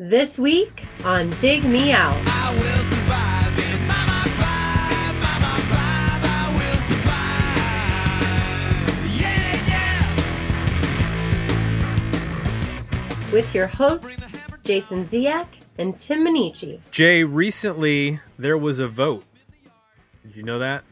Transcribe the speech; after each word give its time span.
This 0.00 0.38
week 0.38 0.84
on 1.04 1.28
Dig 1.40 1.64
Me 1.64 1.90
Out. 1.90 2.14
I 2.24 2.52
will 2.52 2.84
survive 2.84 3.58
in 3.58 3.86
Mama 3.88 4.22
Five, 4.38 5.14
Mama 5.18 5.58
Five, 5.66 6.22
I 6.22 6.54
will 6.54 6.78
survive. 6.86 7.58
Yeah, 9.20 9.58
yeah. 13.26 13.32
with 13.32 13.52
your 13.52 13.66
hosts, 13.66 14.24
Jason 14.62 15.04
Ziak 15.06 15.48
and 15.78 15.96
Tim 15.96 16.24
Minneci. 16.24 16.78
Jay, 16.92 17.24
recently 17.24 18.20
there 18.38 18.56
was 18.56 18.78
a 18.78 18.86
vote. 18.86 19.24
Did 20.22 20.36
you 20.36 20.44
know 20.44 20.60
that? 20.60 20.84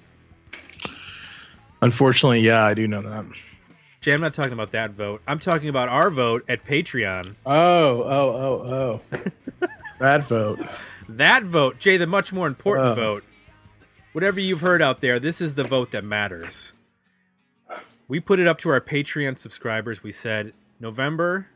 Unfortunately, 1.80 2.40
yeah, 2.40 2.64
I 2.64 2.74
do 2.74 2.88
know 2.88 3.02
that. 3.02 3.24
Jay, 4.06 4.12
I'm 4.12 4.20
not 4.20 4.34
talking 4.34 4.52
about 4.52 4.70
that 4.70 4.92
vote. 4.92 5.20
I'm 5.26 5.40
talking 5.40 5.68
about 5.68 5.88
our 5.88 6.10
vote 6.10 6.44
at 6.48 6.64
Patreon. 6.64 7.34
Oh, 7.44 8.02
oh, 8.04 8.62
oh, 8.62 9.02
oh. 9.12 9.66
that 9.98 10.22
vote. 10.28 10.60
That 11.08 11.42
vote, 11.42 11.80
Jay, 11.80 11.96
the 11.96 12.06
much 12.06 12.32
more 12.32 12.46
important 12.46 12.90
Oh. 12.90 12.94
vote. 12.94 13.24
Whatever 14.12 14.38
you've 14.38 14.60
heard 14.60 14.80
out 14.80 15.00
there, 15.00 15.18
this 15.18 15.40
is 15.40 15.56
the 15.56 15.64
vote 15.64 15.90
that 15.90 16.04
matters. 16.04 16.72
We 18.06 18.20
put 18.20 18.38
it 18.38 18.46
up 18.46 18.60
to 18.60 18.68
our 18.70 18.80
Patreon 18.80 19.38
subscribers. 19.40 20.04
We 20.04 20.12
said, 20.12 20.52
November, 20.78 21.48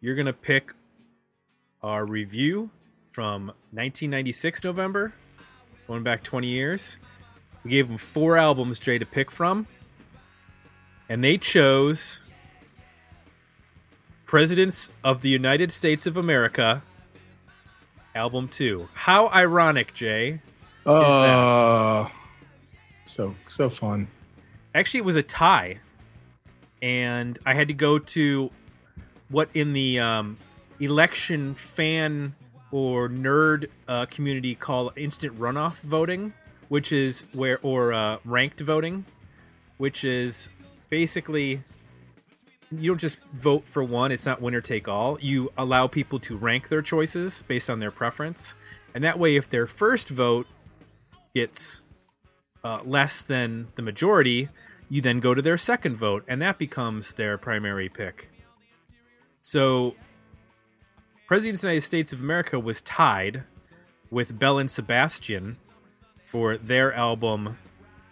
you're 0.00 0.14
going 0.14 0.26
to 0.26 0.32
pick 0.32 0.72
our 1.82 2.06
review 2.06 2.70
from 3.10 3.46
1996 3.72 4.62
November, 4.62 5.12
going 5.88 6.04
back 6.04 6.22
20 6.22 6.46
years. 6.46 6.98
We 7.64 7.72
gave 7.72 7.88
them 7.88 7.98
four 7.98 8.36
albums, 8.36 8.78
Jay, 8.78 8.96
to 8.96 9.04
pick 9.04 9.32
from. 9.32 9.66
And 11.10 11.24
they 11.24 11.38
chose 11.38 12.20
Presidents 14.26 14.90
of 15.02 15.22
the 15.22 15.28
United 15.28 15.72
States 15.72 16.06
of 16.06 16.16
America, 16.16 16.84
album 18.14 18.46
two. 18.46 18.88
How 18.94 19.26
ironic, 19.26 19.92
Jay. 19.92 20.40
Oh, 20.86 22.08
so 23.06 23.34
so 23.48 23.68
fun. 23.68 24.06
Actually, 24.72 24.98
it 24.98 25.04
was 25.04 25.16
a 25.16 25.24
tie, 25.24 25.80
and 26.80 27.40
I 27.44 27.54
had 27.54 27.66
to 27.66 27.74
go 27.74 27.98
to 27.98 28.52
what 29.30 29.48
in 29.52 29.72
the 29.72 29.98
um, 29.98 30.36
election 30.78 31.54
fan 31.54 32.36
or 32.70 33.08
nerd 33.08 33.66
uh, 33.88 34.06
community 34.06 34.54
call 34.54 34.92
instant 34.96 35.36
runoff 35.40 35.80
voting, 35.80 36.34
which 36.68 36.92
is 36.92 37.24
where 37.32 37.58
or 37.62 37.92
uh, 37.92 38.18
ranked 38.24 38.60
voting, 38.60 39.06
which 39.76 40.04
is 40.04 40.48
basically 40.90 41.62
you 42.70 42.90
don't 42.90 42.98
just 42.98 43.18
vote 43.32 43.66
for 43.66 43.82
one. 43.82 44.12
It's 44.12 44.26
not 44.26 44.40
winner 44.40 44.60
take 44.60 44.86
all. 44.86 45.18
You 45.20 45.52
allow 45.58 45.86
people 45.86 46.20
to 46.20 46.36
rank 46.36 46.68
their 46.68 46.82
choices 46.82 47.42
based 47.42 47.68
on 47.68 47.80
their 47.80 47.90
preference, 47.90 48.54
and 48.94 49.02
that 49.02 49.18
way, 49.18 49.36
if 49.36 49.48
their 49.48 49.66
first 49.66 50.08
vote 50.08 50.46
gets 51.34 51.82
uh, 52.62 52.80
less 52.84 53.22
than 53.22 53.68
the 53.74 53.82
majority, 53.82 54.48
you 54.88 55.00
then 55.00 55.20
go 55.20 55.34
to 55.34 55.42
their 55.42 55.58
second 55.58 55.96
vote, 55.96 56.24
and 56.28 56.40
that 56.42 56.58
becomes 56.58 57.14
their 57.14 57.38
primary 57.38 57.88
pick. 57.88 58.28
So, 59.40 59.94
President 61.26 61.56
of 61.56 61.60
the 61.62 61.68
United 61.68 61.86
States 61.86 62.12
of 62.12 62.20
America 62.20 62.58
was 62.58 62.82
tied 62.82 63.44
with 64.10 64.38
Belle 64.38 64.58
and 64.58 64.70
Sebastian 64.70 65.56
for 66.26 66.56
their 66.56 66.92
album 66.92 67.56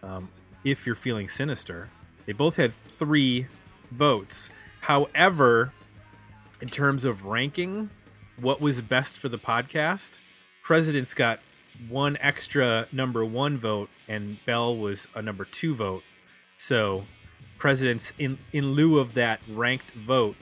um, 0.03 0.31
"If 0.65 0.87
You're 0.87 0.97
Feeling 0.97 1.29
Sinister." 1.29 1.91
They 2.29 2.35
both 2.35 2.57
had 2.57 2.75
three 2.75 3.47
votes. 3.91 4.51
However, 4.83 5.73
in 6.61 6.69
terms 6.69 7.07
of 7.07 7.25
ranking, 7.25 7.89
what 8.39 8.61
was 8.61 8.83
best 8.83 9.17
for 9.17 9.31
the 9.31 9.39
podcast, 9.39 10.21
President's 10.63 11.15
got 11.15 11.41
one 11.89 12.19
extra 12.21 12.87
number 12.93 13.25
one 13.25 13.57
vote, 13.57 13.89
and 14.07 14.45
Belle 14.45 14.77
was 14.77 15.07
a 15.15 15.23
number 15.23 15.47
two 15.47 15.75
vote. 15.75 16.03
So, 16.59 17.07
President's 17.57 18.13
in 18.19 18.37
in 18.53 18.73
lieu 18.73 18.99
of 18.99 19.15
that 19.15 19.41
ranked 19.49 19.93
vote 19.93 20.37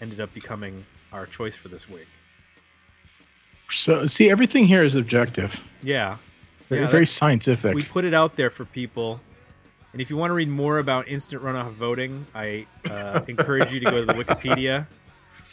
ended 0.00 0.22
up 0.22 0.32
becoming 0.32 0.86
our 1.12 1.26
choice 1.26 1.54
for 1.54 1.68
this 1.68 1.86
week. 1.86 2.08
So 3.68 4.06
see, 4.06 4.30
everything 4.30 4.66
here 4.66 4.82
is 4.82 4.96
objective. 4.96 5.62
Yeah, 5.82 6.16
Very, 6.70 6.80
Yeah, 6.80 6.86
very 6.86 7.04
scientific. 7.04 7.74
we 7.74 7.82
put 7.82 8.06
it 8.06 8.14
out 8.14 8.36
there 8.36 8.48
for 8.48 8.64
people. 8.64 9.20
And 9.92 10.00
if 10.00 10.10
you 10.10 10.16
want 10.16 10.30
to 10.30 10.34
read 10.34 10.48
more 10.48 10.78
about 10.78 11.08
instant 11.08 11.42
runoff 11.42 11.72
voting, 11.72 12.26
I 12.34 12.66
uh, 12.88 13.20
encourage 13.28 13.72
you 13.72 13.80
to 13.80 13.86
go 13.90 14.04
to 14.04 14.06
the 14.06 14.14
Wikipedia. 14.14 14.86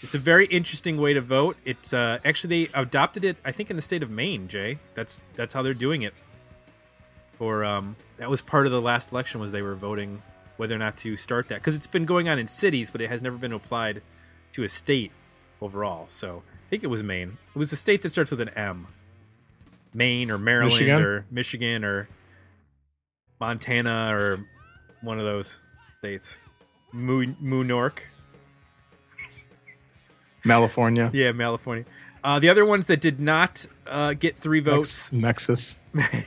It's 0.03 0.13
a 0.13 0.19
very 0.19 0.45
interesting 0.45 0.97
way 0.97 1.13
to 1.13 1.21
vote. 1.21 1.57
It's 1.65 1.91
uh, 1.91 2.19
actually 2.23 2.65
they 2.65 2.79
adopted 2.79 3.25
it, 3.25 3.37
I 3.43 3.51
think, 3.51 3.69
in 3.69 3.75
the 3.75 3.81
state 3.81 4.03
of 4.03 4.11
Maine. 4.11 4.47
Jay, 4.47 4.77
that's 4.93 5.19
that's 5.35 5.53
how 5.53 5.63
they're 5.63 5.73
doing 5.73 6.03
it. 6.03 6.13
Or 7.39 7.63
um, 7.63 7.95
that 8.17 8.29
was 8.29 8.41
part 8.41 8.65
of 8.65 8.71
the 8.71 8.81
last 8.81 9.11
election 9.11 9.39
was 9.39 9.51
they 9.51 9.61
were 9.61 9.75
voting 9.75 10.21
whether 10.57 10.75
or 10.75 10.79
not 10.79 10.97
to 10.97 11.15
start 11.17 11.47
that 11.49 11.55
because 11.55 11.75
it's 11.75 11.87
been 11.87 12.05
going 12.05 12.29
on 12.29 12.37
in 12.39 12.47
cities, 12.47 12.89
but 12.89 13.01
it 13.01 13.09
has 13.09 13.21
never 13.21 13.37
been 13.37 13.53
applied 13.53 14.01
to 14.53 14.63
a 14.63 14.69
state 14.69 15.11
overall. 15.61 16.05
So 16.09 16.43
I 16.67 16.69
think 16.69 16.83
it 16.83 16.87
was 16.87 17.03
Maine. 17.03 17.37
It 17.55 17.59
was 17.59 17.71
a 17.71 17.75
state 17.75 18.01
that 18.01 18.11
starts 18.11 18.31
with 18.31 18.41
an 18.41 18.49
M. 18.49 18.87
Maine 19.93 20.29
or 20.29 20.37
Maryland 20.37 20.73
Michigan? 20.73 21.01
or 21.01 21.25
Michigan 21.31 21.83
or 21.83 22.07
Montana 23.39 24.15
or 24.15 24.45
one 25.01 25.19
of 25.19 25.25
those 25.25 25.61
states. 25.99 26.39
Moo 26.91 27.33
Moo 27.39 27.63
Nork. 27.63 28.03
California, 30.43 31.09
Yeah, 31.13 31.33
California. 31.33 31.85
Uh, 32.23 32.39
the 32.39 32.49
other 32.49 32.65
ones 32.65 32.87
that 32.87 33.01
did 33.01 33.19
not 33.19 33.67
uh, 33.85 34.13
get 34.13 34.37
three 34.37 34.59
votes 34.59 35.11
Nex- 35.11 35.49
Nexus. 35.49 35.79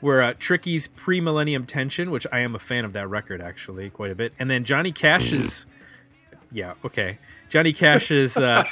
were 0.00 0.22
uh, 0.22 0.34
Tricky's 0.38 0.88
Pre-Millennium 0.88 1.66
Tension, 1.66 2.10
which 2.10 2.26
I 2.32 2.40
am 2.40 2.54
a 2.54 2.58
fan 2.58 2.84
of 2.84 2.92
that 2.92 3.08
record 3.08 3.40
actually 3.40 3.90
quite 3.90 4.10
a 4.10 4.14
bit, 4.14 4.32
and 4.38 4.50
then 4.50 4.64
Johnny 4.64 4.92
Cash's. 4.92 5.66
yeah, 6.52 6.74
okay. 6.84 7.18
Johnny 7.48 7.72
Cash's 7.72 8.36
uh, 8.36 8.64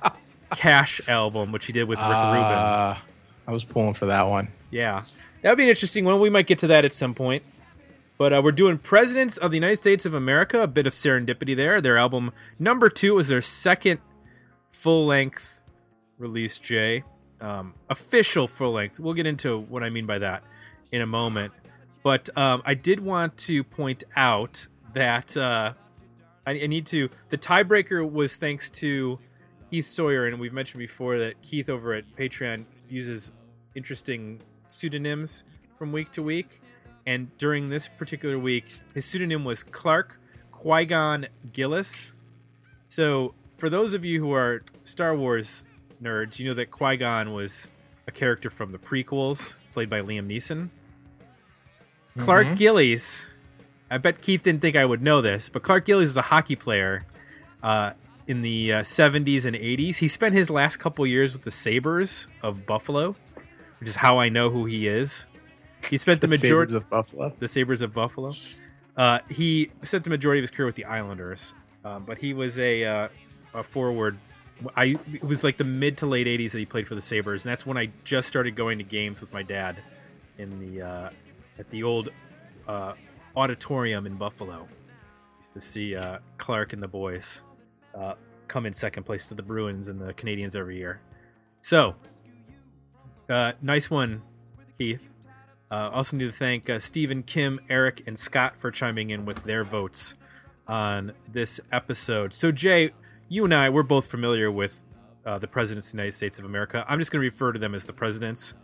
Cash 0.56 1.00
album, 1.08 1.52
which 1.52 1.66
he 1.66 1.72
did 1.72 1.84
with 1.88 1.98
Rick 1.98 2.08
Rubin. 2.08 2.14
Uh, 2.42 2.98
I 3.46 3.52
was 3.52 3.64
pulling 3.64 3.94
for 3.94 4.06
that 4.06 4.28
one. 4.28 4.48
Yeah, 4.70 5.04
that 5.42 5.50
would 5.50 5.58
be 5.58 5.64
an 5.64 5.68
interesting 5.68 6.04
one. 6.04 6.20
We 6.20 6.30
might 6.30 6.46
get 6.46 6.58
to 6.60 6.66
that 6.68 6.84
at 6.84 6.92
some 6.92 7.14
point. 7.14 7.42
But 8.18 8.32
uh, 8.32 8.42
we're 8.42 8.52
doing 8.52 8.78
Presidents 8.78 9.36
of 9.36 9.52
the 9.52 9.56
United 9.56 9.76
States 9.76 10.04
of 10.04 10.12
America. 10.12 10.62
A 10.62 10.66
bit 10.66 10.86
of 10.86 10.92
serendipity 10.92 11.54
there. 11.54 11.80
Their 11.80 11.96
album 11.96 12.32
number 12.58 12.88
two 12.88 13.14
was 13.14 13.28
their 13.28 13.40
second 13.40 14.00
full 14.72 15.06
length 15.06 15.60
release. 16.18 16.58
Jay, 16.58 17.04
um, 17.40 17.74
official 17.88 18.48
full 18.48 18.72
length. 18.72 18.98
We'll 18.98 19.14
get 19.14 19.26
into 19.26 19.58
what 19.58 19.84
I 19.84 19.90
mean 19.90 20.06
by 20.06 20.18
that 20.18 20.42
in 20.90 21.00
a 21.00 21.06
moment. 21.06 21.52
But 22.02 22.36
um, 22.36 22.62
I 22.64 22.74
did 22.74 23.00
want 23.00 23.36
to 23.38 23.62
point 23.62 24.02
out 24.16 24.66
that 24.94 25.36
uh, 25.36 25.74
I, 26.44 26.50
I 26.50 26.66
need 26.66 26.86
to. 26.86 27.10
The 27.28 27.38
tiebreaker 27.38 28.10
was 28.10 28.34
thanks 28.34 28.68
to 28.70 29.20
Keith 29.70 29.86
Sawyer, 29.86 30.26
and 30.26 30.40
we've 30.40 30.52
mentioned 30.52 30.80
before 30.80 31.18
that 31.18 31.40
Keith 31.42 31.68
over 31.68 31.94
at 31.94 32.04
Patreon 32.16 32.64
uses 32.88 33.30
interesting 33.74 34.40
pseudonyms 34.70 35.44
from 35.78 35.92
week 35.92 36.10
to 36.12 36.22
week. 36.22 36.60
And 37.06 37.36
during 37.38 37.70
this 37.70 37.88
particular 37.88 38.38
week, 38.38 38.66
his 38.94 39.04
pseudonym 39.04 39.44
was 39.44 39.62
Clark 39.62 40.20
Qui 40.52 40.84
Gon 40.84 41.26
Gillis. 41.52 42.12
So, 42.88 43.34
for 43.56 43.70
those 43.70 43.94
of 43.94 44.04
you 44.04 44.20
who 44.20 44.32
are 44.32 44.62
Star 44.84 45.16
Wars 45.16 45.64
nerds, 46.02 46.38
you 46.38 46.48
know 46.48 46.54
that 46.54 46.70
Qui 46.70 46.96
Gon 46.96 47.32
was 47.32 47.66
a 48.06 48.10
character 48.10 48.50
from 48.50 48.72
the 48.72 48.78
prequels, 48.78 49.54
played 49.72 49.90
by 49.90 50.00
Liam 50.00 50.26
Neeson. 50.26 50.70
Clark 52.18 52.56
Gillies, 52.56 53.26
I 53.90 53.98
bet 53.98 54.20
Keith 54.20 54.42
didn't 54.42 54.60
think 54.60 54.76
I 54.76 54.84
would 54.84 55.02
know 55.02 55.22
this, 55.22 55.48
but 55.48 55.62
Clark 55.62 55.86
Gillies 55.86 56.08
was 56.08 56.16
a 56.16 56.22
hockey 56.22 56.56
player 56.56 57.06
uh, 57.62 57.92
in 58.26 58.42
the 58.42 58.72
uh, 58.72 58.80
70s 58.80 59.44
and 59.44 59.56
80s. 59.56 59.96
He 59.96 60.08
spent 60.08 60.34
his 60.34 60.50
last 60.50 60.78
couple 60.78 61.06
years 61.06 61.32
with 61.32 61.42
the 61.42 61.50
Sabres 61.50 62.26
of 62.42 62.66
Buffalo, 62.66 63.16
which 63.80 63.88
is 63.88 63.96
how 63.96 64.18
I 64.18 64.28
know 64.28 64.50
who 64.50 64.64
he 64.64 64.86
is. 64.88 65.26
He 65.88 65.98
spent 65.98 66.20
the, 66.20 66.26
The 66.26 66.32
majority 66.32 66.70
Sabres 66.70 66.74
of 66.74 66.90
Buffalo. 66.90 67.32
the 67.38 67.48
Sabres 67.48 67.82
of 67.82 67.92
Buffalo. 67.92 68.32
Uh, 68.96 69.20
he 69.30 69.70
spent 69.82 70.04
the 70.04 70.10
majority 70.10 70.40
of 70.40 70.42
his 70.42 70.50
career 70.50 70.66
with 70.66 70.74
the 70.74 70.84
Islanders, 70.84 71.54
um, 71.84 72.04
but 72.04 72.18
he 72.18 72.34
was 72.34 72.58
a, 72.58 72.84
uh, 72.84 73.08
a 73.54 73.62
forward. 73.62 74.18
I 74.76 74.96
it 75.12 75.22
was 75.22 75.44
like 75.44 75.56
the 75.56 75.62
mid 75.64 75.98
to 75.98 76.06
late 76.06 76.26
'80s 76.26 76.50
that 76.50 76.58
he 76.58 76.66
played 76.66 76.88
for 76.88 76.96
the 76.96 77.02
Sabres, 77.02 77.44
and 77.44 77.52
that's 77.52 77.64
when 77.64 77.78
I 77.78 77.90
just 78.02 78.26
started 78.28 78.56
going 78.56 78.78
to 78.78 78.84
games 78.84 79.20
with 79.20 79.32
my 79.32 79.44
dad 79.44 79.76
in 80.36 80.58
the 80.58 80.82
uh, 80.82 81.10
at 81.60 81.70
the 81.70 81.84
old 81.84 82.08
uh, 82.66 82.94
auditorium 83.36 84.04
in 84.04 84.16
Buffalo. 84.16 84.66
Used 85.42 85.54
to 85.54 85.60
see 85.60 85.94
uh, 85.94 86.18
Clark 86.38 86.72
and 86.72 86.82
the 86.82 86.88
boys 86.88 87.42
uh, 87.94 88.14
come 88.48 88.66
in 88.66 88.72
second 88.74 89.04
place 89.04 89.26
to 89.28 89.34
the 89.36 89.44
Bruins 89.44 89.86
and 89.86 90.00
the 90.00 90.12
Canadiens 90.12 90.56
every 90.56 90.76
year. 90.76 91.00
So, 91.62 91.94
uh, 93.28 93.52
nice 93.62 93.90
one, 93.90 94.22
Keith. 94.78 95.10
Uh, 95.70 95.90
also 95.92 96.16
need 96.16 96.24
to 96.26 96.32
thank 96.32 96.70
uh, 96.70 96.78
Stephen, 96.78 97.22
Kim, 97.22 97.60
Eric, 97.68 98.02
and 98.06 98.18
Scott 98.18 98.56
for 98.56 98.70
chiming 98.70 99.10
in 99.10 99.26
with 99.26 99.44
their 99.44 99.64
votes 99.64 100.14
on 100.66 101.12
this 101.30 101.60
episode. 101.70 102.32
So, 102.32 102.50
Jay, 102.52 102.92
you 103.28 103.44
and 103.44 103.54
I, 103.54 103.68
we're 103.68 103.82
both 103.82 104.06
familiar 104.06 104.50
with 104.50 104.82
uh, 105.26 105.38
the 105.38 105.46
presidents 105.48 105.88
of 105.88 105.92
the 105.92 105.98
United 105.98 106.16
States 106.16 106.38
of 106.38 106.46
America. 106.46 106.84
I'm 106.88 106.98
just 106.98 107.10
going 107.10 107.22
to 107.22 107.30
refer 107.30 107.52
to 107.52 107.58
them 107.58 107.74
as 107.74 107.84
the 107.84 107.92
presidents, 107.92 108.54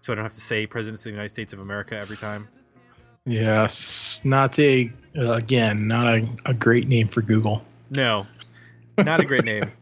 so 0.00 0.12
I 0.12 0.16
don't 0.16 0.24
have 0.24 0.32
to 0.34 0.40
say 0.40 0.66
presidents 0.66 1.02
of 1.02 1.04
the 1.04 1.10
United 1.10 1.28
States 1.30 1.52
of 1.52 1.60
America 1.60 1.94
every 1.96 2.16
time. 2.16 2.48
Yes, 3.26 4.20
not 4.24 4.58
a 4.58 4.90
again, 5.14 5.88
not 5.88 6.06
a, 6.14 6.28
a 6.46 6.54
great 6.54 6.86
name 6.88 7.08
for 7.08 7.22
Google. 7.22 7.64
No, 7.90 8.26
not 8.98 9.20
a 9.20 9.24
great 9.24 9.44
name. 9.44 9.64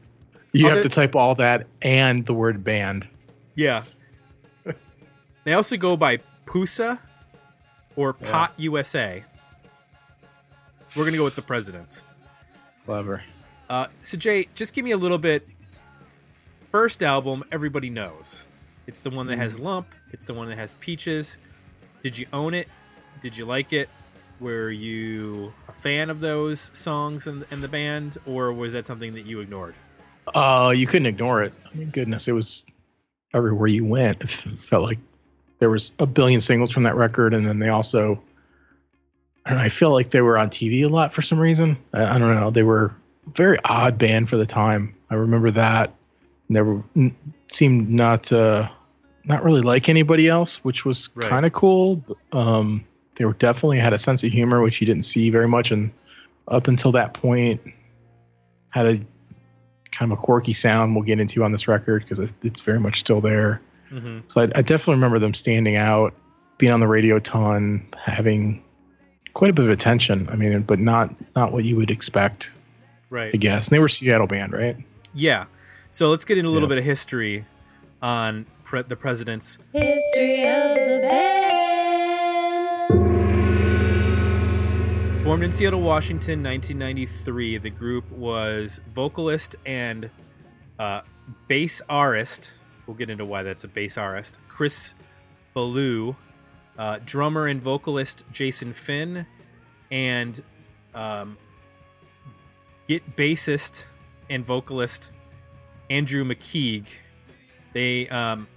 You 0.57 0.67
Other- 0.67 0.77
have 0.77 0.83
to 0.85 0.89
type 0.89 1.17
all 1.17 1.35
that 1.35 1.67
and 1.83 2.25
the 2.27 2.33
word 2.33 2.63
band. 2.63 3.09
Yeah. 3.57 3.83
They 5.45 5.53
also 5.53 5.77
go 5.77 5.97
by 5.97 6.19
Pusa 6.47 6.99
or 7.97 8.13
Pot 8.13 8.53
USA. 8.57 9.25
We're 10.97 11.05
gonna 11.05 11.17
go 11.17 11.25
with 11.25 11.37
the 11.37 11.43
presidents. 11.43 12.03
Clever. 12.85 13.23
Uh, 13.69 13.87
so 14.03 14.17
Jay, 14.17 14.49
just 14.55 14.73
give 14.75 14.85
me 14.85 14.91
a 14.91 14.97
little 14.97 15.19
bit. 15.19 15.47
First 16.71 17.03
album, 17.03 17.45
everybody 17.53 17.91
knows. 17.91 18.47
It's 18.87 18.99
the 18.99 19.11
one 19.11 19.27
that 19.29 19.39
has 19.39 19.59
Lump. 19.59 19.87
It's 20.13 20.27
the 20.27 20.35
one 20.35 20.49
that 20.49 20.59
has 20.59 20.75
Peaches. 20.75 21.37
Did 22.03 22.19
you 22.19 22.27
own 22.33 22.53
it? 22.53 22.69
Did 23.23 23.37
you 23.37 23.47
like 23.47 23.73
it? 23.73 23.89
Were 24.41 24.71
you 24.71 25.55
a 25.69 25.73
fan 25.73 26.11
of 26.11 26.21
those 26.21 26.71
songs 26.75 27.27
and, 27.27 27.47
and 27.51 27.63
the 27.63 27.69
band, 27.69 28.19
or 28.27 28.53
was 28.53 28.73
that 28.75 28.85
something 28.85 29.15
that 29.15 29.25
you 29.25 29.41
ignored? 29.41 29.75
Oh, 30.35 30.71
you 30.71 30.87
couldn't 30.87 31.07
ignore 31.07 31.43
it. 31.43 31.53
I 31.73 31.77
mean, 31.77 31.91
goodness, 31.91 32.29
it 32.29 32.33
was 32.33 32.67
everywhere 33.33 33.69
you 33.69 33.87
went. 33.87 34.21
It 34.23 34.29
felt 34.31 34.85
like 34.85 34.99
there 35.65 35.71
was 35.71 35.93
a 35.99 36.05
billion 36.05 36.43
singles 36.43 36.71
from 36.71 36.83
that 36.83 36.95
record, 36.95 37.33
and 37.33 37.49
then 37.49 37.59
they 37.59 37.71
also, 37.71 38.21
I 39.47 39.49
don't 39.49 39.59
know, 39.61 39.65
I 39.65 39.71
feel 39.71 39.93
like 39.93 40.11
they 40.11 40.21
were 40.21 40.37
on 40.37 40.51
TV 40.51 40.85
a 40.85 40.89
lot 40.89 41.11
for 41.11 41.23
some 41.23 41.41
reason. 41.41 41.79
I, 41.95 42.17
I 42.17 42.19
don't 42.19 42.35
know. 42.35 42.51
They 42.51 42.65
were 42.65 42.95
a 43.27 43.31
very 43.31 43.57
odd 43.65 43.97
band 43.97 44.29
for 44.29 44.37
the 44.37 44.45
time. 44.45 44.95
I 45.09 45.15
remember 45.15 45.51
that. 45.53 45.91
Never 46.51 46.83
n- 46.95 47.17
seemed 47.49 47.89
not 47.89 48.31
uh, 48.31 48.69
not 49.25 49.43
really 49.43 49.63
like 49.63 49.89
anybody 49.89 50.29
else, 50.29 50.63
which 50.65 50.85
was 50.85 51.09
Right. 51.15 51.31
kind 51.31 51.47
of 51.47 51.55
cool. 51.55 52.05
Um, 52.33 52.85
they 53.15 53.25
were 53.25 53.33
definitely 53.33 53.79
had 53.79 53.95
a 53.95 53.99
sense 53.99 54.23
of 54.23 54.33
humor, 54.33 54.61
which 54.61 54.83
you 54.83 54.87
didn't 54.87 55.07
see 55.07 55.31
very 55.31 55.49
much, 55.49 55.71
and 55.71 55.91
up 56.49 56.69
until 56.69 56.93
that 56.93 57.15
point, 57.15 57.59
had 58.69 58.85
a 58.87 58.97
kind 59.93 60.13
of 60.13 60.19
a 60.19 60.21
quirky 60.21 60.53
sound 60.53 60.95
we'll 60.95 61.05
get 61.05 61.19
into 61.21 61.43
on 61.43 61.53
this 61.53 61.67
record 61.69 62.03
because 62.07 62.21
it's 62.43 62.61
very 62.61 62.79
much 62.81 63.01
still 63.01 63.23
there. 63.23 63.63
Mm-hmm. 63.95 64.21
So 64.27 64.41
I, 64.41 64.45
I 64.55 64.63
definitely 64.63 64.95
remember 64.95 65.19
them 65.19 65.35
standing 65.35 65.77
out, 65.77 66.15
being 66.59 66.73
on 66.73 66.81
the 66.81 66.89
radio 66.89 67.17
a 67.17 67.21
ton, 67.21 67.87
having 68.03 68.63
quite 69.35 69.51
a 69.51 69.53
bit 69.53 69.65
of 69.65 69.71
attention. 69.71 70.29
I 70.31 70.37
mean, 70.37 70.63
but 70.63 70.81
not 70.81 71.15
not 71.37 71.53
what 71.53 71.65
you 71.65 71.77
would 71.77 71.91
expect, 71.91 72.53
Right. 73.11 73.31
I 73.33 73.37
guess. 73.37 73.69
And 73.69 73.77
they 73.77 73.79
were 73.79 73.87
a 73.87 73.91
Seattle 73.91 74.27
band, 74.27 74.53
right? 74.53 74.77
Yeah. 75.13 75.45
So 75.91 76.11
let's 76.11 76.25
get 76.25 76.39
into 76.39 76.51
a 76.51 76.53
little 76.53 76.69
Yeah. 76.69 76.75
bit 76.75 76.79
of 76.79 76.85
history 76.85 77.45
on 78.03 78.47
pre- 78.65 78.83
the 78.83 78.97
presidents. 78.97 79.59
History 79.73 80.43
of 80.43 80.75
the 80.75 80.99
band. 81.03 81.45
Formed 85.23 85.43
in 85.45 85.53
Seattle, 85.53 85.81
Washington, 85.81 86.43
1993, 86.43 87.57
the 87.59 87.71
group 87.71 88.11
was 88.11 88.81
vocalist 88.95 89.57
and 89.65 90.11
uh, 90.79 91.01
bass 91.49 91.81
artist. 91.89 92.53
We'll 92.87 92.97
get 92.97 93.11
into 93.11 93.25
why 93.25 93.43
that's 93.43 93.65
a 93.65 93.69
bass 93.69 93.97
artist. 93.97 94.39
Chris 94.49 94.95
Ballew, 95.55 96.17
uh, 96.79 96.99
drummer 97.05 97.47
and 97.47 97.63
vocalist 97.63 98.25
Jason 98.33 98.73
Finn, 98.73 99.27
and 99.91 100.43
um, 100.95 101.39
bassist 102.89 103.85
and 104.29 104.45
vocalist 104.45 105.13
Andrew 105.89 106.25
McKeag. 106.25 106.87
They 107.73 108.09
um, 108.09 108.49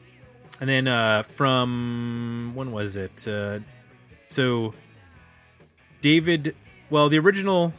and 0.59 0.69
then 0.69 0.87
uh, 0.87 1.23
from 1.23 2.51
when 2.55 2.71
was 2.71 2.95
it? 2.95 3.27
Uh, 3.27 3.59
so 4.27 4.73
David, 6.01 6.55
well, 6.89 7.09
the 7.09 7.19
original 7.19 7.73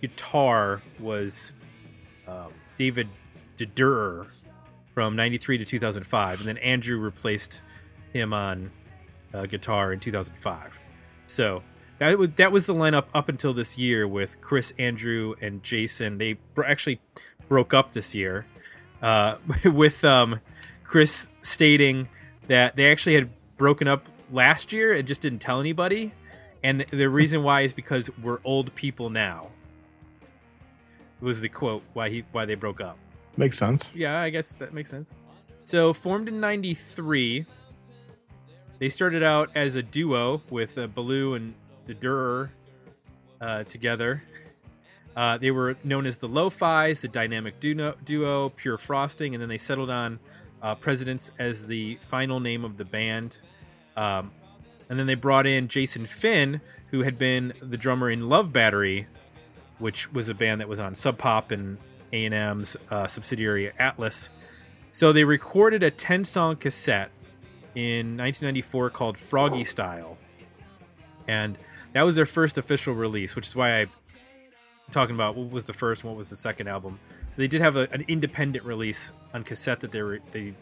guitar 0.00 0.82
was 0.98 1.52
um, 2.26 2.52
David 2.78 3.08
Dederer 3.56 4.26
from 4.94 5.14
93 5.14 5.58
to 5.58 5.64
2005, 5.64 6.40
and 6.40 6.48
then 6.48 6.58
Andrew 6.58 6.98
replaced 6.98 7.60
him 8.12 8.32
on 8.32 8.70
uh, 9.34 9.46
guitar 9.46 9.92
in 9.92 10.00
2005. 10.00 10.80
So 11.26 11.62
that 11.98 12.18
was 12.18 12.30
that 12.36 12.52
was 12.52 12.66
the 12.66 12.74
lineup 12.74 13.06
up 13.14 13.28
until 13.28 13.52
this 13.52 13.78
year 13.78 14.06
with 14.06 14.40
Chris, 14.40 14.72
Andrew, 14.78 15.34
and 15.40 15.62
Jason. 15.62 16.18
They 16.18 16.38
actually 16.64 17.00
broke 17.48 17.72
up 17.72 17.92
this 17.92 18.14
year 18.14 18.46
uh, 19.02 19.36
with 19.64 20.04
um, 20.04 20.40
Chris 20.84 21.28
stating 21.42 22.08
that 22.48 22.76
they 22.76 22.90
actually 22.90 23.14
had 23.14 23.30
broken 23.56 23.88
up 23.88 24.08
last 24.30 24.72
year 24.72 24.92
and 24.92 25.06
just 25.06 25.22
didn't 25.22 25.40
tell 25.40 25.60
anybody. 25.60 26.12
And 26.62 26.80
the 26.90 27.08
reason 27.08 27.42
why 27.42 27.62
is 27.62 27.72
because 27.72 28.10
we're 28.22 28.40
old 28.44 28.74
people 28.74 29.10
now. 29.10 29.48
Was 31.20 31.40
the 31.40 31.48
quote 31.48 31.82
why 31.94 32.10
he 32.10 32.24
why 32.32 32.44
they 32.44 32.54
broke 32.54 32.80
up? 32.80 32.98
Makes 33.36 33.58
sense. 33.58 33.90
Yeah, 33.94 34.20
I 34.20 34.30
guess 34.30 34.56
that 34.56 34.72
makes 34.72 34.90
sense. 34.90 35.08
So, 35.64 35.92
formed 35.92 36.28
in 36.28 36.40
'93, 36.40 37.44
they 38.78 38.88
started 38.88 39.22
out 39.22 39.50
as 39.54 39.76
a 39.76 39.82
duo 39.82 40.42
with 40.50 40.78
uh, 40.78 40.86
Ballew 40.86 41.36
and 41.36 41.54
Dederer 41.88 42.50
uh, 43.40 43.64
together. 43.64 44.22
Uh, 45.16 45.38
they 45.38 45.50
were 45.50 45.76
known 45.82 46.04
as 46.04 46.18
the 46.18 46.28
Lo-Fi's, 46.28 47.00
the 47.00 47.08
dynamic 47.08 47.58
duo, 47.58 47.96
duo, 48.04 48.50
Pure 48.50 48.78
Frosting, 48.78 49.34
and 49.34 49.40
then 49.40 49.48
they 49.48 49.56
settled 49.56 49.88
on 49.88 50.18
uh, 50.62 50.74
Presidents 50.74 51.30
as 51.38 51.66
the 51.66 51.98
final 52.02 52.38
name 52.38 52.64
of 52.64 52.76
the 52.76 52.84
band. 52.84 53.40
Um, 53.96 54.30
and 54.90 54.98
then 54.98 55.06
they 55.06 55.14
brought 55.14 55.46
in 55.46 55.68
Jason 55.68 56.04
Finn, 56.04 56.60
who 56.90 57.02
had 57.02 57.18
been 57.18 57.54
the 57.62 57.78
drummer 57.78 58.10
in 58.10 58.28
Love 58.28 58.52
Battery, 58.52 59.06
which 59.78 60.12
was 60.12 60.28
a 60.28 60.34
band 60.34 60.60
that 60.60 60.68
was 60.68 60.78
on 60.78 60.94
Sub 60.94 61.16
Pop 61.16 61.50
and 61.50 61.78
A&M's 62.24 62.76
uh, 62.90 63.06
subsidiary 63.06 63.72
Atlas. 63.78 64.30
So 64.92 65.12
they 65.12 65.24
recorded 65.24 65.82
a 65.82 65.90
10-song 65.90 66.56
cassette 66.56 67.10
in 67.74 68.16
1994 68.16 68.90
called 68.90 69.18
Froggy 69.18 69.64
Style. 69.64 70.16
And 71.28 71.58
that 71.92 72.02
was 72.02 72.14
their 72.14 72.26
first 72.26 72.56
official 72.56 72.94
release, 72.94 73.36
which 73.36 73.46
is 73.46 73.56
why 73.56 73.80
I'm 73.80 73.90
talking 74.90 75.14
about 75.14 75.36
what 75.36 75.50
was 75.50 75.66
the 75.66 75.74
first 75.74 76.02
and 76.02 76.10
what 76.10 76.16
was 76.16 76.30
the 76.30 76.36
second 76.36 76.68
album. 76.68 76.98
So 77.30 77.34
they 77.36 77.48
did 77.48 77.60
have 77.60 77.76
a, 77.76 77.88
an 77.92 78.04
independent 78.08 78.64
release 78.64 79.12
on 79.34 79.44
cassette 79.44 79.80
that 79.80 79.92
they 79.92 80.02
were, 80.02 80.20
they 80.32 80.54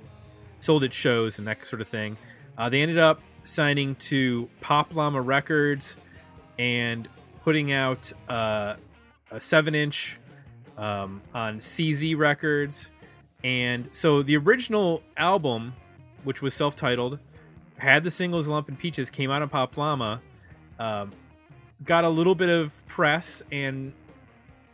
sold 0.59 0.83
at 0.83 0.93
shows 0.93 1.39
and 1.39 1.47
that 1.47 1.65
sort 1.67 1.81
of 1.81 1.89
thing. 1.89 2.17
Uh, 2.59 2.69
they 2.69 2.83
ended 2.83 2.99
up 2.99 3.21
signing 3.45 3.95
to 3.97 4.49
Pop 4.61 4.95
Llama 4.95 5.21
Records 5.21 5.97
and 6.59 7.09
putting 7.45 7.73
out 7.73 8.13
uh, 8.29 8.77
a 9.31 9.41
seven 9.41 9.75
inch 9.75 10.19
um, 10.77 11.23
on 11.35 11.59
CZ 11.59 12.17
Records. 12.17 12.91
And 13.43 13.89
so 13.93 14.23
the 14.23 14.37
original 14.37 15.03
album, 15.17 15.75
which 16.25 16.41
was 16.41 16.55
self 16.55 16.75
titled, 16.75 17.19
had 17.77 18.05
the 18.05 18.11
singles 18.11 18.49
Lump 18.49 18.69
and 18.69 18.79
Peaches, 18.79 19.11
came 19.11 19.31
out 19.31 19.43
on 19.43 19.49
Pop 19.49 19.77
Llama, 19.77 20.23
um, 20.79 21.13
got 21.85 22.05
a 22.05 22.09
little 22.09 22.35
bit 22.35 22.49
of 22.49 22.87
press, 22.87 23.43
and 23.53 23.93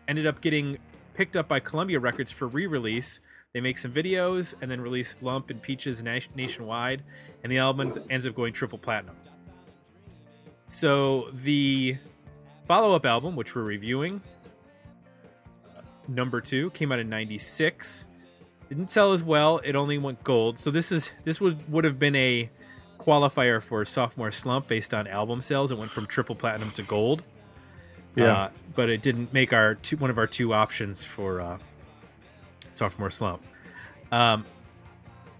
ended 0.06 0.26
up 0.26 0.40
getting 0.40 0.78
picked 1.14 1.36
up 1.36 1.48
by 1.48 1.60
Columbia 1.60 1.98
Records 1.98 2.30
for 2.30 2.46
re 2.46 2.66
release. 2.66 3.20
They 3.52 3.60
make 3.60 3.78
some 3.78 3.92
videos 3.92 4.54
and 4.60 4.70
then 4.70 4.80
release 4.80 5.18
Lump 5.20 5.50
and 5.50 5.60
Peaches 5.60 6.02
nation- 6.02 6.32
nationwide, 6.36 7.02
and 7.42 7.50
the 7.50 7.58
album 7.58 7.88
ends- 7.88 7.98
ends 8.08 8.26
up 8.26 8.34
going 8.34 8.52
triple 8.52 8.78
platinum. 8.78 9.16
So 10.66 11.30
the 11.32 11.98
follow 12.68 12.94
up 12.94 13.04
album, 13.04 13.34
which 13.34 13.56
we're 13.56 13.64
reviewing, 13.64 14.22
number 16.08 16.40
two, 16.40 16.70
came 16.70 16.92
out 16.92 16.98
in 16.98 17.08
'96. 17.08 18.04
Didn't 18.68 18.90
sell 18.90 19.12
as 19.12 19.22
well. 19.22 19.58
It 19.58 19.74
only 19.74 19.98
went 19.98 20.22
gold. 20.22 20.58
So 20.58 20.70
this 20.70 20.92
is 20.92 21.12
this 21.24 21.40
would 21.40 21.70
would 21.70 21.84
have 21.84 21.98
been 21.98 22.14
a 22.14 22.48
qualifier 22.98 23.62
for 23.62 23.84
sophomore 23.84 24.30
slump 24.30 24.68
based 24.68 24.94
on 24.94 25.06
album 25.06 25.42
sales. 25.42 25.72
It 25.72 25.78
went 25.78 25.90
from 25.90 26.06
triple 26.06 26.34
platinum 26.34 26.70
to 26.72 26.82
gold. 26.82 27.22
Yeah. 28.14 28.32
Uh, 28.32 28.50
but 28.74 28.88
it 28.90 29.02
didn't 29.02 29.32
make 29.32 29.52
our 29.52 29.74
two, 29.74 29.96
one 29.96 30.10
of 30.10 30.18
our 30.18 30.26
two 30.26 30.52
options 30.52 31.04
for 31.04 31.40
uh, 31.40 31.58
sophomore 32.74 33.10
slump. 33.10 33.42
Um, 34.12 34.44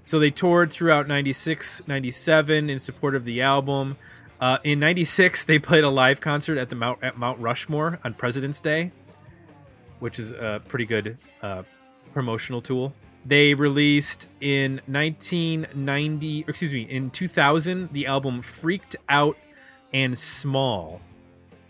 so 0.05 0.19
they 0.19 0.31
toured 0.31 0.73
throughout 0.73 1.07
96, 1.09 1.83
97 1.87 2.71
in 2.71 2.79
support 2.79 3.15
of 3.15 3.25
the 3.25 3.43
album. 3.43 3.97
Uh, 4.41 4.59
in 4.65 4.81
96, 4.81 5.45
they 5.45 5.59
played 5.59 5.85
a 5.85 5.91
live 5.91 6.21
concert 6.21 6.59
at 6.59 6.71
the 6.71 6.77
Mount 6.77 7.03
at 7.03 7.19
Mount 7.19 7.39
Rushmore 7.39 8.01
on 8.03 8.15
President's 8.15 8.61
Day, 8.61 8.93
which 10.01 10.19
is 10.19 10.33
a 10.33 10.61
pretty 10.67 10.85
good 10.85 11.17
uh, 11.43 11.63
promotional 12.13 12.61
tool. 12.61 12.93
They 13.25 13.55
released 13.55 14.29
in 14.41 14.81
1990, 14.87 16.45
or 16.45 16.51
excuse 16.51 16.73
me, 16.73 16.83
in 16.83 17.11
2000, 17.11 17.91
the 17.93 18.07
album 18.07 18.41
Freaked 18.43 18.97
Out 19.09 19.37
and 19.93 20.19
Small. 20.19 21.01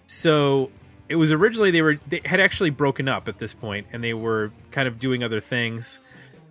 So 0.07 0.71
it 1.09 1.17
was 1.17 1.33
originally 1.33 1.73
they 1.73 1.83
were 1.83 1.99
they 2.09 2.21
had 2.25 2.41
actually 2.41 2.71
broken 2.71 3.09
up 3.09 3.29
at 3.29 3.39
this 3.39 3.53
point, 3.53 3.89
and 3.93 4.03
they 4.03 4.15
were 4.15 4.53
kind 4.71 4.87
of 4.87 4.99
doing 4.99 5.25
other 5.25 5.41
things. 5.41 5.99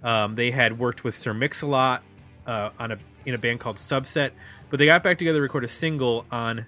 Um, 0.03 0.35
they 0.35 0.51
had 0.51 0.77
worked 0.77 1.03
with 1.03 1.15
Sir 1.15 1.33
Mix-a-Lot 1.33 2.03
uh, 2.45 2.69
on 2.77 2.91
a 2.91 2.97
in 3.25 3.33
a 3.33 3.37
band 3.37 3.61
called 3.61 3.77
Subset, 3.77 4.31
but 4.69 4.77
they 4.79 4.85
got 4.85 5.01
back 5.01 5.17
together 5.17 5.39
to 5.39 5.43
record 5.43 5.63
a 5.63 5.69
single 5.69 6.25
on, 6.31 6.65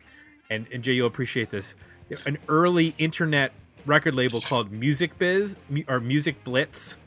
and, 0.50 0.68
and 0.72 0.84
Jay, 0.84 0.94
you'll 0.94 1.08
appreciate 1.08 1.50
this, 1.50 1.76
an 2.26 2.38
early 2.48 2.96
internet 2.98 3.54
record 3.86 4.16
label 4.16 4.42
called 4.42 4.72
Music 4.72 5.18
Biz 5.18 5.58
or 5.88 6.00
Music 6.00 6.44
Blitz, 6.44 6.98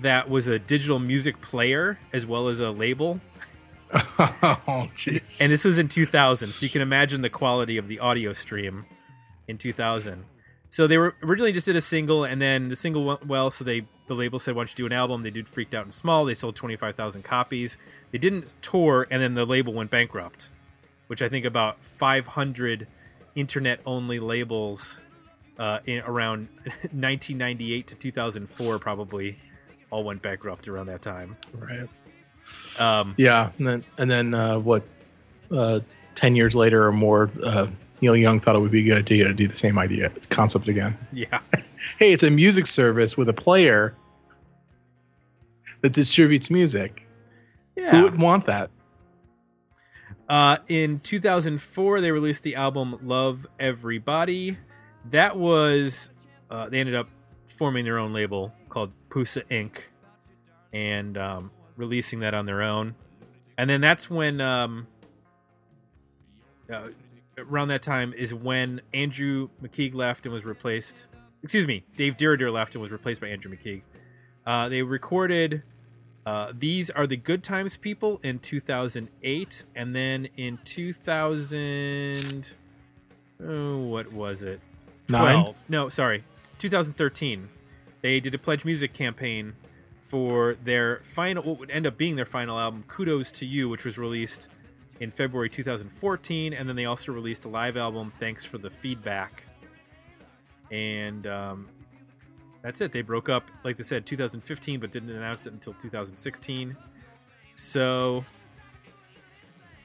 that 0.00 0.28
was 0.28 0.46
a 0.46 0.58
digital 0.58 0.98
music 0.98 1.40
player 1.40 1.98
as 2.12 2.26
well 2.26 2.48
as 2.48 2.60
a 2.60 2.70
label. 2.70 3.20
oh, 3.92 4.88
jeez. 4.94 5.40
And 5.42 5.50
this 5.50 5.64
was 5.64 5.78
in 5.78 5.88
2000, 5.88 6.48
so 6.48 6.64
you 6.64 6.70
can 6.70 6.80
imagine 6.80 7.20
the 7.22 7.30
quality 7.30 7.76
of 7.76 7.88
the 7.88 7.98
audio 7.98 8.32
stream 8.32 8.86
in 9.46 9.58
2000. 9.58 10.24
So 10.70 10.86
they 10.86 10.96
were 10.96 11.14
originally 11.22 11.52
just 11.52 11.66
did 11.66 11.76
a 11.76 11.82
single, 11.82 12.24
and 12.24 12.40
then 12.40 12.70
the 12.70 12.76
single 12.76 13.04
went 13.04 13.26
well. 13.26 13.50
So 13.50 13.62
they 13.62 13.86
the 14.06 14.14
label 14.14 14.38
said, 14.38 14.54
"Why 14.54 14.60
don't 14.60 14.70
you 14.70 14.76
do 14.76 14.86
an 14.86 14.92
album?" 14.92 15.22
They 15.22 15.30
did 15.30 15.46
"Freaked 15.46 15.74
Out 15.74 15.84
and 15.84 15.92
Small." 15.92 16.24
They 16.24 16.34
sold 16.34 16.56
25,000 16.56 17.22
copies. 17.22 17.76
They 18.10 18.16
didn't 18.16 18.54
tour, 18.62 19.06
and 19.10 19.20
then 19.22 19.34
the 19.34 19.44
label 19.44 19.74
went 19.74 19.90
bankrupt, 19.90 20.48
which 21.08 21.20
I 21.20 21.28
think 21.28 21.44
about 21.44 21.84
500 21.84 22.86
internet 23.34 23.80
only 23.84 24.18
labels 24.18 25.02
uh, 25.62 25.78
in 25.86 26.00
around 26.00 26.48
1998 26.90 27.86
to 27.86 27.94
2004 27.94 28.78
probably 28.80 29.38
all 29.90 30.02
went 30.04 30.20
bankrupt 30.22 30.66
around 30.68 30.86
that 30.86 31.02
time. 31.02 31.36
right. 31.54 31.88
Um, 32.80 33.14
Yeah, 33.16 33.52
and 33.58 33.66
then 33.66 33.84
and 33.98 34.10
then 34.10 34.34
uh, 34.34 34.58
what? 34.58 34.82
Uh, 35.50 35.80
Ten 36.14 36.36
years 36.36 36.54
later 36.54 36.86
or 36.86 36.92
more, 36.92 37.30
uh, 37.42 37.66
Neil 38.02 38.14
Young 38.16 38.38
thought 38.40 38.54
it 38.54 38.58
would 38.58 38.70
be 38.70 38.80
a 38.80 38.84
good 38.84 38.98
idea 38.98 39.24
to 39.28 39.32
do 39.34 39.46
the 39.48 39.56
same 39.56 39.78
idea, 39.78 40.10
concept 40.28 40.68
again. 40.68 40.96
yeah. 41.12 41.40
Hey, 41.98 42.12
it's 42.12 42.22
a 42.22 42.30
music 42.30 42.66
service 42.66 43.16
with 43.16 43.28
a 43.28 43.32
player 43.32 43.94
that 45.80 45.92
distributes 45.92 46.50
music. 46.50 47.08
Yeah. 47.76 47.90
Who 47.92 48.02
wouldn't 48.02 48.20
want 48.22 48.44
that? 48.46 48.70
Uh, 50.28 50.58
in 50.68 51.00
2004, 51.00 52.00
they 52.00 52.10
released 52.12 52.42
the 52.42 52.54
album 52.56 52.98
"Love 53.02 53.46
Everybody." 53.58 54.58
That 55.10 55.36
was 55.36 56.10
uh, 56.50 56.68
they 56.68 56.80
ended 56.80 56.94
up 56.94 57.08
forming 57.48 57.84
their 57.84 57.98
own 57.98 58.12
label 58.12 58.52
called 58.68 58.92
Pusa 59.08 59.42
Inc. 59.48 59.78
and 60.72 61.16
um, 61.16 61.50
releasing 61.76 62.20
that 62.20 62.34
on 62.34 62.46
their 62.46 62.62
own. 62.62 62.94
And 63.56 63.68
then 63.68 63.80
that's 63.80 64.10
when, 64.10 64.40
um, 64.40 64.86
uh, 66.70 66.88
around 67.38 67.68
that 67.68 67.82
time, 67.82 68.12
is 68.12 68.34
when 68.34 68.80
Andrew 68.92 69.48
McKeag 69.62 69.94
left 69.94 70.26
and 70.26 70.32
was 70.32 70.44
replaced. 70.44 71.06
Excuse 71.42 71.66
me, 71.66 71.84
Dave 71.96 72.16
Dederer 72.16 72.52
left 72.52 72.74
and 72.74 72.82
was 72.82 72.92
replaced 72.92 73.20
by 73.20 73.28
Andrew 73.28 73.54
McKeag. 73.54 73.82
Uh, 74.46 74.68
they 74.68 74.82
recorded 74.82 75.62
uh, 76.24 76.52
these 76.54 76.88
are 76.90 77.06
the 77.06 77.16
Good 77.16 77.42
Times 77.42 77.76
People 77.76 78.20
in 78.22 78.38
2008, 78.38 79.64
and 79.74 79.94
then 79.94 80.28
in 80.36 80.58
2000, 80.64 82.54
oh, 83.44 83.78
what 83.78 84.12
was 84.14 84.42
it? 84.42 84.60
Nine? 85.08 85.54
No, 85.68 85.88
sorry, 85.88 86.24
2013. 86.58 87.48
They 88.00 88.20
did 88.20 88.34
a 88.34 88.38
pledge 88.38 88.64
music 88.64 88.92
campaign 88.92 89.54
for 90.00 90.56
their 90.64 91.00
final, 91.04 91.42
what 91.44 91.58
would 91.58 91.70
end 91.70 91.86
up 91.86 91.96
being 91.96 92.16
their 92.16 92.26
final 92.26 92.58
album, 92.58 92.84
"Kudos 92.88 93.30
to 93.32 93.46
You," 93.46 93.68
which 93.68 93.84
was 93.84 93.96
released 93.96 94.48
in 95.00 95.10
February 95.10 95.48
2014, 95.48 96.52
and 96.52 96.68
then 96.68 96.76
they 96.76 96.84
also 96.84 97.12
released 97.12 97.44
a 97.44 97.48
live 97.48 97.76
album, 97.76 98.12
"Thanks 98.18 98.44
for 98.44 98.58
the 98.58 98.70
Feedback." 98.70 99.44
And 100.70 101.26
um, 101.26 101.68
that's 102.62 102.80
it. 102.80 102.92
They 102.92 103.02
broke 103.02 103.28
up, 103.28 103.44
like 103.64 103.76
they 103.76 103.84
said, 103.84 104.06
2015, 104.06 104.80
but 104.80 104.90
didn't 104.90 105.10
announce 105.10 105.46
it 105.46 105.52
until 105.52 105.74
2016. 105.82 106.76
So 107.54 108.24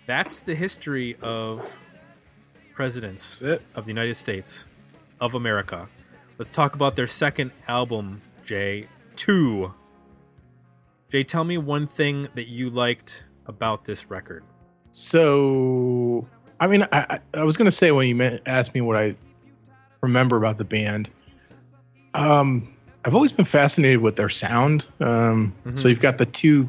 that's 0.05 0.41
the 0.41 0.55
history 0.55 1.17
of 1.21 1.77
presidents 2.73 3.41
of 3.41 3.85
the 3.85 3.89
United 3.89 4.15
States 4.15 4.65
of 5.19 5.33
America. 5.33 5.87
Let's 6.37 6.51
talk 6.51 6.75
about 6.75 6.95
their 6.95 7.07
second 7.07 7.51
album, 7.67 8.21
Jay. 8.45 8.87
Two. 9.15 9.73
Jay, 11.11 11.23
tell 11.23 11.43
me 11.43 11.57
one 11.57 11.87
thing 11.87 12.27
that 12.35 12.47
you 12.47 12.69
liked 12.69 13.23
about 13.45 13.85
this 13.85 14.09
record. 14.09 14.43
So, 14.91 16.27
I 16.59 16.67
mean, 16.67 16.83
I, 16.91 17.05
I 17.09 17.19
I 17.39 17.43
was 17.43 17.55
gonna 17.57 17.71
say 17.71 17.91
when 17.91 18.07
you 18.07 18.15
met, 18.15 18.41
asked 18.45 18.73
me 18.73 18.81
what 18.81 18.97
I 18.97 19.15
remember 20.01 20.37
about 20.37 20.57
the 20.57 20.65
band, 20.65 21.09
um, 22.13 22.73
I've 23.05 23.15
always 23.15 23.31
been 23.31 23.45
fascinated 23.45 23.99
with 24.01 24.15
their 24.15 24.29
sound. 24.29 24.87
Um, 24.99 25.55
Mhm. 25.65 25.79
So 25.79 25.87
you've 25.87 25.99
got 26.01 26.17
the 26.17 26.25
two 26.25 26.67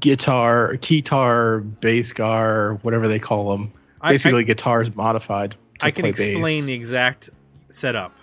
guitar, 0.00 0.74
keytar, 0.76 1.68
bass 1.80 2.12
guitar, 2.12 2.78
whatever 2.82 3.06
they 3.08 3.18
call 3.18 3.50
them. 3.56 3.72
I- 4.00 4.12
Basically, 4.12 4.44
guitars 4.44 4.94
modified. 4.94 5.52
To 5.52 5.58
I, 5.82 5.88
I 5.88 5.90
can 5.90 6.02
play 6.02 6.12
bass. 6.12 6.20
explain 6.28 6.66
the 6.66 6.72
exact 6.72 7.30
setup 7.74 8.14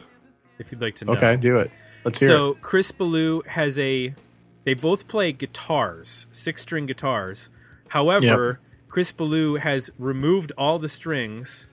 if 0.60 0.72
you'd 0.72 0.82
like 0.82 0.96
to 0.96 1.06
know. 1.06 1.14
Okay, 1.14 1.36
do 1.36 1.58
it. 1.58 1.72
Let's 2.04 2.20
hear 2.20 2.30
so 2.30 2.52
it. 2.52 2.62
Chris 2.62 2.92
Ballew 2.92 3.46
has 3.48 3.78
a. 3.78 4.16
They 4.64 4.74
both 4.74 5.08
play 5.08 5.32
guitars, 5.32 6.28
six 6.32 6.62
string 6.62 6.86
guitars. 6.86 7.50
However, 7.90 8.60
Chris 8.88 9.12
Ballew 9.12 9.60
has 9.60 9.90
removed 9.98 10.52
all 10.58 10.80
the 10.80 10.90
strings, 10.90 11.68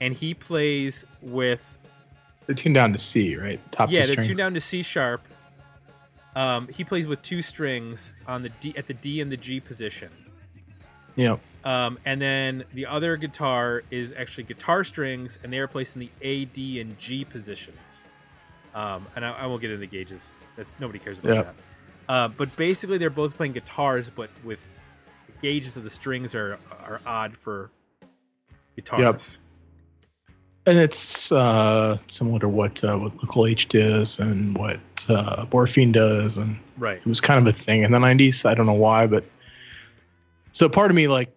and 0.00 0.14
he 0.14 0.34
plays 0.34 1.06
with 1.22 1.78
They're 2.46 2.54
tuned 2.54 2.74
down 2.74 2.92
to 2.92 2.98
C, 2.98 3.36
right? 3.36 3.60
Top 3.72 3.90
yeah, 3.90 4.00
they're 4.00 4.14
strings. 4.14 4.26
tuned 4.26 4.38
down 4.38 4.54
to 4.54 4.60
C 4.60 4.82
sharp. 4.82 5.22
Um, 6.36 6.68
he 6.68 6.84
plays 6.84 7.06
with 7.06 7.22
two 7.22 7.42
strings 7.42 8.12
on 8.26 8.42
the 8.42 8.48
D 8.48 8.74
at 8.76 8.86
the 8.86 8.94
D 8.94 9.20
and 9.20 9.30
the 9.32 9.36
G 9.36 9.60
position. 9.60 10.10
Yeah. 11.16 11.36
Um, 11.64 11.98
and 12.04 12.20
then 12.22 12.64
the 12.72 12.86
other 12.86 13.16
guitar 13.16 13.82
is 13.90 14.12
actually 14.16 14.44
guitar 14.44 14.84
strings, 14.84 15.38
and 15.42 15.52
they 15.52 15.58
are 15.58 15.66
placed 15.68 15.96
in 15.96 16.00
the 16.00 16.10
A, 16.22 16.44
D, 16.46 16.80
and 16.80 16.96
G 16.98 17.24
positions. 17.24 17.76
Um, 18.74 19.06
and 19.16 19.24
I, 19.24 19.32
I 19.32 19.46
won't 19.46 19.60
get 19.60 19.70
into 19.70 19.80
the 19.80 19.86
gauges. 19.86 20.32
That's 20.56 20.78
nobody 20.78 20.98
cares 20.98 21.18
about 21.18 21.34
Yeah. 21.34 21.42
that. 21.42 21.54
Uh, 22.08 22.28
but 22.28 22.56
basically, 22.56 22.96
they're 22.98 23.10
both 23.10 23.36
playing 23.36 23.52
guitars, 23.52 24.08
but 24.10 24.30
with 24.44 24.66
the 25.26 25.32
gauges 25.42 25.76
of 25.76 25.84
the 25.84 25.90
strings 25.90 26.34
are 26.34 26.58
are 26.84 27.00
odd 27.04 27.36
for 27.36 27.70
guitars. 28.76 29.00
Yep. 29.00 29.20
and 30.66 30.78
it's 30.78 31.32
uh, 31.32 31.96
similar 32.06 32.38
to 32.38 32.48
what 32.48 32.82
uh, 32.84 32.96
what 32.96 33.14
Local 33.16 33.46
H 33.46 33.68
does 33.68 34.18
and 34.20 34.56
what 34.56 34.80
uh, 35.08 35.44
Morphine 35.52 35.92
does, 35.92 36.36
and 36.38 36.58
Right. 36.78 36.98
it 36.98 37.06
was 37.06 37.20
kind 37.20 37.40
of 37.40 37.52
a 37.52 37.56
thing 37.56 37.82
in 37.82 37.90
the 37.92 37.98
'90s. 37.98 38.46
I 38.48 38.54
don't 38.54 38.66
know 38.66 38.72
why, 38.74 39.06
but 39.06 39.24
so 40.52 40.68
part 40.68 40.90
of 40.90 40.94
me 40.94 41.08
like 41.08 41.34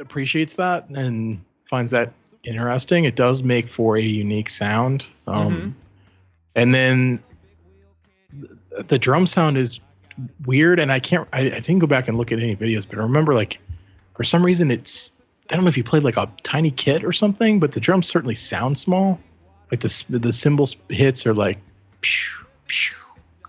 appreciates 0.00 0.54
that 0.56 0.88
and 0.90 1.40
finds 1.68 1.92
that 1.92 2.12
interesting. 2.44 3.04
It 3.04 3.16
does 3.16 3.42
make 3.42 3.68
for 3.68 3.96
a 3.96 4.02
unique 4.02 4.48
sound, 4.48 5.08
um, 5.26 5.52
Mhm. 5.56 5.72
and 6.56 6.74
then 6.74 7.22
th- 8.40 8.86
the 8.88 8.98
drum 8.98 9.26
sound 9.26 9.56
is 9.58 9.80
weird. 10.46 10.80
And 10.80 10.90
I 10.92 11.00
can't. 11.00 11.28
I, 11.32 11.40
I 11.40 11.60
didn't 11.60 11.78
go 11.78 11.86
back 11.86 12.08
and 12.08 12.16
look 12.16 12.32
at 12.32 12.38
any 12.38 12.56
videos, 12.56 12.86
but 12.88 12.98
I 12.98 13.02
remember 13.02 13.34
like 13.34 13.58
for 14.16 14.24
some 14.24 14.44
reason 14.44 14.70
it's 14.70 15.12
I 15.50 15.54
don't 15.54 15.64
know 15.64 15.68
if 15.68 15.76
you 15.76 15.84
played 15.84 16.02
like 16.04 16.16
a 16.16 16.30
tiny 16.42 16.70
kit 16.70 17.04
or 17.04 17.12
something, 17.12 17.58
but 17.58 17.72
the 17.72 17.80
drums 17.80 18.06
certainly 18.06 18.34
sound 18.34 18.76
small. 18.78 19.18
Like 19.70 19.80
the 19.80 20.04
the 20.08 20.32
cymbal 20.32 20.68
hits 20.88 21.26
are 21.26 21.34
like, 21.34 21.58
phew, 22.02 22.46
phew. 22.68 22.96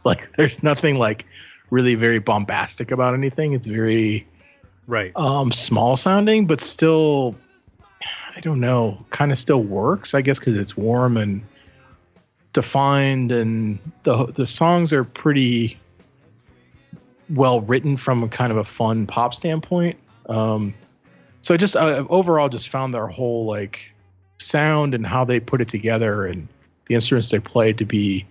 like 0.06 0.32
there's 0.38 0.64
nothing 0.64 0.98
like 0.98 1.26
really 1.72 1.96
very 1.96 2.20
bombastic 2.20 2.92
about 2.92 3.14
anything. 3.14 3.54
It's 3.54 3.68
very 3.68 4.26
Right. 4.90 5.12
um 5.16 5.52
small 5.52 5.96
sounding, 5.96 6.48
but 6.48 6.60
still, 6.60 7.36
I 8.36 8.40
don't 8.42 8.60
know, 8.60 9.06
kind 9.12 9.32
of 9.32 9.38
still 9.38 9.62
works. 9.62 10.16
I 10.16 10.22
guess 10.22 10.40
because 10.40 10.58
it's 10.58 10.76
warm 10.76 11.16
and 11.16 11.44
defined, 12.54 13.32
and 13.32 13.78
the 14.02 14.26
the 14.34 14.48
songs 14.48 14.92
are 14.92 15.04
pretty 15.04 15.78
well 17.30 17.62
written 17.62 17.98
from 17.98 18.24
a 18.24 18.28
kind 18.28 18.52
of 18.52 18.58
a 18.58 18.64
fun 18.64 19.06
pop 19.06 19.36
standpoint. 19.36 19.96
Um, 20.28 20.74
so 21.42 21.54
I 21.54 21.58
just 21.58 21.78
I 21.78 22.00
overall 22.10 22.50
just 22.50 22.70
found 22.70 22.92
their 22.92 23.06
whole 23.06 23.46
like 23.46 23.94
sound 24.40 24.96
and 24.96 25.06
how 25.06 25.24
they 25.24 25.40
put 25.40 25.62
it 25.62 25.68
together 25.68 26.26
and 26.26 26.48
the 26.88 26.96
instruments 26.96 27.30
they 27.30 27.40
played 27.40 27.78
to 27.78 27.86
be 27.86 28.26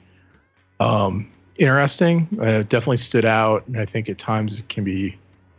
um, 0.80 1.30
interesting. 1.56 2.26
Uh, 2.42 2.62
definitely 2.62 2.96
stood 2.96 3.24
out, 3.24 3.64
and 3.68 3.78
I 3.78 3.84
think 3.84 4.08
at 4.08 4.18
times 4.18 4.58
it 4.58 4.68
can 4.68 4.82
be 4.82 5.16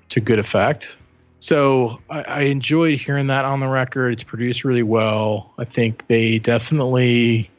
to 0.10 0.20
good 0.20 0.40
effect. 0.40 0.98
So 1.40 2.00
I, 2.10 2.22
I 2.24 2.40
enjoyed 2.42 3.00
hearing 3.00 3.28
that 3.28 3.46
on 3.46 3.60
the 3.62 3.68
record. 3.68 4.12
It's 4.14 4.24
produced 4.24 4.64
really 4.66 4.84
well. 4.84 5.54
I 5.58 5.64
think 5.66 6.06
they 6.08 6.40
definitely 6.40 7.50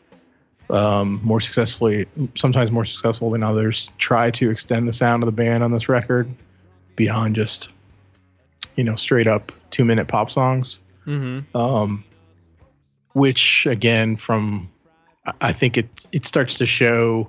um, 0.69 1.21
more 1.25 1.41
successfully, 1.41 2.07
sometimes 2.35 2.71
more 2.71 2.85
successful 2.85 3.31
than 3.31 3.43
others, 3.43 3.91
try 3.99 4.31
to 4.33 4.51
extend 4.51 4.87
the 4.87 4.93
sound 4.93 5.23
of 5.23 5.27
the 5.27 5.33
band 5.33 5.65
on 5.65 5.73
this 5.73 5.89
record 5.89 6.29
beyond 6.97 7.35
just 7.35 7.71
you 8.77 8.85
know 8.85 8.95
straight 8.95 9.27
up 9.27 9.53
two 9.71 9.85
minute 9.85 10.09
pop 10.09 10.31
songs 10.31 10.81
Mm-hmm. 11.07 11.57
um, 11.57 12.05
which 13.15 13.67
again 13.67 14.17
from 14.17 14.71
I- 15.41 15.53
think 15.53 15.79
it 15.79 16.07
it 16.13 16.27
starts 16.27 16.59
to 16.59 16.67
show 16.67 17.29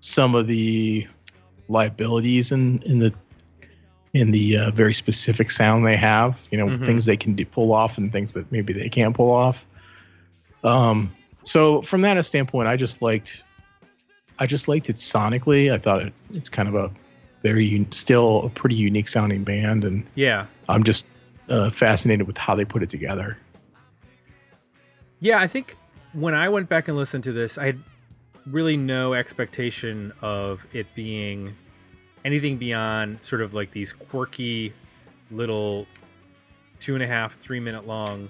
some 0.00 0.34
of 0.34 0.46
the 0.46 1.06
liabilities 1.68 2.50
in 2.50 2.80
in 2.84 2.98
the 2.98 3.12
in 4.14 4.30
the 4.30 4.56
uh, 4.56 4.70
very 4.70 4.94
specific 4.94 5.50
sound 5.50 5.86
they 5.86 5.96
have. 5.96 6.40
You 6.50 6.58
know, 6.58 6.66
Mhm. 6.68 6.86
things 6.86 7.04
they 7.04 7.16
can 7.16 7.34
do, 7.34 7.44
pull 7.44 7.72
off 7.72 7.98
and 7.98 8.10
things 8.10 8.32
that 8.32 8.50
maybe 8.50 8.72
they 8.72 8.88
can't 8.88 9.14
pull 9.14 9.30
off. 9.30 9.66
Um, 10.62 11.12
so 11.42 11.82
from 11.82 12.00
that 12.02 12.24
standpoint, 12.24 12.68
I 12.68 12.76
just 12.76 13.02
liked, 13.02 13.44
I 14.38 14.46
just 14.46 14.66
liked 14.68 14.88
it 14.88 14.96
sonically. 14.96 15.70
I 15.72 15.78
thought 15.78 16.00
it, 16.02 16.12
it's 16.32 16.48
kind 16.48 16.68
of 16.68 16.74
a 16.74 16.90
very 17.42 17.66
un- 17.74 17.90
still 17.92 18.44
a 18.46 18.48
pretty 18.50 18.76
unique 18.76 19.08
sounding 19.08 19.44
band, 19.44 19.84
and 19.84 20.06
Yeah. 20.14 20.46
I'm 20.68 20.84
just 20.84 21.06
uh, 21.50 21.68
fascinated 21.68 22.26
with 22.26 22.38
how 22.38 22.54
they 22.54 22.64
put 22.64 22.82
it 22.82 22.88
together. 22.88 23.36
Yeah, 25.20 25.38
I 25.40 25.46
think 25.46 25.76
when 26.14 26.34
I 26.34 26.48
went 26.48 26.68
back 26.70 26.88
and 26.88 26.96
listened 26.96 27.24
to 27.24 27.32
this, 27.32 27.58
I 27.58 27.66
had 27.66 27.80
really 28.46 28.76
no 28.78 29.12
expectation 29.14 30.12
of 30.22 30.66
it 30.72 30.86
being 30.94 31.56
anything 32.24 32.56
beyond 32.56 33.18
sort 33.22 33.42
of 33.42 33.54
like 33.54 33.70
these 33.72 33.92
quirky 33.92 34.72
little 35.30 35.86
two 36.80 36.94
and 36.94 37.02
a 37.02 37.06
half, 37.06 37.38
three 37.38 37.60
minute 37.60 37.86
long 37.86 38.28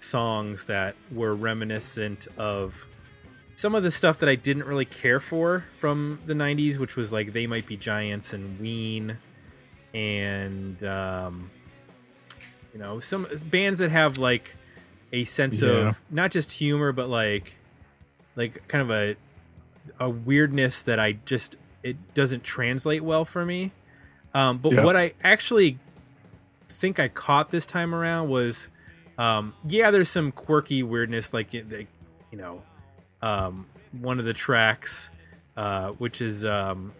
songs 0.00 0.66
that 0.66 0.94
were 1.12 1.34
reminiscent 1.34 2.26
of 2.38 2.86
some 3.56 3.74
of 3.74 3.82
the 3.82 3.90
stuff 3.90 4.18
that 4.18 4.28
I 4.28 4.34
didn't 4.34 4.64
really 4.64 4.86
care 4.86 5.20
for 5.20 5.66
from 5.76 6.20
the 6.24 6.32
90s, 6.32 6.78
which 6.78 6.96
was 6.96 7.12
like 7.12 7.32
They 7.34 7.46
Might 7.46 7.66
Be 7.66 7.76
Giants 7.76 8.32
and 8.32 8.58
Ween 8.58 9.18
and, 9.92 10.82
um, 10.84 11.50
you 12.72 12.78
know, 12.78 13.00
some 13.00 13.26
bands 13.46 13.80
that 13.80 13.90
have 13.90 14.16
like 14.16 14.56
a 15.12 15.24
sense 15.24 15.60
Yeah. 15.60 15.88
of 15.88 16.00
not 16.10 16.30
just 16.30 16.52
humor, 16.52 16.92
but 16.92 17.10
like, 17.10 17.52
like 18.36 18.66
kind 18.68 18.80
of 18.82 18.90
a, 18.90 19.16
a 19.98 20.08
weirdness 20.08 20.80
that 20.82 20.98
I 20.98 21.12
just, 21.12 21.56
it 21.82 22.14
doesn't 22.14 22.44
translate 22.44 23.02
well 23.02 23.24
for 23.24 23.44
me. 23.44 23.72
Um, 24.34 24.58
but 24.58 24.72
Yeah. 24.72 24.84
what 24.84 24.96
I 24.96 25.12
actually 25.22 25.78
think 26.68 26.98
I 26.98 27.08
caught 27.08 27.50
this 27.50 27.66
time 27.66 27.94
around 27.94 28.28
was, 28.28 28.68
um, 29.18 29.54
yeah, 29.64 29.90
there's 29.90 30.08
some 30.08 30.32
quirky 30.32 30.82
weirdness, 30.82 31.32
like, 31.34 31.52
you 31.52 31.86
know, 32.32 32.62
um, 33.22 33.66
one 33.92 34.18
of 34.18 34.24
the 34.24 34.32
tracks, 34.32 35.10
uh, 35.56 35.90
which 35.92 36.22
is 36.22 36.44
um, 36.46 36.92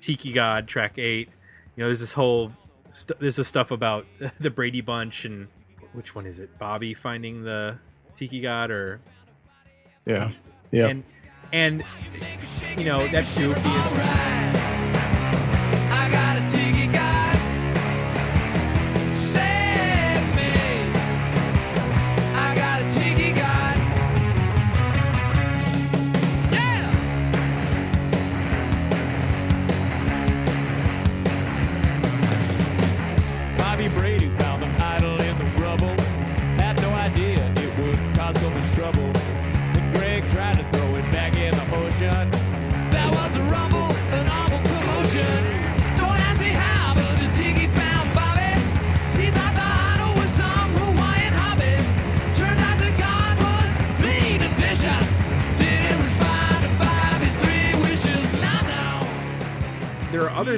Tiki 0.00 0.32
God 0.32 0.68
track 0.68 0.98
eight. 0.98 1.28
You 1.76 1.82
know, 1.84 1.88
there's 1.88 2.00
this 2.00 2.12
whole 2.14 2.52
st- 2.92 3.18
there's 3.18 3.36
this 3.36 3.48
stuff 3.48 3.70
about 3.70 4.06
the 4.40 4.50
Brady 4.50 4.80
Bunch 4.80 5.24
and 5.24 5.48
which 5.92 6.14
one 6.14 6.24
is 6.26 6.38
it? 6.38 6.58
Bobby 6.58 6.94
finding 6.94 7.42
the 7.42 7.78
Tiki 8.16 8.40
God 8.40 8.70
or 8.70 9.00
Yeah, 10.06 10.30
yeah, 10.70 10.86
and 10.88 11.04
and 11.52 11.82
you 12.76 12.84
know 12.84 13.06
that's 13.08 13.36
goofy. 13.38 14.57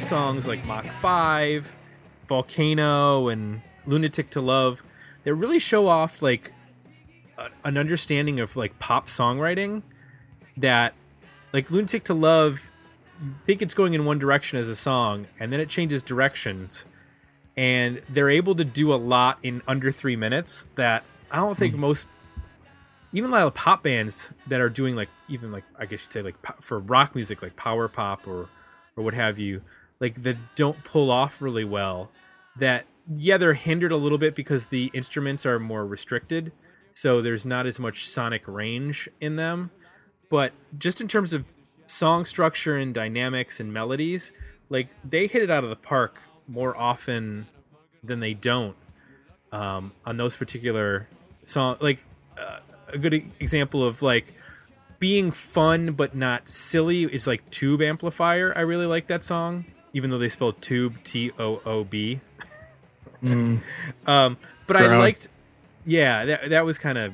Other 0.01 0.07
songs 0.07 0.49
like 0.49 0.65
Mach 0.65 0.87
5, 0.87 1.77
Volcano, 2.27 3.29
and 3.29 3.61
Lunatic 3.87 4.31
to 4.31 4.41
Love 4.41 4.83
that 5.25 5.35
really 5.35 5.59
show 5.59 5.89
off 5.89 6.23
like 6.23 6.53
a, 7.37 7.49
an 7.65 7.77
understanding 7.77 8.41
of 8.41 8.57
like 8.57 8.79
pop 8.79 9.09
songwriting 9.09 9.83
that 10.57 10.95
like 11.53 11.71
Lunatic 11.71 12.05
to 12.05 12.15
Love 12.15 12.67
you 13.23 13.35
think 13.45 13.61
it's 13.61 13.75
going 13.75 13.93
in 13.93 14.07
one 14.07 14.19
direction 14.19 14.59
as 14.59 14.69
a 14.69 14.77
song 14.77 15.27
and 15.39 15.53
then 15.53 15.61
it 15.61 15.69
changes 15.69 16.03
directions 16.03 16.87
and 17.55 18.01
they're 18.09 18.31
able 18.31 18.55
to 18.55 18.65
do 18.65 18.95
a 18.95 18.97
lot 18.97 19.39
in 19.43 19.61
under 19.69 19.93
3 19.93 20.17
minutes 20.17 20.65
that 20.77 21.05
I 21.31 21.37
don't 21.37 21.59
think 21.59 21.75
hmm. 21.75 21.81
most 21.81 22.07
even 23.13 23.29
a 23.29 23.33
lot 23.33 23.47
of 23.47 23.53
pop 23.53 23.83
bands 23.83 24.33
that 24.47 24.63
are 24.63 24.71
doing 24.71 24.97
like 24.97 25.11
even 25.29 25.53
like 25.53 25.65
I 25.79 25.85
guess 25.85 26.03
you'd 26.03 26.13
say 26.13 26.23
like 26.23 26.37
for 26.63 26.79
rock 26.79 27.15
music 27.15 27.43
like 27.43 27.57
power 27.57 27.87
pop 27.87 28.27
or 28.27 28.49
or 28.97 29.05
what 29.05 29.13
have 29.13 29.39
you 29.39 29.61
like 30.01 30.23
that 30.23 30.37
don't 30.57 30.83
pull 30.85 31.11
off 31.11 31.41
really 31.41 31.65
well 31.65 32.11
that 32.59 32.87
yeah 33.15 33.37
they're 33.37 33.55
hindered 33.55 33.93
a 33.93 33.97
little 33.97 34.19
bit 34.19 34.35
because 34.35 34.69
the 34.69 34.91
instruments 34.95 35.45
are 35.47 35.59
more 35.59 35.87
restricted 35.87 36.53
so 37.01 37.23
there's 37.23 37.47
not 37.47 37.67
as 37.67 37.79
much 37.79 38.07
sonic 38.07 38.47
range 38.47 39.09
in 39.21 39.37
them. 39.37 39.71
But 40.29 40.53
just 40.77 41.01
in 41.01 41.09
terms 41.09 41.33
of 41.33 41.53
song 41.87 42.27
structure 42.27 42.77
and 42.77 42.93
dynamics 42.95 43.59
and 43.59 43.73
melodies 43.73 44.31
like 44.69 44.89
they 45.03 45.27
hit 45.27 45.43
it 45.43 45.51
out 45.51 45.65
of 45.65 45.71
the 45.71 45.77
park 45.77 46.19
more 46.47 46.77
often 46.77 47.47
than 48.05 48.21
they 48.21 48.33
don't 48.33 48.77
um, 49.51 49.91
on 50.07 50.17
those 50.17 50.37
particular 50.37 51.09
song 51.47 51.77
like 51.81 51.99
uh, 52.39 52.61
a 52.93 52.99
good 52.99 53.15
example 53.41 53.83
of 53.83 54.03
like 54.03 54.35
being 55.01 55.33
fun 55.33 55.95
but 55.95 56.15
not 56.15 56.49
silly 56.49 57.05
is 57.05 57.27
like 57.27 57.49
tube 57.51 57.83
amplifier. 57.83 58.53
I 58.57 58.61
really 58.61 58.87
like 58.87 59.09
that 59.09 59.25
song 59.25 59.65
even 59.93 60.11
though 60.11 60.19
they 60.19 60.29
spell 60.29 60.53
tube 60.53 61.03
t-o-o-b 61.05 62.21
Mm, 63.23 63.61
um 64.07 64.39
but 64.67 64.77
i 64.77 64.97
liked 64.97 65.29
yeah 65.85 66.25
that, 66.25 66.51
that 66.51 66.65
was 66.65 66.79
kind 66.79 66.97
of 66.97 67.13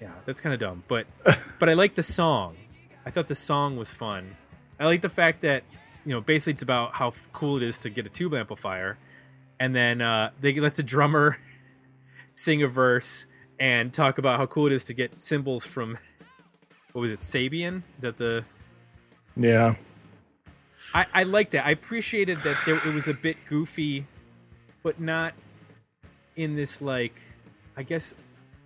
yeah 0.00 0.12
that's 0.24 0.40
kind 0.40 0.54
of 0.54 0.60
dumb. 0.60 0.84
But 0.86 1.06
but 1.58 1.68
i 1.68 1.74
liked 1.74 1.96
the 1.96 2.02
song. 2.02 2.56
I 3.04 3.10
thought 3.10 3.28
the 3.28 3.34
song 3.34 3.76
was 3.76 3.92
fun. 3.92 4.36
I 4.78 4.84
like 4.86 5.00
the 5.00 5.08
fact 5.08 5.40
that 5.40 5.64
you 6.04 6.12
know 6.12 6.20
basically 6.20 6.52
it's 6.52 6.62
about 6.62 6.94
how 6.94 7.12
cool 7.32 7.56
it 7.56 7.62
is 7.64 7.78
to 7.78 7.90
get 7.90 8.06
a 8.06 8.08
tube 8.08 8.34
amplifier 8.34 8.98
and 9.58 9.74
then 9.74 10.00
uh 10.00 10.30
they 10.40 10.54
let 10.60 10.76
the 10.76 10.82
drummer 10.84 11.38
sing 12.36 12.62
a 12.62 12.68
verse 12.68 13.26
and 13.58 13.92
talk 13.92 14.18
about 14.18 14.38
how 14.38 14.46
cool 14.46 14.66
it 14.66 14.72
is 14.72 14.84
to 14.84 14.94
get 14.94 15.14
cymbals 15.14 15.66
from 15.66 15.98
what 16.92 17.00
was 17.00 17.10
it 17.10 17.18
sabian? 17.20 17.82
Is 17.96 18.00
that 18.00 18.16
the 18.16 18.44
yeah, 19.36 19.74
I, 20.94 21.06
I 21.12 21.22
like 21.24 21.50
that. 21.50 21.66
I 21.66 21.70
appreciated 21.72 22.38
that 22.42 22.56
there 22.64 22.76
it 22.76 22.94
was 22.94 23.08
a 23.08 23.14
bit 23.14 23.36
goofy, 23.48 24.06
but 24.82 25.00
not 25.00 25.34
in 26.36 26.56
this 26.56 26.80
like. 26.80 27.14
I 27.76 27.82
guess 27.82 28.14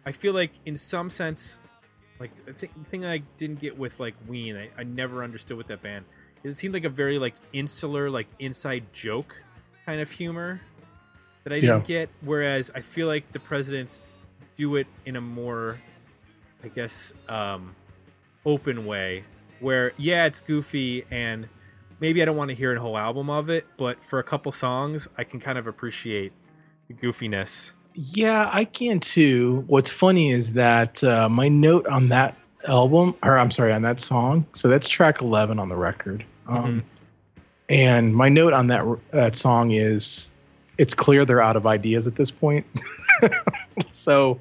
I 0.07 0.13
feel 0.13 0.33
like 0.33 0.53
in 0.65 0.77
some 0.77 1.11
sense, 1.11 1.61
like 2.21 2.31
the 2.47 2.53
thing, 2.53 2.71
the 2.77 2.85
thing 2.89 3.05
I 3.05 3.19
didn't 3.39 3.61
get 3.61 3.77
with 3.77 3.99
like 3.99 4.15
Ween, 4.29 4.57
I, 4.57 4.71
I 4.79 4.85
never 4.85 5.25
understood 5.25 5.57
with 5.57 5.67
that 5.69 5.83
band. 5.83 6.05
It 6.45 6.55
seemed 6.55 6.75
like 6.75 6.85
a 6.85 6.89
very 6.91 7.19
like 7.19 7.35
insular, 7.53 8.09
like 8.09 8.29
inside 8.39 8.93
joke 8.93 9.35
kind 9.85 10.01
of 10.01 10.11
humor 10.11 10.61
that 11.45 11.53
I 11.53 11.57
didn't 11.57 11.81
Yeah. 11.81 11.81
get. 11.87 12.11
Whereas 12.21 12.71
I 12.75 12.81
feel 12.83 13.09
like 13.09 13.33
the 13.33 13.41
presidents 13.41 14.01
do 14.57 14.77
it 14.77 14.87
in 15.05 15.17
a 15.17 15.21
more, 15.21 15.81
I 16.63 16.69
guess, 16.69 17.13
um, 17.29 17.75
open 18.47 18.87
way 18.87 19.25
where 19.59 19.93
yeah 19.99 20.25
it's 20.25 20.41
goofy 20.41 21.05
and 21.11 21.47
maybe 22.01 22.23
i 22.23 22.25
don't 22.25 22.37
want 22.37 22.49
to 22.49 22.55
hear 22.55 22.75
a 22.75 22.81
whole 22.81 22.99
album 22.99 23.31
of 23.31 23.49
it 23.49 23.67
but 23.77 24.03
for 24.05 24.19
a 24.19 24.25
couple 24.25 24.51
songs 24.51 25.09
i 25.17 25.25
can 25.25 25.39
kind 25.39 25.59
of 25.59 25.67
appreciate 25.67 26.33
the 26.89 26.95
goofiness 26.95 27.73
yeah. 27.95 28.49
I 28.53 28.65
can 28.65 29.01
too. 29.01 29.65
What's 29.67 29.91
funny 29.91 30.31
is 30.31 30.53
that 30.53 31.03
uh, 31.05 31.29
my 31.29 31.49
note 31.49 31.87
on 31.87 32.09
that 32.09 32.37
album, 32.67 33.15
or 33.23 33.39
I'm 33.39 33.51
sorry, 33.51 33.73
on 33.73 33.83
that 33.83 34.01
song. 34.01 34.47
So 34.53 34.69
that's 34.69 34.89
track 34.89 35.23
11 35.23 35.59
on 35.59 35.69
the 35.69 35.77
record. 35.77 36.25
Um, 36.47 36.85
And 37.69 38.15
my 38.15 38.29
note 38.29 38.53
on 38.53 38.67
that 38.67 38.85
that 39.13 39.37
song 39.37 39.71
is, 39.71 40.33
it's 40.77 40.93
clear 40.93 41.25
they're 41.25 41.41
out 41.41 41.55
of 41.55 41.67
ideas 41.67 42.09
at 42.09 42.17
this 42.17 42.31
point. 42.31 42.67
so, 43.91 44.41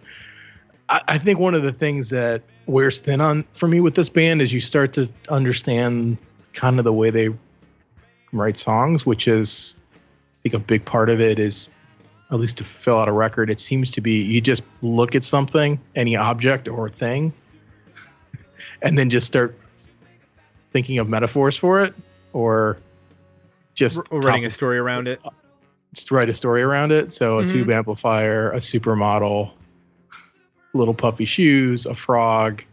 I, 0.89 1.01
I 1.09 1.17
think 1.19 1.37
one 1.37 1.53
of 1.53 1.61
the 1.61 1.71
things 1.71 2.09
that 2.09 2.41
wears 2.65 3.01
thin 3.01 3.21
on 3.21 3.45
for 3.53 3.67
me 3.67 3.81
with 3.81 3.93
this 3.93 4.09
band 4.09 4.41
is 4.41 4.51
you 4.51 4.59
start 4.59 4.93
to 4.93 5.07
understand 5.29 6.17
kind 6.53 6.79
of 6.79 6.85
the 6.85 6.93
way 6.93 7.11
they 7.11 7.29
write 8.31 8.57
songs, 8.57 9.05
which 9.05 9.27
is, 9.27 9.75
I 9.95 9.99
think, 10.43 10.53
a 10.55 10.59
big 10.59 10.85
part 10.85 11.09
of 11.09 11.19
it 11.19 11.39
is 11.39 11.69
at 12.31 12.39
least 12.39 12.57
to 12.57 12.63
fill 12.63 12.99
out 12.99 13.09
a 13.09 13.11
record, 13.11 13.49
it 13.49 13.59
seems 13.59 13.89
to 13.91 14.01
be 14.01 14.21
you 14.21 14.39
just 14.39 14.63
look 14.83 15.15
at 15.15 15.23
something, 15.23 15.79
any 15.95 16.15
object 16.15 16.67
or 16.67 16.87
thing, 16.87 17.33
and 18.83 18.97
then 18.99 19.09
just 19.09 19.25
start 19.25 19.57
thinking 20.71 20.99
of 20.99 21.09
metaphors 21.09 21.57
for 21.57 21.81
it, 21.81 21.95
or 22.33 22.77
just 23.73 23.99
Or 24.11 24.19
writing 24.19 24.45
a 24.45 24.49
story 24.51 24.77
around 24.77 25.07
it. 25.07 25.19
just 25.95 26.11
write 26.11 26.29
a 26.29 26.33
story 26.33 26.61
around 26.61 26.91
it. 26.91 27.09
So 27.09 27.39
a 27.39 27.43
Mhm. 27.43 27.47
tube 27.47 27.69
amplifier, 27.71 28.51
a 28.51 28.57
supermodel, 28.57 29.51
little 30.75 30.93
puffy 30.93 31.25
shoes, 31.25 31.87
a 31.87 31.95
frog, 31.95 32.63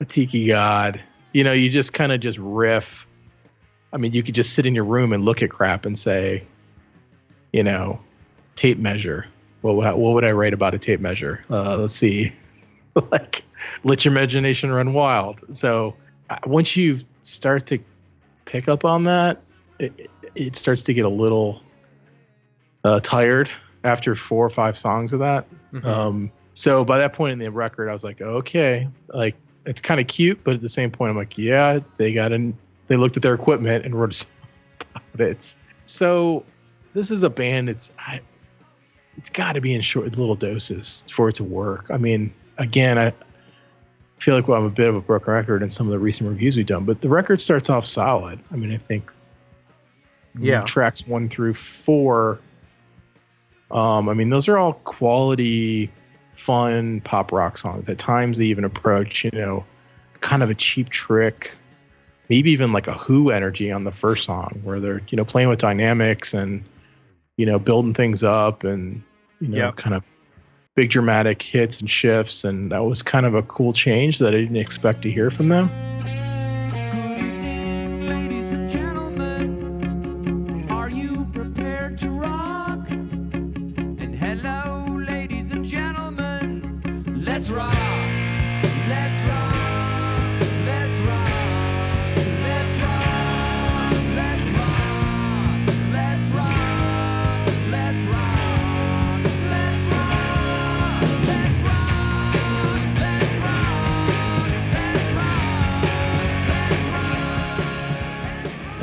a 0.00 0.04
tiki 0.04 0.46
god. 0.48 1.00
You 1.32 1.42
know, 1.42 1.52
you 1.52 1.70
just 1.70 1.94
kind 1.94 2.12
of 2.12 2.20
just 2.20 2.36
riff. 2.38 3.06
I 3.92 3.96
mean, 3.96 4.12
you 4.12 4.22
could 4.22 4.34
just 4.34 4.52
sit 4.54 4.66
in 4.66 4.74
your 4.74 4.84
room 4.84 5.12
and 5.12 5.24
look 5.24 5.42
at 5.42 5.50
crap 5.50 5.86
and 5.86 5.98
say, 5.98 6.44
you 7.52 7.62
know, 7.62 8.00
tape 8.56 8.78
measure. 8.78 9.26
What 9.62 9.76
would 9.76 9.86
I, 9.86 9.92
what 9.94 10.14
would 10.14 10.24
I 10.24 10.32
write 10.32 10.52
about 10.52 10.74
a 10.74 10.78
tape 10.78 11.00
measure? 11.00 11.42
Uh, 11.50 11.76
let's 11.78 11.94
see, 11.94 12.32
like 13.10 13.42
let 13.84 14.04
your 14.04 14.12
imagination 14.12 14.70
run 14.70 14.92
wild. 14.92 15.42
So 15.54 15.94
uh, 16.30 16.38
once 16.46 16.76
you 16.76 16.98
start 17.22 17.66
to 17.66 17.78
pick 18.44 18.68
up 18.68 18.84
on 18.84 19.04
that, 19.04 19.40
it, 19.78 20.10
it- 20.34 20.56
starts 20.56 20.82
to 20.84 20.94
get 20.94 21.04
a 21.04 21.08
little 21.08 21.60
uh, 22.84 23.00
tired 23.00 23.50
after 23.84 24.14
four 24.14 24.44
or 24.46 24.50
five 24.50 24.76
songs 24.78 25.12
of 25.12 25.20
that. 25.20 25.46
Mhm. 25.72 25.84
Um, 25.84 26.32
so 26.54 26.84
by 26.84 26.98
that 26.98 27.12
point 27.12 27.32
in 27.32 27.38
the 27.38 27.50
record, 27.50 27.88
I 27.88 27.92
was 27.92 28.04
like, 28.04 28.20
okay, 28.20 28.88
like 29.08 29.36
it's 29.64 29.80
kind 29.80 30.00
of 30.00 30.06
cute, 30.06 30.42
but 30.44 30.54
at 30.54 30.60
the 30.60 30.68
same 30.68 30.90
point, 30.90 31.10
I'm 31.10 31.16
like, 31.16 31.38
yeah, 31.38 31.78
they 31.96 32.12
got 32.12 32.32
in. 32.32 32.56
They 32.88 32.96
looked 32.96 33.16
at 33.16 33.22
their 33.22 33.34
equipment 33.34 33.84
and 33.84 33.94
wrote 33.94 34.26
about 34.94 35.20
it. 35.20 35.54
So 35.84 36.44
this 36.94 37.10
is 37.10 37.22
a 37.22 37.30
band. 37.30 37.68
It's 37.68 37.92
I, 37.98 38.20
it's 39.16 39.30
got 39.30 39.52
to 39.54 39.60
be 39.60 39.74
in 39.74 39.80
short 39.80 40.16
little 40.16 40.34
doses 40.34 41.04
for 41.10 41.28
it 41.28 41.34
to 41.36 41.44
work. 41.44 41.90
I 41.90 41.98
mean, 41.98 42.32
again, 42.58 42.98
I 42.98 43.12
feel 44.18 44.34
like 44.34 44.48
well, 44.48 44.58
I'm 44.60 44.66
a 44.66 44.70
bit 44.70 44.88
of 44.88 44.94
a 44.96 45.00
broken 45.00 45.32
record 45.32 45.62
in 45.62 45.70
some 45.70 45.86
of 45.86 45.92
the 45.92 45.98
recent 45.98 46.28
reviews 46.28 46.56
we've 46.56 46.66
done, 46.66 46.84
but 46.84 47.00
the 47.00 47.08
record 47.08 47.40
starts 47.40 47.70
off 47.70 47.84
solid. 47.84 48.38
I 48.50 48.56
mean, 48.56 48.72
I 48.72 48.76
think 48.76 49.12
Yeah. 50.38 50.62
tracks 50.62 51.06
one 51.06 51.28
through 51.28 51.54
four. 51.54 52.38
Um, 53.70 54.08
I 54.08 54.14
mean, 54.14 54.30
those 54.30 54.48
are 54.48 54.56
all 54.56 54.72
quality, 54.72 55.90
fun 56.32 57.00
pop 57.02 57.32
rock 57.32 57.58
songs. 57.58 57.88
At 57.88 57.98
times, 57.98 58.38
they 58.38 58.46
even 58.46 58.64
approach, 58.64 59.24
you 59.24 59.30
know, 59.32 59.64
kind 60.20 60.42
of 60.42 60.50
a 60.50 60.54
cheap 60.54 60.88
trick, 60.88 61.54
maybe 62.28 62.50
even 62.50 62.72
like 62.72 62.86
a 62.86 62.94
Who 62.94 63.30
energy 63.30 63.72
on 63.72 63.84
the 63.84 63.92
first 63.92 64.24
song, 64.24 64.60
where 64.64 64.80
they're, 64.80 65.00
you 65.08 65.16
know, 65.16 65.24
playing 65.24 65.48
with 65.48 65.58
dynamics 65.58 66.34
and, 66.34 66.64
you 67.36 67.46
know, 67.46 67.58
building 67.58 67.94
things 67.94 68.22
up 68.22 68.64
and, 68.64 69.02
you 69.40 69.48
know, 69.48 69.56
Yep. 69.56 69.76
kind 69.76 69.94
of 69.94 70.02
big 70.74 70.90
dramatic 70.90 71.42
hits 71.42 71.80
and 71.80 71.88
shifts. 71.88 72.44
And 72.44 72.70
that 72.72 72.84
was 72.84 73.02
kind 73.02 73.26
of 73.26 73.34
a 73.34 73.42
cool 73.42 73.72
change 73.72 74.18
that 74.18 74.34
I 74.34 74.40
didn't 74.40 74.56
expect 74.56 75.02
to 75.02 75.10
hear 75.10 75.30
from 75.30 75.48
them. 75.48 75.70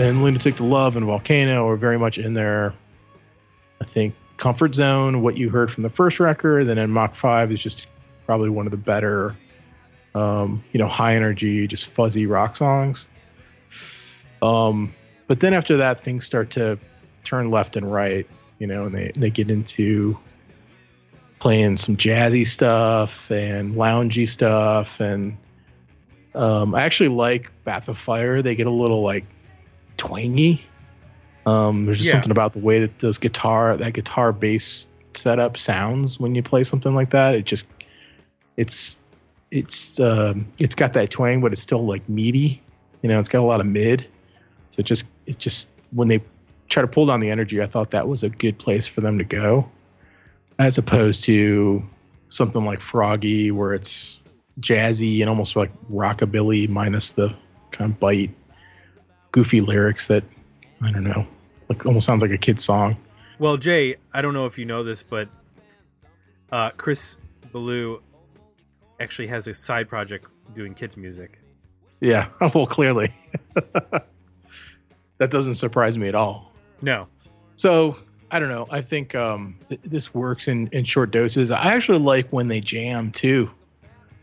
And 0.05 0.21
Lunatic 0.21 0.55
to 0.57 0.63
Love 0.63 0.95
and 0.95 1.07
Volcano 1.07 1.67
are 1.67 1.75
very 1.75 1.97
much 1.97 2.19
in 2.19 2.33
their, 2.33 2.75
I 3.81 3.85
think, 3.85 4.13
comfort 4.37 4.75
zone. 4.75 5.23
What 5.23 5.35
you 5.35 5.49
heard 5.49 5.71
from 5.71 5.81
the 5.81 5.89
first 5.89 6.19
record, 6.19 6.67
and 6.67 6.77
then 6.77 6.91
Mach 6.91 7.15
5 7.15 7.51
is 7.51 7.61
just 7.61 7.87
probably 8.27 8.49
one 8.49 8.67
of 8.67 8.71
the 8.71 8.77
better, 8.77 9.35
um, 10.13 10.63
you 10.71 10.77
know, 10.77 10.87
high 10.87 11.15
energy, 11.15 11.65
just 11.65 11.89
fuzzy 11.89 12.27
rock 12.27 12.55
songs. 12.55 13.09
Um, 14.43 14.93
but 15.27 15.39
then 15.39 15.55
after 15.55 15.75
that, 15.77 16.01
things 16.01 16.23
start 16.23 16.51
to 16.51 16.77
turn 17.23 17.49
left 17.49 17.75
and 17.75 17.91
right, 17.91 18.27
you 18.59 18.67
know, 18.67 18.85
and 18.85 18.95
they, 18.95 19.11
they 19.15 19.31
get 19.31 19.49
into 19.49 20.19
playing 21.39 21.77
some 21.77 21.97
jazzy 21.97 22.45
stuff 22.45 23.31
and 23.31 23.73
loungy 23.73 24.27
stuff. 24.27 24.99
And 24.99 25.35
um, 26.35 26.75
I 26.75 26.83
actually 26.83 27.09
like 27.09 27.51
Bath 27.63 27.89
of 27.89 27.97
Fire. 27.97 28.43
They 28.43 28.53
get 28.53 28.67
a 28.67 28.71
little 28.71 29.01
like 29.01 29.25
twangy. 30.07 30.65
Um, 31.45 31.85
there's 31.85 31.97
just 31.97 32.07
Yeah. 32.07 32.13
something 32.13 32.31
about 32.31 32.53
the 32.53 32.59
way 32.59 32.79
that 32.79 32.99
those 32.99 33.17
guitar, 33.17 33.77
that 33.77 33.93
guitar 33.93 34.31
bass 34.31 34.87
setup 35.13 35.57
sounds 35.57 36.19
when 36.19 36.35
you 36.35 36.41
play 36.41 36.63
something 36.63 36.95
like 36.95 37.11
that. 37.11 37.35
It 37.35 37.45
just, 37.45 37.65
it's, 38.57 38.97
it's, 39.51 39.99
um, 39.99 40.47
it's 40.57 40.75
got 40.75 40.93
that 40.93 41.11
twang, 41.11 41.41
but 41.41 41.51
it's 41.51 41.61
still 41.61 41.85
like 41.85 42.07
meaty. 42.09 42.61
You 43.01 43.09
know, 43.09 43.19
it's 43.19 43.29
got 43.29 43.41
a 43.41 43.45
lot 43.45 43.59
of 43.59 43.67
mid. 43.67 44.07
So 44.71 44.79
it 44.79 44.85
just, 44.85 45.05
it 45.27 45.37
just 45.37 45.69
when 45.91 46.07
they 46.07 46.21
try 46.67 46.81
to 46.81 46.87
pull 46.87 47.05
down 47.05 47.19
the 47.19 47.29
energy, 47.29 47.61
I 47.61 47.67
thought 47.67 47.91
that 47.91 48.07
was 48.07 48.23
a 48.23 48.29
good 48.29 48.57
place 48.57 48.87
for 48.87 49.01
them 49.01 49.17
to 49.19 49.23
go, 49.23 49.69
as 50.57 50.77
opposed 50.77 51.23
to 51.25 51.83
something 52.29 52.65
like 52.65 52.81
Froggy, 52.81 53.51
where 53.51 53.73
it's 53.73 54.19
jazzy 54.59 55.21
and 55.21 55.29
almost 55.29 55.55
like 55.55 55.71
rockabilly 55.91 56.67
minus 56.67 57.11
the 57.11 57.33
kind 57.71 57.91
of 57.91 57.99
bite 57.99 58.31
goofy 59.35 59.59
lyrics 59.59 60.07
that 60.07 60.23
I 60.81 60.93
don't 60.93 61.03
know, 61.03 61.27
like 61.67 61.85
almost 61.85 62.05
sounds 62.05 62.21
like 62.21 62.31
a 62.31 62.37
kid's 62.37 62.63
song. 62.63 62.95
Well, 63.37 63.57
Jay, 63.57 63.97
I 64.13 64.21
don't 64.21 64.33
know 64.33 64.45
if 64.45 64.57
you 64.57 64.63
know 64.63 64.81
this, 64.81 65.03
but 65.03 65.27
uh, 66.53 66.69
Chris 66.77 67.17
Ballew 67.53 67.99
actually 69.01 69.27
has 69.27 69.45
a 69.47 69.53
side 69.53 69.89
project 69.89 70.27
doing 70.55 70.73
kids 70.73 70.95
music. 70.95 71.41
Yeah, 71.99 72.29
well, 72.53 72.65
clearly, 72.65 73.13
that 73.73 74.05
doesn't 75.29 75.55
surprise 75.55 75.97
me 75.97 76.07
at 76.07 76.15
all. 76.15 76.53
No, 76.81 77.09
So 77.57 77.97
I 78.31 78.39
don't 78.39 78.47
know. 78.47 78.67
I 78.71 78.79
think 78.79 79.15
um, 79.15 79.59
th- 79.67 79.81
this 79.83 80.13
works 80.13 80.47
in 80.47 80.69
in 80.71 80.85
short 80.85 81.11
doses. 81.11 81.51
I 81.51 81.73
actually 81.73 81.99
like 81.99 82.29
when 82.29 82.47
they 82.47 82.61
jam 82.61 83.11
too. 83.11 83.51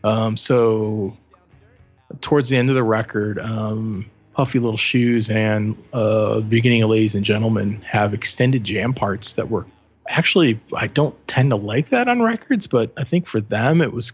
Um, 0.03 0.35
so 0.37 1.15
towards 2.21 2.49
the 2.49 2.57
end 2.57 2.69
of 2.69 2.75
the 2.75 2.83
record, 2.83 3.37
um, 3.37 4.09
Puffy 4.33 4.59
Little 4.59 4.77
Shoes 4.77 5.29
and 5.29 5.75
uh, 5.93 6.41
beginning 6.41 6.81
of 6.81 6.89
Ladies 6.89 7.15
and 7.15 7.23
Gentlemen 7.23 7.81
have 7.81 8.13
extended 8.13 8.63
jam 8.63 8.93
parts 8.93 9.33
that 9.35 9.49
were 9.49 9.65
actually 10.09 10.59
I 10.75 10.87
don't 10.87 11.15
tend 11.27 11.51
to 11.51 11.55
like 11.55 11.87
that 11.87 12.07
on 12.07 12.21
records, 12.21 12.67
but 12.67 12.91
I 12.97 13.03
think 13.03 13.27
for 13.27 13.41
them 13.41 13.81
it 13.81 13.93
was. 13.93 14.11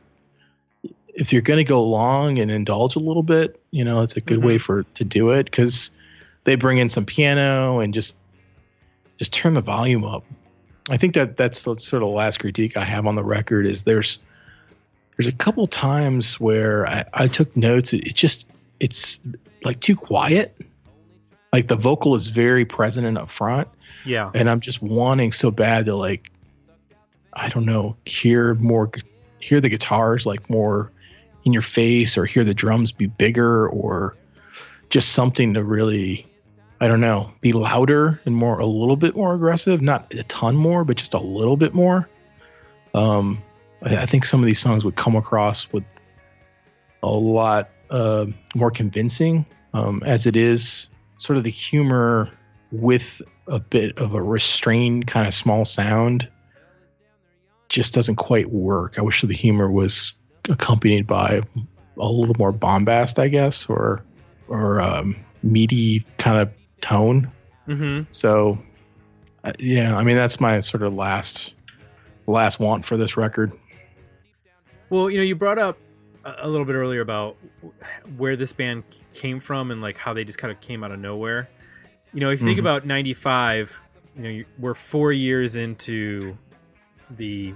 If 1.16 1.34
you're 1.34 1.42
going 1.42 1.58
to 1.58 1.66
go 1.66 1.84
long 1.84 2.40
and 2.40 2.50
indulge 2.50 2.96
a 2.96 3.00
little 3.00 3.24
bit, 3.24 3.60
you 3.72 3.84
know, 3.84 4.04
it's 4.04 4.16
a 4.16 4.22
good 4.22 4.40
Mhm. 4.40 4.46
way 4.46 4.58
for 4.58 4.84
to 4.84 5.04
do 5.04 5.32
it 5.32 5.46
because 5.46 5.92
they 6.46 6.56
bring 6.56 6.78
in 6.78 6.88
some 6.88 7.04
piano 7.06 7.80
and 7.80 7.94
just 7.94 8.16
just 9.18 9.34
turn 9.34 9.54
the 9.54 9.62
volume 9.62 10.06
up. 10.06 10.24
I 10.90 10.96
think 10.96 11.16
that 11.16 11.36
that's 11.36 11.64
the 11.64 11.76
sort 11.78 12.04
of 12.04 12.10
the 12.10 12.16
last 12.16 12.40
critique 12.40 12.78
I 12.78 12.86
have 12.86 13.06
on 13.06 13.16
the 13.16 13.24
record 13.24 13.66
is 13.66 13.84
there's 13.84 14.20
there's 15.18 15.28
a 15.28 15.34
couple 15.34 15.68
times 15.68 16.40
where 16.40 16.88
I, 16.88 17.04
I 17.14 17.28
took 17.28 17.54
notes. 17.58 17.92
It, 17.92 18.08
it 18.08 18.16
just 18.16 18.48
it's 18.80 19.20
like 19.64 19.80
too 19.80 19.96
quiet. 19.96 20.56
Like 21.52 21.68
the 21.68 21.76
vocal 21.76 22.16
is 22.16 22.28
very 22.28 22.64
present 22.64 23.08
and 23.08 23.18
up 23.18 23.30
front, 23.30 23.68
yeah, 24.06 24.30
and 24.36 24.50
I'm 24.50 24.60
just 24.60 24.82
wanting 24.82 25.32
so 25.32 25.50
bad 25.50 25.86
to 25.86 25.96
like 25.96 26.32
I 27.34 27.50
don't 27.50 27.66
know 27.66 27.96
hear 28.06 28.54
more 28.56 28.92
hear 29.40 29.60
the 29.60 29.70
guitars 29.70 30.26
like 30.26 30.48
more 30.50 30.92
in 31.46 31.54
your 31.54 31.62
face 31.62 32.18
or 32.18 32.26
hear 32.26 32.44
the 32.44 32.54
drums 32.54 32.92
be 32.92 33.08
bigger 33.08 33.68
or 33.70 34.16
just 34.90 35.14
something 35.14 35.54
to 35.56 35.64
really 35.64 36.30
I 36.82 36.88
don't 36.88 37.02
know, 37.02 37.32
be 37.42 37.52
louder 37.52 38.22
and 38.26 38.36
more 38.36 38.60
a 38.60 38.66
little 38.66 38.96
bit 38.96 39.16
more 39.16 39.34
aggressive, 39.36 39.82
not 39.82 40.14
a 40.14 40.24
ton 40.24 40.56
more, 40.56 40.86
but 40.86 40.96
just 40.96 41.14
a 41.14 41.20
little 41.20 41.58
bit 41.58 41.74
more. 41.74 42.08
Um, 42.94 43.44
I, 43.84 43.98
I 43.98 44.06
think 44.06 44.24
some 44.24 44.42
of 44.42 44.48
these 44.48 44.60
songs 44.60 44.86
would 44.86 44.96
come 44.96 45.16
across 45.16 45.72
with 45.74 45.84
a 47.04 47.10
lot 47.10 47.70
uh, 47.90 48.26
more 48.56 48.72
convincing, 48.72 49.46
um, 49.74 50.02
as 50.06 50.28
it 50.28 50.36
is 50.36 50.90
sort 51.18 51.38
of 51.38 51.44
the 51.44 51.50
humor 51.50 52.30
with 52.72 53.22
a 53.48 53.60
bit 53.60 53.98
of 53.98 54.14
a 54.14 54.22
restrained 54.22 55.08
kind 55.08 55.28
of 55.28 55.34
small 55.34 55.66
sound 55.66 56.30
just 57.68 57.94
doesn't 57.94 58.16
quite 58.16 58.52
work. 58.52 58.98
I 58.98 59.02
wish 59.02 59.22
the 59.22 59.34
humor 59.34 59.72
was 59.72 60.14
accompanied 60.50 61.06
by 61.06 61.42
a 61.98 62.10
little 62.10 62.36
more 62.38 62.52
bombast, 62.52 63.20
I 63.20 63.28
guess, 63.28 63.68
or 63.68 64.04
or 64.48 64.82
um, 64.82 65.16
meaty 65.44 66.06
kind 66.18 66.40
of 66.40 66.52
tone. 66.82 67.32
hmm 67.66 68.02
So, 68.12 68.58
uh, 69.44 69.54
yeah, 69.60 69.96
I 69.96 70.04
mean 70.04 70.16
that's 70.16 70.40
my 70.40 70.60
sort 70.60 70.84
of 70.84 70.94
last 70.94 71.54
last 72.28 72.60
want 72.60 72.86
for 72.86 72.98
this 72.98 73.18
record. 73.18 73.52
Well, 74.90 75.10
you 75.10 75.18
know, 75.18 75.24
you 75.24 75.36
brought 75.36 75.60
up 75.60 75.78
a 76.26 76.48
little 76.48 76.66
bit 76.66 76.74
earlier 76.74 77.02
about 77.02 77.38
where 78.18 78.36
this 78.36 78.54
band 78.54 78.84
came 79.14 79.40
from 79.40 79.72
and 79.72 79.82
like 79.82 79.98
how 79.98 80.14
they 80.14 80.24
just 80.24 80.38
kind 80.38 80.52
of 80.52 80.60
came 80.62 80.84
out 80.84 80.92
of 80.92 81.00
nowhere. 81.00 81.50
You 82.14 82.20
know, 82.22 82.30
if 82.30 82.42
you 82.42 82.48
think 82.48 82.58
Mhm. 82.58 82.62
about 82.62 82.86
'95, 82.86 83.82
you 84.18 84.22
know, 84.24 84.44
we're 84.58 84.74
four 84.74 85.12
years 85.12 85.56
into 85.56 86.38
the 87.10 87.54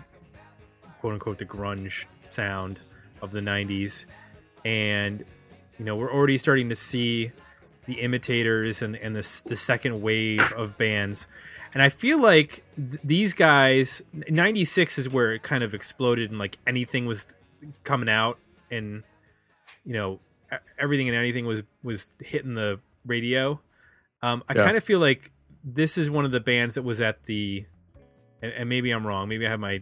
quote 1.00 1.14
unquote 1.14 1.38
the 1.40 1.46
grunge 1.46 2.06
sound 2.30 2.82
of 3.22 3.32
the 3.32 3.42
'90s, 3.42 4.06
and 4.64 5.24
you 5.80 5.86
know 5.86 5.96
we're 5.96 6.12
already 6.14 6.38
starting 6.38 6.70
to 6.70 6.76
see 6.76 7.32
the 7.86 7.96
imitators 7.96 8.82
and 8.82 8.96
and 8.96 9.16
this 9.16 9.42
the 9.42 9.56
second 9.56 10.02
wave 10.02 10.40
of 10.54 10.78
bands 10.78 11.28
and 11.74 11.82
i 11.84 11.90
feel 11.90 12.18
like 12.18 12.64
th- 12.78 13.02
these 13.04 13.34
guys 13.34 14.02
96 14.30 14.98
is 14.98 15.10
where 15.10 15.34
it 15.34 15.44
kind 15.44 15.66
of 15.66 15.74
exploded 15.74 16.30
and 16.30 16.40
like 16.40 16.58
anything 16.66 17.06
was 17.06 17.28
coming 17.84 18.08
out 18.08 18.38
and 18.72 19.04
you 19.86 19.94
know 19.94 20.20
everything 20.80 21.08
and 21.10 21.18
anything 21.18 21.46
was 21.46 21.64
was 21.84 22.12
hitting 22.22 22.54
the 22.56 22.80
radio 23.06 23.60
um 24.22 24.44
i 24.50 24.54
Yeah. 24.54 24.64
kind 24.66 24.78
of 24.78 24.84
feel 24.84 25.00
like 25.00 25.32
this 25.64 25.98
is 25.98 26.10
one 26.10 26.26
of 26.26 26.32
the 26.32 26.40
bands 26.40 26.76
that 26.76 26.84
was 26.84 27.02
at 27.02 27.24
the 27.24 27.66
and, 28.42 28.52
and 28.54 28.70
maybe 28.70 28.92
i'm 28.92 29.06
wrong 29.08 29.28
maybe 29.30 29.46
i 29.48 29.50
have 29.50 29.60
my 29.60 29.82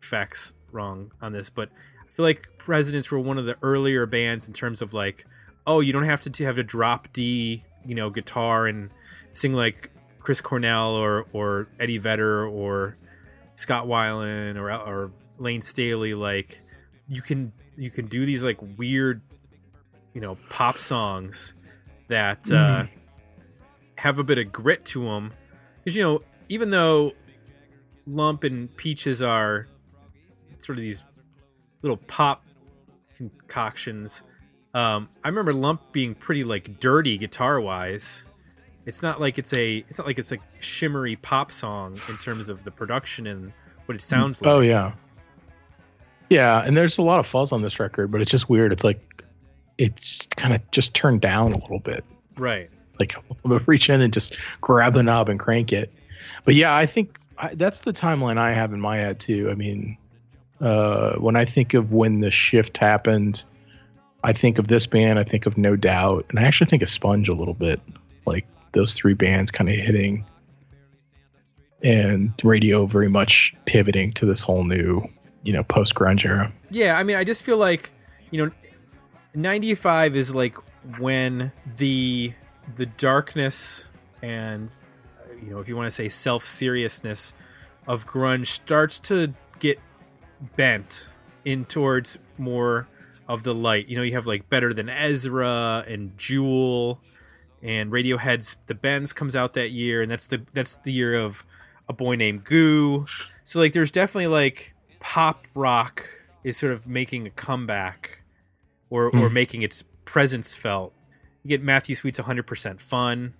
facts 0.00 0.54
wrong 0.70 1.10
on 1.20 1.32
this 1.32 1.50
but 1.50 1.68
i 2.02 2.06
feel 2.16 2.24
like 2.24 2.48
presidents 2.58 3.10
were 3.10 3.18
one 3.18 3.38
of 3.38 3.46
the 3.46 3.56
earlier 3.62 4.06
bands 4.06 4.46
in 4.48 4.54
terms 4.54 4.82
of 4.82 4.92
like 4.94 5.24
oh 5.66 5.80
you 5.80 5.92
don't 5.92 6.04
have 6.04 6.20
to 6.20 6.30
t- 6.30 6.44
have 6.44 6.56
to 6.56 6.62
drop 6.62 7.12
d 7.12 7.64
you 7.86 7.94
know 7.94 8.10
guitar 8.10 8.66
and 8.66 8.90
sing 9.32 9.52
like 9.52 9.90
chris 10.20 10.40
cornell 10.40 10.90
or 10.90 11.26
or 11.32 11.68
eddie 11.80 11.98
vedder 11.98 12.46
or 12.46 12.96
scott 13.56 13.86
weiland 13.86 14.56
or 14.56 14.70
or 14.70 15.10
layne 15.38 15.62
staley 15.62 16.14
like 16.14 16.60
you 17.08 17.20
can 17.22 17.52
you 17.76 17.90
can 17.90 18.06
do 18.06 18.24
these 18.24 18.44
like 18.44 18.58
weird 18.76 19.20
you 20.12 20.20
know 20.20 20.36
pop 20.48 20.78
songs 20.78 21.54
that 22.08 22.50
uh 22.50 22.84
have 23.96 24.18
a 24.18 24.24
bit 24.24 24.38
of 24.38 24.52
grit 24.52 24.84
to 24.84 25.04
them 25.04 25.32
because 25.78 25.96
you 25.96 26.02
know 26.02 26.22
even 26.48 26.70
though 26.70 27.12
lump 28.06 28.44
and 28.44 28.74
peaches 28.76 29.22
are 29.22 29.66
sort 30.62 30.78
of 30.78 30.84
these 30.84 31.04
little 31.82 31.96
pop 31.96 32.44
concoctions 33.16 34.22
um 34.74 35.08
i 35.22 35.28
remember 35.28 35.52
lump 35.52 35.92
being 35.92 36.14
pretty 36.14 36.44
like 36.44 36.78
dirty 36.80 37.16
guitar 37.16 37.60
wise 37.60 38.24
it's 38.86 39.02
not 39.02 39.20
like 39.20 39.38
it's 39.38 39.54
a 39.54 39.78
it's 39.88 39.98
not 39.98 40.06
like 40.06 40.18
it's 40.18 40.32
a 40.32 40.38
shimmery 40.60 41.16
pop 41.16 41.50
song 41.50 41.98
in 42.08 42.18
terms 42.18 42.48
of 42.48 42.64
the 42.64 42.70
production 42.70 43.26
and 43.26 43.52
what 43.86 43.94
it 43.96 44.02
sounds 44.02 44.40
like. 44.40 44.50
Oh 44.50 44.60
yeah, 44.60 44.92
yeah. 46.30 46.64
And 46.64 46.76
there's 46.76 46.98
a 46.98 47.02
lot 47.02 47.20
of 47.20 47.26
fuzz 47.26 47.52
on 47.52 47.62
this 47.62 47.78
record, 47.78 48.10
but 48.10 48.20
it's 48.20 48.30
just 48.30 48.48
weird. 48.48 48.72
It's 48.72 48.84
like 48.84 49.22
it's 49.78 50.26
kind 50.26 50.54
of 50.54 50.70
just 50.70 50.94
turned 50.94 51.20
down 51.20 51.52
a 51.52 51.58
little 51.58 51.80
bit. 51.80 52.04
right 52.36 52.70
Like 52.98 53.16
i'm 53.44 53.52
a 53.52 53.58
reach 53.58 53.90
in 53.90 54.00
and 54.00 54.12
just 54.12 54.36
grab 54.60 54.94
the 54.94 55.02
knob 55.02 55.28
and 55.28 55.38
crank 55.38 55.72
it. 55.72 55.92
But 56.44 56.54
yeah, 56.54 56.74
I 56.74 56.86
think 56.86 57.18
I, 57.38 57.54
that's 57.54 57.80
the 57.80 57.92
timeline 57.92 58.38
I 58.38 58.52
have 58.52 58.72
in 58.72 58.80
my 58.80 58.96
head 58.96 59.18
too. 59.20 59.50
I 59.50 59.54
mean, 59.54 59.96
uh, 60.60 61.16
when 61.16 61.36
I 61.36 61.44
think 61.44 61.74
of 61.74 61.92
when 61.92 62.20
the 62.20 62.30
shift 62.30 62.78
happened, 62.78 63.44
I 64.22 64.32
think 64.32 64.58
of 64.58 64.68
this 64.68 64.86
band. 64.86 65.18
I 65.18 65.24
think 65.24 65.46
of 65.46 65.58
No 65.58 65.76
Doubt, 65.76 66.26
and 66.30 66.38
I 66.38 66.44
actually 66.44 66.68
think 66.68 66.82
of 66.82 66.88
Sponge 66.88 67.28
a 67.28 67.34
little 67.34 67.54
bit. 67.54 67.80
Like 68.26 68.46
those 68.72 68.94
three 68.94 69.14
bands 69.14 69.50
kind 69.50 69.68
of 69.68 69.76
hitting, 69.76 70.24
and 71.82 72.32
radio 72.42 72.86
very 72.86 73.08
much 73.08 73.54
pivoting 73.66 74.10
to 74.12 74.26
this 74.26 74.40
whole 74.40 74.64
new, 74.64 75.06
you 75.44 75.52
know, 75.52 75.62
post 75.62 75.94
grunge 75.94 76.24
era. 76.24 76.52
Yeah, 76.70 76.98
I 76.98 77.04
mean, 77.04 77.16
I 77.16 77.24
just 77.24 77.42
feel 77.42 77.58
like 77.58 77.92
you 78.30 78.44
know, 78.44 78.52
ninety 79.34 79.74
five 79.74 80.16
is 80.16 80.34
like 80.34 80.56
when 80.98 81.52
the 81.76 82.32
the 82.76 82.86
darkness 82.86 83.86
and 84.22 84.72
you 85.42 85.50
know, 85.50 85.60
if 85.60 85.68
you 85.68 85.76
want 85.76 85.86
to 85.86 85.90
say 85.90 86.08
self 86.08 86.44
seriousness 86.44 87.32
of 87.86 88.06
grunge 88.06 88.48
starts 88.48 88.98
to 88.98 89.34
get 89.58 89.78
bent 90.56 91.08
in 91.44 91.64
towards 91.64 92.18
more 92.38 92.88
of 93.28 93.42
the 93.42 93.54
light. 93.54 93.88
You 93.88 93.96
know, 93.96 94.02
you 94.02 94.14
have 94.14 94.26
like 94.26 94.48
Better 94.48 94.72
Than 94.72 94.88
Ezra 94.88 95.84
and 95.86 96.16
Jewel 96.18 97.00
and 97.62 97.90
Radiohead's 97.90 98.56
The 98.66 98.74
Bends 98.74 99.12
comes 99.12 99.34
out 99.34 99.54
that 99.54 99.70
year, 99.70 100.02
and 100.02 100.10
that's 100.10 100.26
the 100.26 100.42
that's 100.52 100.76
the 100.76 100.92
year 100.92 101.14
of 101.14 101.46
a 101.88 101.92
boy 101.92 102.16
named 102.16 102.44
Goo. 102.44 103.06
So 103.44 103.58
like, 103.58 103.72
there's 103.72 103.92
definitely 103.92 104.28
like 104.28 104.73
pop 105.04 105.46
rock 105.54 106.08
is 106.42 106.56
sort 106.56 106.72
of 106.72 106.86
making 106.86 107.26
a 107.26 107.30
comeback, 107.30 108.22
or 108.88 109.06
or 109.14 109.28
Hmm. 109.28 109.34
making 109.34 109.62
its 109.62 109.84
presence 110.06 110.54
felt. 110.54 110.94
You 111.42 111.48
get 111.50 111.62
Matthew 111.62 111.94
Sweet's 111.94 112.18
100% 112.18 112.80
fun, 112.80 113.34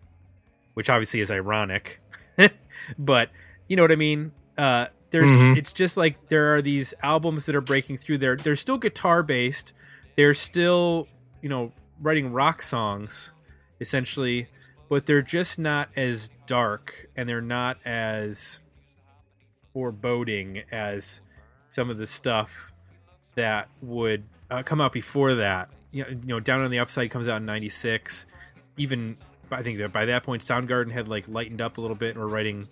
which 0.74 0.90
obviously 0.90 1.20
is 1.20 1.31
ironic, 1.31 2.00
but 2.98 3.31
you 3.66 3.77
know 3.77 3.83
what 3.83 3.92
I 3.92 3.96
mean. 3.96 4.33
Uh, 4.59 4.88
there's 5.11 5.31
Mhm. 5.31 5.57
it's 5.57 5.72
just 5.72 5.96
like 5.96 6.29
there 6.29 6.55
are 6.55 6.61
these 6.61 6.92
albums 7.03 7.46
that 7.46 7.55
are 7.55 7.61
breaking 7.62 7.96
through. 7.96 8.18
They're 8.18 8.37
they're 8.37 8.57
still 8.57 8.77
guitar 8.79 9.22
based. 9.22 9.72
They're 10.16 10.35
still 10.35 11.09
you 11.40 11.48
know 11.48 11.72
writing 12.00 12.31
rock 12.33 12.61
songs 12.62 13.33
essentially, 13.81 14.48
but 14.90 15.07
they're 15.07 15.22
just 15.22 15.59
not 15.59 15.88
as 15.96 16.31
dark 16.46 17.07
and 17.16 17.27
they're 17.29 17.40
not 17.40 17.79
as 17.87 18.61
foreboding 19.72 20.62
as 20.70 21.20
some 21.74 21.90
of 21.90 21.98
the 21.98 22.06
stuff 22.06 22.72
that 23.34 23.68
would 23.82 24.22
uh, 24.50 24.62
come 24.62 24.80
out 24.80 24.92
before 24.92 25.34
that. 25.34 25.68
You 25.90 26.04
know, 26.04 26.08
you 26.10 26.26
know, 26.26 26.40
Down 26.40 26.60
on 26.60 26.70
the 26.70 26.78
Upside 26.78 27.10
comes 27.10 27.28
out 27.28 27.38
in 27.38 27.46
'96. 27.46 28.26
Even 28.76 29.16
I 29.50 29.62
think 29.62 29.78
that 29.78 29.92
by 29.92 30.06
that 30.06 30.22
point, 30.22 30.42
Soundgarden 30.42 30.92
had 30.92 31.08
like 31.08 31.28
lightened 31.28 31.60
up 31.60 31.78
a 31.78 31.80
little 31.80 31.96
bit 31.96 32.10
and 32.10 32.18
were 32.18 32.28
writing 32.28 32.68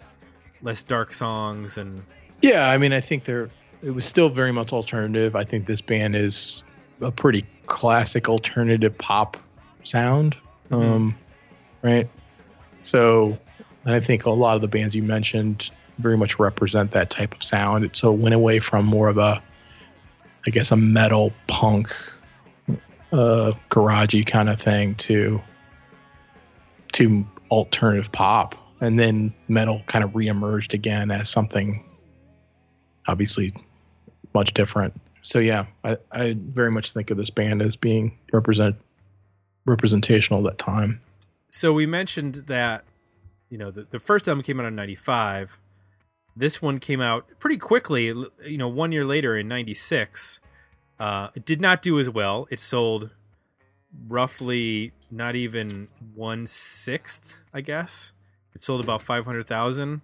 less 0.63 0.83
dark 0.83 1.13
songs 1.13 1.77
and 1.77 2.03
Yeah, 2.41 2.69
I 2.69 2.79
mean, 2.79 2.93
I 2.93 3.01
think 3.01 3.25
they're 3.25 3.51
it 3.83 3.91
was 3.91 4.05
still 4.05 4.29
very 4.29 4.53
much 4.53 4.73
alternative. 4.73 5.35
I 5.35 5.45
think 5.45 5.67
this 5.67 5.81
band 5.81 6.15
is 6.15 6.63
a 7.01 7.11
pretty 7.11 7.45
classic 7.67 8.29
alternative 8.29 8.97
pop 8.97 9.37
sound, 9.83 10.37
um, 10.71 11.19
right? 11.83 12.09
So, 12.83 13.37
and 13.85 13.95
I 13.95 13.99
think 13.99 14.25
a 14.25 14.31
lot 14.31 14.55
of 14.55 14.63
the 14.63 14.69
bands 14.69 14.95
you 14.95 15.03
mentioned 15.03 15.73
very 15.99 16.17
much 16.17 16.39
represent 16.39 16.93
that 16.93 17.11
type 17.11 17.35
of 17.35 17.43
sound. 17.43 17.89
So 17.93 18.13
it 18.13 18.19
went 18.19 18.35
away 18.35 18.59
from 18.61 18.87
more 18.87 19.09
of 19.09 19.19
a, 19.19 19.43
I 20.47 20.51
guess, 20.51 20.71
a 20.71 20.77
metal 20.77 21.33
punk, 21.47 21.95
uh, 23.13 23.53
garagey 23.71 24.27
kind 24.27 24.49
of 24.49 24.61
thing 24.61 24.95
to 24.97 25.41
to 26.93 27.27
alternative 27.51 28.13
pop, 28.13 28.55
and 28.81 28.99
then 28.99 29.33
metal 29.49 29.83
kind 29.87 30.05
of 30.05 30.11
reemerged 30.11 30.75
again 30.75 31.11
as 31.11 31.31
something 31.31 31.83
obviously 33.07 33.55
much 34.35 34.55
different. 34.55 34.99
So 35.23 35.39
yeah, 35.39 35.67
I, 35.85 35.97
I 36.11 36.37
very 36.39 36.71
much 36.71 36.93
think 36.93 37.11
of 37.11 37.17
this 37.17 37.31
band 37.31 37.63
as 37.63 37.77
being 37.77 38.19
represent 38.33 38.77
representational 39.65 40.41
of 40.41 40.45
that 40.47 40.59
time. 40.59 41.01
so 41.49 41.73
we 41.73 41.87
mentioned 41.87 42.35
that 42.47 42.85
you 43.49 43.57
know 43.59 43.71
the, 43.71 43.85
the 43.85 44.01
first 44.01 44.27
album 44.29 44.43
came 44.43 44.59
out 44.59 44.67
in 44.67 44.75
95 44.75 45.59
this 46.37 46.63
one 46.63 46.79
came 46.79 47.01
out 47.01 47.27
pretty 47.39 47.59
quickly 47.59 48.07
you 48.47 48.59
know 48.59 48.69
one 48.69 48.93
year 48.93 49.05
later 49.05 49.37
in 49.37 49.49
96 49.49 50.41
uh, 50.99 51.29
it 51.35 51.45
did 51.45 51.61
not 51.61 51.83
do 51.83 51.99
as 51.99 52.09
well. 52.09 52.47
It 52.49 52.61
sold 52.61 53.11
roughly 54.07 54.93
not 55.11 55.35
even 55.35 55.89
one 56.15 56.47
sixth 56.47 57.39
i 57.53 57.61
guess. 57.61 58.13
It 58.55 58.63
sold 58.63 58.83
about 58.83 59.03
500000 59.03 60.01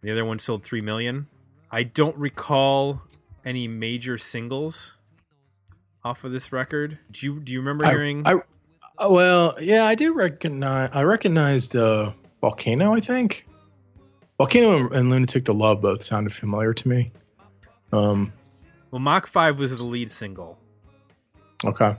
the 0.00 0.10
other 0.10 0.24
one 0.24 0.38
sold 0.38 0.62
3 0.64 0.80
million. 0.80 1.26
I 1.70 1.82
don't 1.82 2.16
recall 2.16 3.02
any 3.44 3.68
major 3.68 4.16
singles 4.16 4.94
off 6.04 6.24
of 6.24 6.32
this 6.32 6.52
record. 6.52 6.98
Do 7.10 7.26
you 7.26 7.40
do 7.40 7.52
you 7.52 7.58
remember 7.60 7.84
I- 7.84 7.90
hearing 7.90 8.26
I, 8.26 8.36
oh, 8.98 9.12
well, 9.12 9.56
yeah, 9.60 9.84
I 9.84 9.94
do 9.94 10.14
recognize. 10.14 10.90
I 10.92 11.02
recognized 11.02 11.76
uh, 11.76 12.12
Volcano. 12.40 12.94
I 12.94 13.00
think 13.00 13.46
Volcano 14.38 14.88
and, 14.90 15.10
Lunatic 15.10 15.44
to 15.46 15.52
Love 15.52 15.82
both 15.82 16.02
sounded 16.02 16.32
familiar 16.32 16.72
to 16.72 16.88
me. 16.88 17.08
Um, 17.92 18.32
well 18.90 19.00
mach 19.00 19.26
5 19.26 19.58
was 19.58 19.76
the 19.76 19.82
lead 19.82 20.10
single 20.10 20.58
okay, 21.64 21.96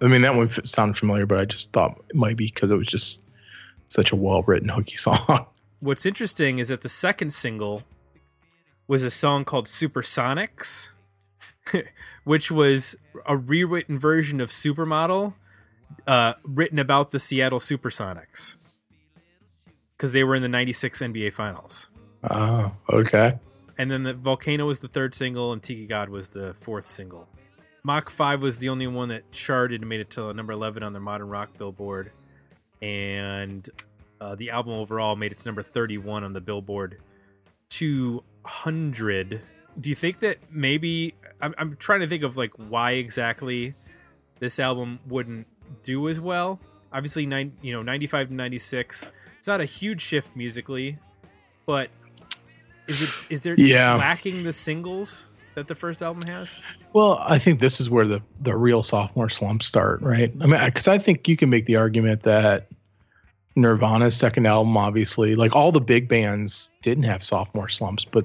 I 0.00 0.08
mean 0.08 0.22
that 0.22 0.34
one 0.34 0.48
sounded 0.48 0.96
familiar, 0.96 1.26
but 1.26 1.38
I 1.38 1.44
just 1.44 1.72
thought 1.72 2.00
it 2.08 2.16
might 2.16 2.36
be 2.36 2.46
because 2.46 2.70
it 2.70 2.76
was 2.76 2.86
just 2.86 3.24
such 3.88 4.12
a 4.12 4.16
well 4.16 4.42
written 4.42 4.68
hooky 4.68 4.96
song. 4.96 5.46
what's 5.80 6.06
interesting 6.06 6.58
is 6.58 6.68
that 6.68 6.82
the 6.82 6.88
second 6.88 7.32
single 7.32 7.82
was 8.86 9.02
a 9.02 9.10
song 9.10 9.44
called 9.44 9.66
Supersonics, 9.66 10.88
which 12.24 12.50
was 12.50 12.96
a 13.26 13.36
rewritten 13.36 13.98
version 13.98 14.40
of 14.40 14.50
Supermodel, 14.50 15.34
uh, 16.06 16.34
written 16.42 16.78
about 16.78 17.10
the 17.10 17.18
Seattle 17.18 17.60
Supersonics 17.60 18.56
because 19.96 20.12
they 20.12 20.24
were 20.24 20.34
in 20.34 20.42
the 20.42 20.48
'96 20.48 21.00
NBA 21.00 21.32
Finals. 21.32 21.88
oh, 22.30 22.74
okay. 22.90 23.38
And 23.76 23.90
then 23.90 24.04
the 24.04 24.14
Volcano 24.14 24.66
was 24.66 24.80
the 24.80 24.88
third 24.88 25.14
single, 25.14 25.52
and 25.52 25.62
Tiki 25.62 25.86
God 25.86 26.08
was 26.08 26.28
the 26.28 26.54
fourth 26.54 26.86
single. 26.86 27.28
Mach 27.82 28.08
5 28.08 28.40
was 28.40 28.58
the 28.58 28.70
only 28.70 28.86
one 28.86 29.08
that 29.08 29.30
charted 29.30 29.82
and 29.82 29.88
made 29.88 30.00
it 30.00 30.10
to 30.10 30.32
number 30.32 30.54
11 30.54 30.82
on 30.82 30.94
the 30.94 31.00
modern 31.00 31.28
rock 31.28 31.50
billboard. 31.58 32.12
And 32.80 33.68
uh, 34.20 34.34
the 34.36 34.50
album 34.50 34.72
overall 34.72 35.16
made 35.16 35.32
it 35.32 35.38
to 35.38 35.44
number 35.46 35.62
31 35.62 36.24
on 36.24 36.32
the 36.32 36.40
Billboard 36.40 36.98
200. 37.68 39.42
Do 39.78 39.90
you 39.90 39.94
think 39.94 40.20
that 40.20 40.38
maybe 40.50 41.14
I'm, 41.42 41.54
I'm 41.58 41.76
trying 41.76 42.00
to 42.00 42.06
think 42.06 42.22
of 42.22 42.36
like 42.36 42.52
why 42.56 42.92
exactly 42.92 43.74
this 44.38 44.58
album 44.58 45.00
wouldn't 45.06 45.46
do 45.82 46.08
as 46.08 46.20
well? 46.20 46.60
Obviously, 46.90 47.26
nine, 47.26 47.52
you 47.60 47.72
know, 47.72 47.82
95 47.82 48.28
to 48.28 48.34
96. 48.34 49.08
It's 49.44 49.48
not 49.48 49.60
a 49.60 49.66
huge 49.66 50.00
shift 50.00 50.34
musically, 50.34 50.96
but 51.66 51.90
is 52.88 53.02
it 53.02 53.10
is 53.28 53.42
there 53.42 53.54
Yeah. 53.58 53.96
lacking 53.96 54.42
the 54.42 54.54
singles 54.54 55.26
that 55.54 55.68
the 55.68 55.74
first 55.74 56.02
album 56.02 56.22
has? 56.28 56.58
Well, 56.94 57.18
I 57.22 57.36
think 57.36 57.60
this 57.60 57.78
is 57.78 57.90
where 57.90 58.08
the 58.08 58.22
the 58.40 58.56
real 58.56 58.82
sophomore 58.82 59.28
slumps 59.28 59.66
start, 59.66 60.00
right? 60.00 60.32
I 60.40 60.46
mean, 60.46 60.64
because 60.64 60.88
I 60.88 60.96
think 60.96 61.28
you 61.28 61.36
can 61.36 61.50
make 61.50 61.66
the 61.66 61.76
argument 61.76 62.22
that 62.22 62.68
Nirvana's 63.54 64.16
second 64.16 64.46
album, 64.46 64.78
obviously, 64.78 65.34
like 65.34 65.54
all 65.54 65.72
the 65.72 65.78
big 65.82 66.08
bands 66.08 66.70
didn't 66.80 67.04
have 67.04 67.22
sophomore 67.22 67.68
slumps, 67.68 68.06
but 68.06 68.24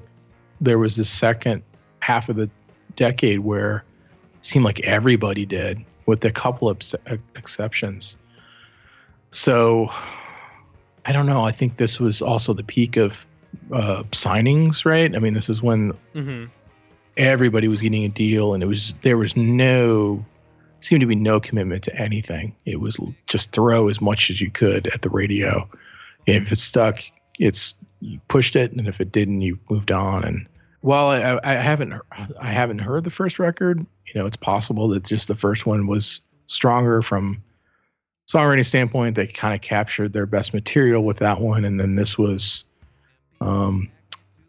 there 0.58 0.78
was 0.78 0.96
this 0.96 1.10
second 1.10 1.62
half 1.98 2.30
of 2.30 2.36
the 2.36 2.48
decade 2.96 3.40
where 3.40 3.84
it 4.38 4.44
seemed 4.46 4.64
like 4.64 4.80
everybody 4.84 5.44
did, 5.44 5.84
with 6.06 6.24
a 6.24 6.30
couple 6.30 6.70
of 6.70 6.78
ex- 6.78 6.94
exceptions. 7.36 8.16
So, 9.32 9.90
I 11.06 11.12
don't 11.12 11.26
know. 11.26 11.44
I 11.44 11.52
think 11.52 11.76
this 11.76 11.98
was 11.98 12.20
also 12.22 12.52
the 12.52 12.62
peak 12.64 12.96
of 12.96 13.24
uh, 13.72 14.02
signings, 14.12 14.84
right? 14.84 15.14
I 15.14 15.18
mean, 15.18 15.34
this 15.34 15.48
is 15.48 15.62
when 15.62 15.92
Mm-hmm. 16.14 16.44
everybody 17.16 17.68
was 17.68 17.82
getting 17.82 18.04
a 18.04 18.08
deal 18.08 18.54
and 18.54 18.62
it 18.62 18.66
was 18.66 18.94
there 19.02 19.18
was 19.18 19.36
no 19.36 20.24
seemed 20.80 21.00
to 21.00 21.06
be 21.06 21.14
no 21.14 21.38
commitment 21.40 21.82
to 21.82 21.94
anything 21.96 22.54
it 22.64 22.80
was 22.80 22.98
just 23.26 23.52
throw 23.52 23.88
as 23.88 24.00
much 24.00 24.30
as 24.30 24.40
you 24.40 24.50
could 24.50 24.86
at 24.88 25.02
the 25.02 25.10
radio 25.10 25.68
if 26.26 26.50
it 26.50 26.58
stuck 26.58 27.02
it's 27.38 27.74
you 28.00 28.18
pushed 28.28 28.56
it 28.56 28.72
and 28.72 28.88
if 28.88 29.00
it 29.00 29.12
didn't 29.12 29.40
you 29.42 29.58
moved 29.68 29.90
on 29.92 30.24
and 30.24 30.46
while 30.80 31.08
I, 31.08 31.38
I 31.44 31.54
haven't 31.54 31.92
i 32.40 32.50
haven't 32.52 32.78
heard 32.78 33.04
the 33.04 33.10
first 33.10 33.38
record 33.38 33.84
you 34.06 34.18
know 34.18 34.26
it's 34.26 34.36
possible 34.36 34.88
that 34.88 35.04
just 35.04 35.28
the 35.28 35.36
first 35.36 35.66
one 35.66 35.86
was 35.86 36.20
stronger 36.46 37.02
from 37.02 37.42
songwriting 38.32 38.64
standpoint 38.64 39.16
they 39.16 39.26
kind 39.26 39.54
of 39.54 39.60
captured 39.60 40.12
their 40.12 40.26
best 40.26 40.54
material 40.54 41.02
with 41.02 41.16
that 41.16 41.40
one 41.40 41.64
and 41.64 41.80
then 41.80 41.96
this 41.96 42.16
was 42.16 42.64
um 43.40 43.90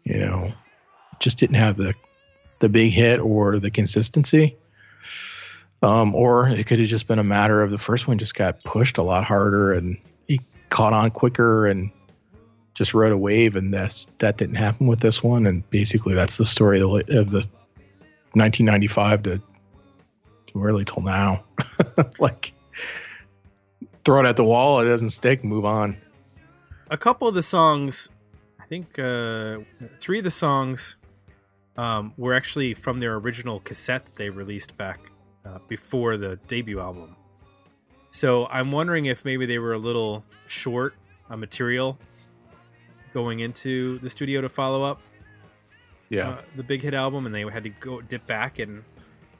you 0.04 0.18
know 0.18 0.52
just 1.18 1.38
didn't 1.38 1.56
have 1.56 1.76
the 1.76 1.94
the 2.62 2.68
big 2.68 2.92
hit 2.92 3.20
or 3.20 3.58
the 3.58 3.70
consistency. 3.70 4.56
Um, 5.82 6.14
or 6.14 6.48
it 6.48 6.66
could 6.66 6.78
have 6.78 6.88
just 6.88 7.08
been 7.08 7.18
a 7.18 7.24
matter 7.24 7.60
of 7.60 7.72
the 7.72 7.78
first 7.78 8.06
one 8.06 8.16
just 8.16 8.36
got 8.36 8.62
pushed 8.62 8.98
a 8.98 9.02
lot 9.02 9.24
harder 9.24 9.72
and 9.72 9.98
he 10.28 10.40
caught 10.70 10.92
on 10.92 11.10
quicker 11.10 11.66
and 11.66 11.90
just 12.74 12.94
rode 12.94 13.10
a 13.10 13.18
wave. 13.18 13.56
And 13.56 13.74
that's, 13.74 14.06
that 14.18 14.36
didn't 14.36 14.54
happen 14.54 14.86
with 14.86 15.00
this 15.00 15.24
one. 15.24 15.44
And 15.44 15.68
basically, 15.70 16.14
that's 16.14 16.38
the 16.38 16.46
story 16.46 16.80
of 16.80 16.90
the, 16.90 17.44
1995 18.34 19.24
to 19.24 19.42
really 20.54 20.84
till 20.84 21.02
now. 21.02 21.42
like, 22.20 22.52
throw 24.04 24.20
it 24.20 24.26
at 24.26 24.36
the 24.36 24.44
wall, 24.44 24.80
it 24.80 24.84
doesn't 24.84 25.10
stick, 25.10 25.44
move 25.44 25.64
on. 25.64 25.96
a 26.90 26.96
couple 26.98 27.26
of 27.28 27.34
the 27.34 27.42
songs 27.42 28.08
i 28.60 28.66
think 28.66 28.98
uh 28.98 29.58
three 30.00 30.18
of 30.18 30.24
the 30.24 30.30
songs 30.30 30.96
um 31.76 32.12
were 32.18 32.34
actually 32.34 32.74
from 32.74 33.00
their 33.00 33.14
original 33.16 33.60
cassette 33.60 34.04
they 34.16 34.28
released 34.30 34.76
back 34.76 35.00
uh, 35.46 35.58
before 35.68 36.16
the 36.16 36.38
debut 36.48 36.80
album 36.80 37.16
so 38.10 38.46
i'm 38.46 38.70
wondering 38.72 39.06
if 39.06 39.24
maybe 39.24 39.46
they 39.46 39.58
were 39.58 39.72
a 39.72 39.78
little 39.78 40.22
short 40.48 40.94
on 41.30 41.40
material 41.40 41.98
going 43.14 43.40
into 43.40 43.98
the 43.98 44.10
studio 44.10 44.40
to 44.42 44.48
follow 44.48 44.82
up 44.82 45.00
Yeah. 46.10 46.28
uh, 46.30 46.42
the 46.56 46.62
big 46.62 46.82
hit 46.82 46.94
album 46.94 47.24
and 47.26 47.34
they 47.34 47.42
had 47.42 47.62
to 47.64 47.70
go 47.70 48.00
dip 48.02 48.26
back 48.26 48.58
and 48.58 48.84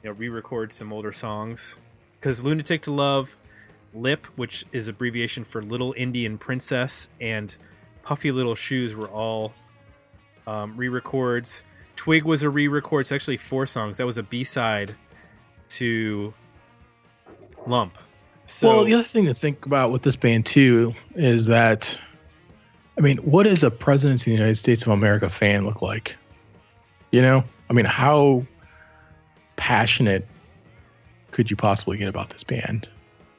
you 0.03 0.09
know 0.09 0.11
re-record 0.11 0.71
some 0.71 0.91
older 0.93 1.11
songs 1.13 1.75
because 2.19 2.43
lunatic 2.43 2.81
to 2.83 2.91
love 2.91 3.37
lip 3.93 4.25
which 4.35 4.65
is 4.71 4.87
abbreviation 4.87 5.43
for 5.43 5.61
little 5.61 5.93
indian 5.97 6.37
princess 6.37 7.09
and 7.21 7.55
puffy 8.03 8.31
little 8.31 8.55
shoes 8.55 8.95
were 8.95 9.07
all 9.07 9.53
um, 10.45 10.77
re-records. 10.77 11.63
Twig 11.95 12.23
was 12.23 12.43
a 12.43 12.49
re-record 12.49 13.01
it's 13.01 13.11
actually 13.11 13.37
four 13.37 13.65
songs. 13.65 13.97
That 13.97 14.05
was 14.05 14.17
a 14.17 14.23
b-side 14.23 14.95
to 15.69 16.33
lump. 17.65 17.97
So 18.45 18.67
well, 18.67 18.85
the 18.85 18.93
other 18.93 19.03
thing 19.03 19.25
to 19.25 19.33
think 19.33 19.65
about 19.65 19.91
with 19.91 20.03
this 20.03 20.15
band 20.15 20.45
too 20.45 20.93
is 21.15 21.45
that, 21.45 21.99
I 22.97 23.01
mean, 23.01 23.17
what 23.19 23.43
does 23.43 23.63
a 23.63 23.71
president 23.71 24.21
of 24.21 24.25
the 24.25 24.31
United 24.31 24.55
States 24.55 24.83
of 24.83 24.89
America 24.89 25.29
fan 25.29 25.63
look 25.63 25.81
like? 25.81 26.17
You 27.11 27.21
know, 27.21 27.43
I 27.69 27.73
mean, 27.73 27.85
how 27.85 28.45
passionate 29.55 30.27
could 31.31 31.49
you 31.49 31.55
possibly 31.55 31.97
get 31.97 32.09
about 32.09 32.31
this 32.31 32.43
band 32.43 32.89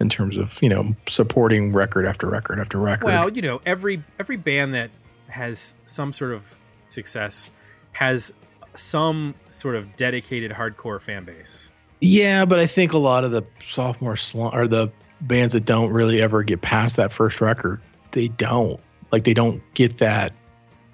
in 0.04 0.10
terms 0.10 0.36
of 0.36 0.62
you 0.62 0.68
know 0.68 0.94
supporting 1.08 1.72
record 1.72 2.06
after 2.06 2.28
record 2.28 2.60
after 2.60 2.78
record? 2.78 3.06
Well, 3.06 3.30
you 3.30 3.42
know, 3.42 3.60
every 3.66 4.04
every 4.20 4.36
band 4.36 4.74
that 4.74 4.90
has 5.28 5.74
some 5.86 6.12
sort 6.12 6.32
of 6.32 6.58
success 6.88 7.50
has 7.92 8.32
some 8.76 9.34
sort 9.50 9.74
of 9.74 9.96
dedicated 9.96 10.52
hardcore 10.52 11.00
fan 11.00 11.24
base. 11.24 11.70
Yeah, 12.00 12.44
but 12.44 12.58
I 12.58 12.66
think 12.66 12.92
a 12.92 12.98
lot 12.98 13.24
of 13.24 13.32
the 13.32 13.44
sophomore 13.66 14.16
slump 14.16 14.54
or 14.54 14.68
the 14.68 14.92
bands 15.22 15.54
that 15.54 15.64
don't 15.64 15.90
really 15.90 16.20
ever 16.20 16.42
get 16.42 16.60
past 16.60 16.96
that 16.96 17.10
first 17.10 17.40
record, 17.40 17.80
they 18.12 18.28
don't 18.28 18.78
like 19.10 19.24
they 19.24 19.34
don't 19.34 19.62
get 19.72 19.98
that 19.98 20.34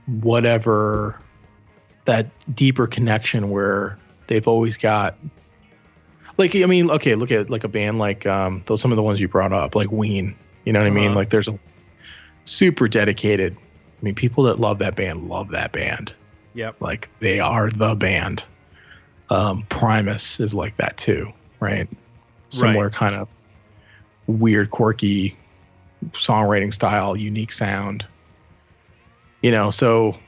whatever 0.07 1.21
that 2.05 2.31
deeper 2.55 2.87
connection 2.87 3.51
where 3.51 3.99
they've 4.29 4.47
always 4.47 4.77
got 4.77 5.17
like 6.41 6.57
I 6.57 6.67
mean, 6.67 6.91
okay, 6.91 7.15
look 7.15 7.31
at 7.31 7.51
like 7.51 7.63
a 7.63 7.69
band 7.69 7.99
like 7.99 8.27
um 8.27 8.63
those 8.67 8.81
some 8.81 8.91
of 8.91 8.97
the 8.97 9.03
ones 9.03 9.21
you 9.21 9.29
brought 9.29 9.53
up, 9.53 9.77
like 9.77 9.93
Ween. 9.93 10.35
You 10.65 10.73
know 10.73 10.81
what 10.81 10.87
I 10.87 10.91
mean? 10.91 11.09
Uh-huh. 11.09 11.17
Like 11.17 11.31
there's 11.31 11.47
a 11.49 11.59
super 12.45 12.89
dedicated. 12.89 13.57
I 13.57 14.03
mean, 14.03 14.15
people 14.15 14.45
that 14.45 14.59
love 14.59 14.79
that 14.79 14.97
band 14.97 15.29
love 15.29 15.51
that 15.51 15.73
band 15.73 16.15
Yep. 16.55 16.81
like 16.81 17.09
they 17.21 17.39
are 17.39 17.71
the 17.71 17.95
band. 17.95 18.45
Um, 19.29 19.65
Primus 19.69 20.41
is 20.41 20.55
like 20.55 20.77
that 20.77 20.97
too, 20.97 21.33
right? 21.61 21.89
Similar 22.49 22.91
kind 22.91 23.15
of 23.15 23.29
weird, 24.27 24.71
quirky 24.71 25.37
songwriting 26.13 26.73
style, 26.75 27.17
unique 27.17 27.53
sound. 27.53 28.09
You 29.43 29.53
know, 29.53 29.71
so 29.71 30.19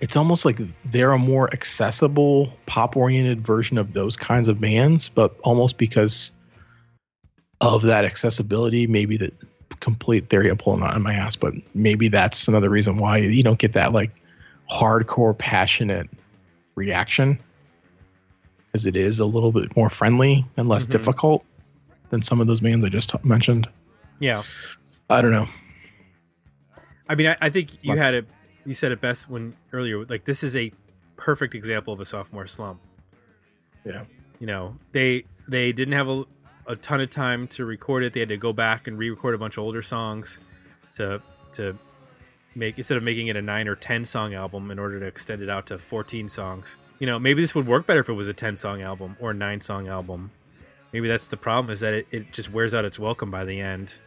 it's 0.00 0.16
almost 0.16 0.44
like 0.44 0.60
they're 0.86 1.12
a 1.12 1.18
more 1.18 1.52
accessible, 1.52 2.52
pop 2.66 2.96
oriented 2.96 3.44
version 3.46 3.78
of 3.78 3.92
those 3.94 4.16
kinds 4.16 4.48
of 4.48 4.60
bands, 4.60 5.08
but 5.08 5.36
almost 5.42 5.78
because 5.78 6.32
of 7.60 7.82
that 7.82 8.04
accessibility, 8.04 8.86
maybe 8.86 9.16
the 9.16 9.32
complete 9.80 10.28
theory 10.28 10.48
of 10.48 10.58
pulling 10.58 10.82
out 10.82 10.94
on 10.94 11.02
my 11.02 11.14
ass, 11.14 11.36
but 11.36 11.54
maybe 11.74 12.08
that's 12.08 12.46
another 12.48 12.68
reason 12.70 12.98
why 12.98 13.18
you 13.18 13.42
don't 13.42 13.58
get 13.58 13.72
that 13.72 13.92
like 13.92 14.10
hardcore 14.70 15.36
passionate 15.36 16.08
reaction 16.74 17.38
because 18.66 18.84
it 18.84 18.96
is 18.96 19.20
a 19.20 19.24
little 19.24 19.52
bit 19.52 19.74
more 19.76 19.88
friendly 19.88 20.44
and 20.56 20.68
less 20.68 20.84
Mhm. 20.86 20.90
difficult 20.90 21.44
than 22.10 22.20
some 22.20 22.40
of 22.40 22.46
those 22.46 22.60
bands 22.60 22.84
I 22.84 22.88
just 22.88 23.10
t- 23.10 23.18
mentioned. 23.24 23.68
Yeah. 24.18 24.42
I 25.08 25.22
don't 25.22 25.30
know. 25.30 25.48
I 27.08 27.14
mean, 27.14 27.28
I, 27.28 27.36
I 27.40 27.50
think 27.50 27.82
you 27.84 27.96
had 27.96 28.14
it. 28.14 28.26
You 28.66 28.74
said 28.74 28.92
it 28.92 29.00
best 29.00 29.30
when 29.30 29.56
earlier. 29.72 30.04
Like 30.04 30.24
this 30.24 30.42
is 30.42 30.56
a 30.56 30.72
perfect 31.16 31.54
example 31.54 31.94
of 31.94 32.00
a 32.00 32.04
sophomore 32.04 32.46
slump. 32.46 32.80
Yeah. 33.84 34.04
You 34.38 34.46
know, 34.46 34.76
they 34.92 35.24
they 35.48 35.72
didn't 35.72 35.94
have 35.94 36.08
a, 36.08 36.24
a 36.66 36.76
ton 36.76 37.00
of 37.00 37.08
time 37.08 37.48
to 37.48 37.64
record 37.64 38.02
it. 38.02 38.12
They 38.12 38.20
had 38.20 38.28
to 38.28 38.36
go 38.36 38.52
back 38.52 38.86
and 38.86 38.98
re-record 38.98 39.34
a 39.34 39.38
bunch 39.38 39.56
of 39.56 39.64
older 39.64 39.82
songs 39.82 40.40
to 40.96 41.22
to 41.54 41.78
make 42.54 42.76
instead 42.76 42.96
of 42.96 43.02
making 43.02 43.28
it 43.28 43.36
a 43.36 43.42
nine 43.42 43.68
or 43.68 43.76
ten 43.76 44.04
song 44.04 44.34
album 44.34 44.70
in 44.70 44.78
order 44.78 44.98
to 45.00 45.06
extend 45.06 45.42
it 45.42 45.48
out 45.48 45.66
to 45.68 45.78
fourteen 45.78 46.28
songs. 46.28 46.76
You 46.98 47.06
know, 47.06 47.18
maybe 47.18 47.40
this 47.40 47.54
would 47.54 47.66
work 47.66 47.86
better 47.86 48.00
if 48.00 48.08
it 48.08 48.14
was 48.14 48.28
a 48.28 48.34
ten 48.34 48.56
song 48.56 48.82
album 48.82 49.16
or 49.20 49.30
a 49.30 49.34
nine 49.34 49.60
song 49.60 49.86
album. 49.86 50.32
Maybe 50.92 51.08
that's 51.08 51.28
the 51.28 51.36
problem 51.36 51.72
is 51.72 51.80
that 51.80 51.94
it, 51.94 52.06
it 52.10 52.32
just 52.32 52.50
wears 52.50 52.74
out 52.74 52.84
its 52.84 52.98
welcome 52.98 53.30
by 53.30 53.44
the 53.44 53.60
end. 53.60 53.98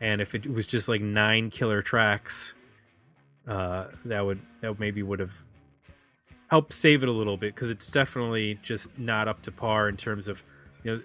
And 0.00 0.20
if 0.20 0.34
it 0.34 0.50
was 0.50 0.66
just 0.66 0.88
like 0.88 1.00
nine 1.00 1.50
killer 1.50 1.82
tracks, 1.82 2.54
uh, 3.46 3.86
that 4.04 4.24
would 4.24 4.40
that 4.60 4.78
maybe 4.78 5.02
would 5.02 5.20
have 5.20 5.44
helped 6.48 6.72
save 6.72 7.02
it 7.02 7.08
a 7.08 7.12
little 7.12 7.36
bit 7.36 7.54
because 7.54 7.70
it's 7.70 7.88
definitely 7.88 8.58
just 8.62 8.96
not 8.98 9.28
up 9.28 9.42
to 9.42 9.52
par 9.52 9.88
in 9.88 9.96
terms 9.96 10.28
of 10.28 10.42
you 10.84 10.94
know. 10.94 11.02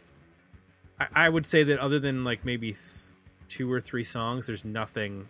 I, 1.00 1.26
I 1.26 1.30
would 1.30 1.46
say 1.46 1.64
that 1.64 1.80
other 1.80 2.00
than 2.00 2.24
like 2.24 2.46
maybe 2.46 2.72
th- 2.72 2.82
two 3.48 3.72
or 3.72 3.82
three 3.82 4.04
songs, 4.04 4.48
there's 4.48 4.66
nothing 4.66 5.28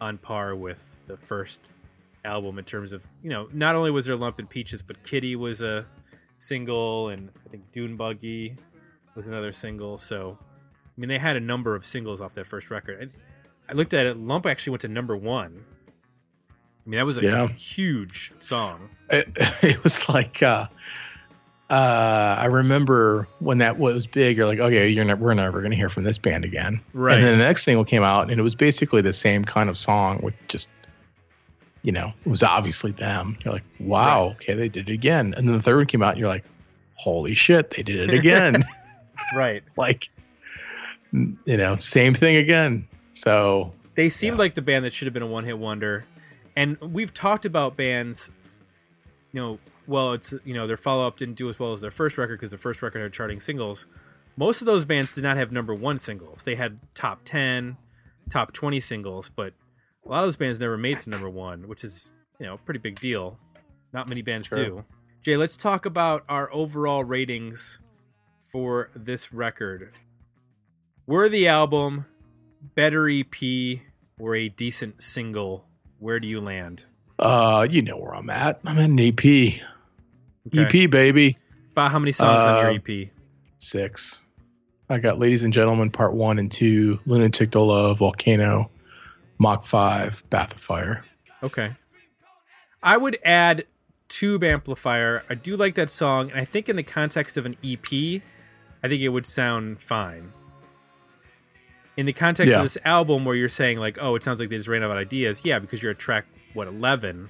on 0.00 0.18
par 0.18 0.54
with 0.54 0.96
the 1.06 1.16
first 1.16 1.72
album 2.24 2.58
in 2.58 2.64
terms 2.64 2.92
of 2.92 3.02
you 3.22 3.30
know 3.30 3.48
not 3.52 3.76
only 3.76 3.90
was 3.90 4.06
there 4.06 4.16
Lump 4.16 4.38
and 4.38 4.48
Peaches, 4.48 4.82
but 4.82 5.02
Kitty 5.04 5.36
was 5.36 5.60
a 5.62 5.86
single, 6.38 7.08
and 7.08 7.30
I 7.46 7.50
think 7.50 7.72
Dune 7.72 7.96
Buggy 7.96 8.54
was 9.14 9.26
another 9.26 9.52
single. 9.52 9.98
So, 9.98 10.38
I 10.40 11.00
mean, 11.00 11.08
they 11.08 11.18
had 11.18 11.36
a 11.36 11.40
number 11.40 11.74
of 11.74 11.86
singles 11.86 12.20
off 12.20 12.34
that 12.34 12.46
first 12.46 12.70
record. 12.70 13.00
And 13.00 13.10
I 13.68 13.72
looked 13.72 13.94
at 13.94 14.06
it. 14.06 14.16
Lump 14.18 14.46
actually 14.46 14.72
went 14.72 14.82
to 14.82 14.88
number 14.88 15.16
one. 15.16 15.64
I 16.86 16.88
mean, 16.88 16.98
that 16.98 17.06
was 17.06 17.18
a 17.18 17.22
Yeah. 17.22 17.48
huge 17.48 18.32
song. 18.38 18.90
it, 19.10 19.28
it 19.62 19.82
was 19.82 20.08
like 20.08 20.42
uh 20.42 20.66
uh 21.68 22.36
I 22.38 22.44
remember 22.46 23.26
when 23.40 23.58
that 23.58 23.76
was 23.78 24.06
big 24.06 24.36
you're 24.36 24.46
like 24.46 24.60
okay 24.60 24.88
you're 24.88 25.04
not 25.04 25.18
we're 25.18 25.34
never 25.34 25.60
going 25.60 25.72
to 25.72 25.76
hear 25.76 25.88
from 25.88 26.04
this 26.04 26.16
band 26.18 26.44
again 26.44 26.80
Right. 26.92 27.16
and 27.16 27.24
then 27.24 27.38
the 27.38 27.44
next 27.44 27.64
single 27.64 27.84
came 27.84 28.04
out 28.04 28.30
and 28.30 28.38
it 28.38 28.42
was 28.42 28.54
basically 28.54 29.02
the 29.02 29.12
same 29.12 29.44
kind 29.44 29.68
of 29.68 29.76
song 29.76 30.20
with 30.22 30.34
just 30.46 30.68
you 31.82 31.90
know 31.90 32.12
it 32.24 32.28
was 32.28 32.44
obviously 32.44 32.92
them 32.92 33.36
you're 33.44 33.52
like 33.54 33.64
wow 33.80 34.28
okay 34.36 34.54
they 34.54 34.68
did 34.68 34.88
it 34.88 34.92
again 34.92 35.34
and 35.36 35.48
then 35.48 35.56
the 35.56 35.62
third 35.62 35.76
one 35.76 35.86
came 35.86 36.02
out 36.04 36.10
and 36.10 36.18
you're 36.20 36.28
like 36.28 36.44
holy 36.94 37.34
shit 37.34 37.70
they 37.70 37.82
did 37.82 38.10
it 38.10 38.14
again 38.16 38.64
Right. 39.34 39.64
like 39.76 40.08
you 41.12 41.56
know 41.56 41.76
same 41.76 42.14
thing 42.14 42.36
again 42.36 42.86
so 43.10 43.72
They 43.96 44.08
seemed 44.08 44.36
Yeah. 44.36 44.38
like 44.42 44.54
the 44.54 44.62
band 44.62 44.84
that 44.84 44.92
should 44.92 45.06
have 45.06 45.14
been 45.14 45.22
a 45.22 45.26
one 45.26 45.44
hit 45.44 45.58
wonder. 45.58 46.04
And 46.56 46.80
we've 46.80 47.12
talked 47.12 47.44
about 47.44 47.76
bands, 47.76 48.30
you 49.32 49.40
know, 49.40 49.58
well, 49.86 50.14
it's, 50.14 50.34
you 50.44 50.54
know, 50.54 50.66
their 50.66 50.76
follow 50.76 51.06
up 51.06 51.16
didn't 51.18 51.34
do 51.34 51.48
as 51.48 51.58
well 51.58 51.72
as 51.72 51.80
their 51.80 51.90
first 51.90 52.18
record 52.18 52.40
because 52.40 52.50
the 52.50 52.58
first 52.58 52.82
record 52.82 53.02
had 53.02 53.12
charting 53.12 53.38
singles. 53.38 53.86
Most 54.36 54.60
of 54.60 54.66
those 54.66 54.84
bands 54.84 55.14
did 55.14 55.22
not 55.22 55.36
have 55.36 55.52
number 55.52 55.74
one 55.74 55.98
singles. 55.98 56.42
They 56.44 56.56
had 56.56 56.80
top 56.94 57.20
10, 57.24 57.76
top 58.30 58.52
20 58.52 58.80
singles, 58.80 59.30
but 59.34 59.52
a 60.04 60.08
lot 60.08 60.20
of 60.20 60.26
those 60.26 60.36
bands 60.36 60.58
never 60.60 60.76
made 60.76 60.98
to 61.00 61.10
number 61.10 61.28
one, 61.30 61.68
which 61.68 61.84
is, 61.84 62.12
you 62.40 62.46
know, 62.46 62.54
a 62.54 62.58
pretty 62.58 62.78
big 62.80 62.98
deal. 63.00 63.38
Not 63.92 64.08
many 64.08 64.22
bands 64.22 64.46
Sure. 64.46 64.64
do. 64.64 64.84
Jay, 65.22 65.36
let's 65.36 65.56
talk 65.56 65.86
about 65.86 66.24
our 66.28 66.52
overall 66.52 67.04
ratings 67.04 67.80
for 68.40 68.90
this 68.94 69.32
record. 69.32 69.92
Were 71.06 71.28
the 71.28 71.48
album 71.48 72.06
better 72.74 73.08
EP 73.08 73.80
or 74.18 74.34
a 74.34 74.48
decent 74.48 75.02
single? 75.02 75.66
Where 75.98 76.20
do 76.20 76.28
you 76.28 76.40
land? 76.40 76.84
uh 77.18 77.66
you 77.70 77.80
know 77.80 77.96
where 77.96 78.14
i'm 78.14 78.28
at 78.28 78.60
i'm 78.66 78.76
at 78.78 78.90
an 78.90 78.98
ep 79.00 79.24
Okay. 80.54 80.84
ep 80.84 80.90
baby 80.90 81.36
About 81.72 81.90
how 81.90 81.98
many 81.98 82.12
songs 82.12 82.44
on 82.44 82.54
Uh, 82.56 82.60
your 82.60 82.70
E 82.72 82.76
EP? 83.06 83.10
six. 83.58 84.20
I 84.90 84.98
got 84.98 85.18
Ladies 85.18 85.42
and 85.42 85.52
Gentlemen 85.52 85.90
Part 85.90 86.12
One 86.14 86.38
and 86.38 86.52
Two, 86.52 87.00
Lunatic 87.06 87.50
to 87.52 87.60
Love, 87.60 87.98
Volcano, 87.98 88.70
Mach 89.38 89.64
Five, 89.64 90.22
Bath 90.30 90.54
of 90.54 90.60
Fire. 90.60 91.04
Okay. 91.42 91.72
I 92.82 92.96
would 92.96 93.18
add 93.24 93.64
Toob 94.08 94.44
Amplifier. 94.44 95.24
I 95.28 95.34
do 95.34 95.56
like 95.56 95.74
that 95.74 95.90
song, 95.90 96.30
and 96.30 96.38
I 96.38 96.44
think 96.44 96.68
in 96.68 96.76
the 96.76 96.84
context 96.84 97.36
of 97.36 97.46
an 97.46 97.56
EP, 97.64 98.22
I 98.82 98.88
think 98.88 99.02
it 99.02 99.08
would 99.08 99.26
sound 99.26 99.80
fine. 99.80 100.32
In 101.96 102.04
the 102.06 102.12
context 102.12 102.50
Yeah. 102.50 102.58
of 102.58 102.62
this 102.64 102.76
album, 102.84 103.24
where 103.24 103.34
you're 103.34 103.48
saying 103.48 103.78
like, 103.78 103.96
"Oh, 104.00 104.14
it 104.16 104.22
sounds 104.22 104.38
like 104.40 104.48
they 104.50 104.56
just 104.56 104.68
ran 104.68 104.82
out 104.82 104.90
of 104.90 104.96
ideas," 104.98 105.42
yeah, 105.44 105.58
because 105.58 105.82
you're 105.82 105.92
at 105.92 105.98
track 105.98 106.26
what 106.52 106.66
eleven. 106.68 107.28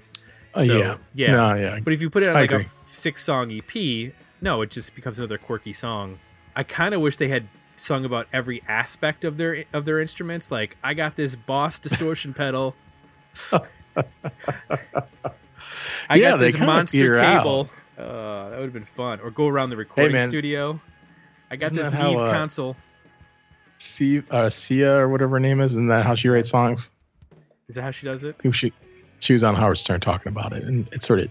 Uh, 0.57 0.63
yeah, 0.63 0.97
yeah. 1.15 1.31
no, 1.33 1.55
yeah. 1.55 1.79
But 1.81 1.93
if 1.93 2.01
you 2.03 2.11
put 2.11 2.23
it 2.23 2.31
on 2.31 2.37
I 2.37 2.41
like 2.41 2.53
a 2.53 2.65
six 2.91 3.23
song 3.23 3.53
EP, 3.53 4.13
no, 4.41 4.63
it 4.63 4.71
just 4.71 4.95
becomes 4.95 5.19
another 5.19 5.39
quirky 5.39 5.73
song. 5.73 6.19
I 6.57 6.63
kind 6.63 6.95
of 6.95 7.01
wish 7.01 7.17
they 7.17 7.29
had 7.29 7.47
sung 7.77 8.05
about 8.07 8.27
every 8.33 8.63
aspect 8.67 9.25
of 9.25 9.37
their 9.37 9.65
of 9.73 9.85
their 9.85 10.01
instruments. 10.01 10.51
Like, 10.51 10.77
I 10.83 10.95
got 10.95 11.15
this 11.17 11.37
Boss 11.37 11.79
distortion 11.79 12.35
pedal. 12.43 12.75
I 16.09 16.17
Yeah, 16.17 16.31
got 16.33 16.39
this 16.41 16.59
monster 16.59 17.15
cable. 17.17 17.71
Uh, 17.99 18.51
that 18.51 18.57
would 18.59 18.65
have 18.65 18.73
been 18.73 18.85
fun. 18.85 19.21
Or 19.21 19.31
go 19.31 19.47
around 19.49 19.71
the 19.71 19.77
recording 19.77 20.13
man. 20.13 20.29
studio. 20.29 20.81
I 21.51 21.57
got 21.57 21.67
Isn't 21.73 21.77
this 21.77 21.91
how, 21.91 22.11
Neve 22.11 22.21
uh, 22.21 22.31
console. 22.33 22.77
C, 23.79 24.23
uh, 24.31 24.49
Sia 24.49 24.99
or 24.99 25.09
whatever 25.09 25.37
her 25.37 25.41
name 25.41 25.61
is, 25.61 25.73
isn't 25.73 25.89
that 25.89 26.05
how 26.05 26.15
she 26.15 26.29
writes 26.29 26.51
songs? 26.51 26.91
Is 27.69 27.77
that 27.77 27.83
how 27.83 27.91
she 27.91 28.07
does 28.07 28.25
it? 28.25 28.37
She 28.53 28.73
she 29.21 29.33
was 29.33 29.43
on 29.45 29.55
Howard 29.55 29.79
Stern 29.79 30.01
talking 30.01 30.31
about 30.31 30.53
it, 30.53 30.65
and 30.65 30.89
it 30.93 31.03
sort 31.03 31.21
of 31.21 31.31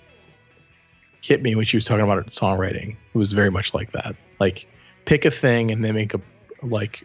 hit 1.22 1.42
me 1.42 1.56
when 1.56 1.66
she 1.66 1.78
was 1.78 1.86
talking 1.86 2.04
about 2.04 2.20
it 2.20 2.28
songwriting. 2.28 2.96
It 3.14 3.18
was 3.18 3.32
very 3.32 3.50
much 3.50 3.74
like 3.74 3.92
that. 3.94 4.16
Like 4.40 4.68
pick 5.06 5.26
a 5.26 5.32
thing 5.32 5.72
and 5.72 5.84
then 5.84 5.96
make 5.96 6.14
a 6.14 6.22
like 6.62 7.04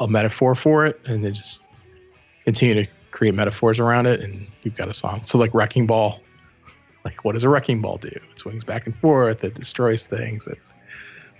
a 0.00 0.08
metaphor 0.08 0.54
for 0.54 0.84
it, 0.86 1.00
and 1.04 1.24
then 1.24 1.34
just 1.34 1.62
continue 2.44 2.74
to 2.74 2.90
create 3.10 3.34
metaphors 3.34 3.78
around 3.78 4.06
it, 4.06 4.20
and 4.20 4.46
you've 4.62 4.76
got 4.76 4.88
a 4.88 4.94
song. 4.94 5.22
So 5.24 5.38
like 5.38 5.54
wrecking 5.54 5.86
ball, 5.86 6.20
like 7.04 7.24
what 7.24 7.32
does 7.32 7.44
a 7.44 7.48
wrecking 7.48 7.80
ball 7.80 7.98
do? 7.98 8.08
It 8.08 8.38
swings 8.38 8.64
back 8.64 8.86
and 8.86 8.96
forth. 8.96 9.44
It 9.44 9.54
destroys 9.54 10.06
things. 10.06 10.46
It 10.46 10.58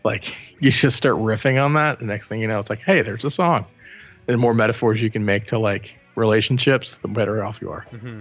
like 0.04 0.34
you 0.62 0.70
just 0.70 0.96
start 0.96 1.16
riffing 1.16 1.62
on 1.62 1.74
that. 1.74 1.98
The 1.98 2.04
next 2.06 2.28
thing 2.28 2.40
you 2.40 2.48
know, 2.48 2.58
it's 2.58 2.70
like, 2.70 2.80
hey, 2.82 3.02
there's 3.02 3.24
a 3.24 3.30
song. 3.30 3.66
And 4.26 4.34
the 4.34 4.38
more 4.38 4.54
metaphors 4.54 5.02
you 5.02 5.10
can 5.10 5.24
make 5.24 5.46
to 5.46 5.58
like 5.58 5.98
relationships, 6.14 6.96
the 6.96 7.08
better 7.08 7.44
off 7.44 7.60
you 7.60 7.70
are. 7.70 7.82
hmm 7.90 8.20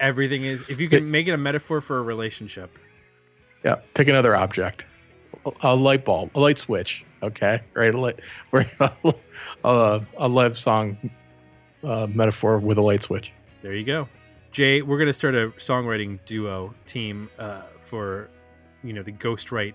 Everything 0.00 0.44
is. 0.44 0.68
If 0.68 0.80
you 0.80 0.88
can 0.88 1.10
make 1.10 1.28
it 1.28 1.32
a 1.32 1.38
metaphor 1.38 1.80
for 1.80 1.98
a 1.98 2.02
relationship, 2.02 2.76
Yeah, 3.64 3.76
pick 3.94 4.08
another 4.08 4.34
object. 4.34 4.86
A, 5.62 5.74
light 5.74 6.04
bulb, 6.04 6.30
a 6.34 6.40
light 6.40 6.58
switch. 6.58 7.04
Okay, 7.22 7.60
right. 7.74 7.94
A 7.94 7.98
light, 7.98 8.20
a, 9.64 10.00
a 10.16 10.28
live 10.28 10.58
song 10.58 11.10
uh, 11.82 12.06
metaphor 12.12 12.58
with 12.58 12.76
a 12.78 12.82
light 12.82 13.02
switch. 13.02 13.32
There 13.62 13.74
you 13.74 13.84
go. 13.84 14.08
Jay, 14.50 14.82
we're 14.82 14.98
going 14.98 15.06
to 15.08 15.12
start 15.12 15.34
a 15.34 15.48
songwriting 15.58 16.18
duo 16.26 16.74
team 16.86 17.30
uh, 17.38 17.62
for, 17.84 18.28
you 18.82 18.92
know, 18.92 19.02
the 19.02 19.12
ghostwrite 19.12 19.74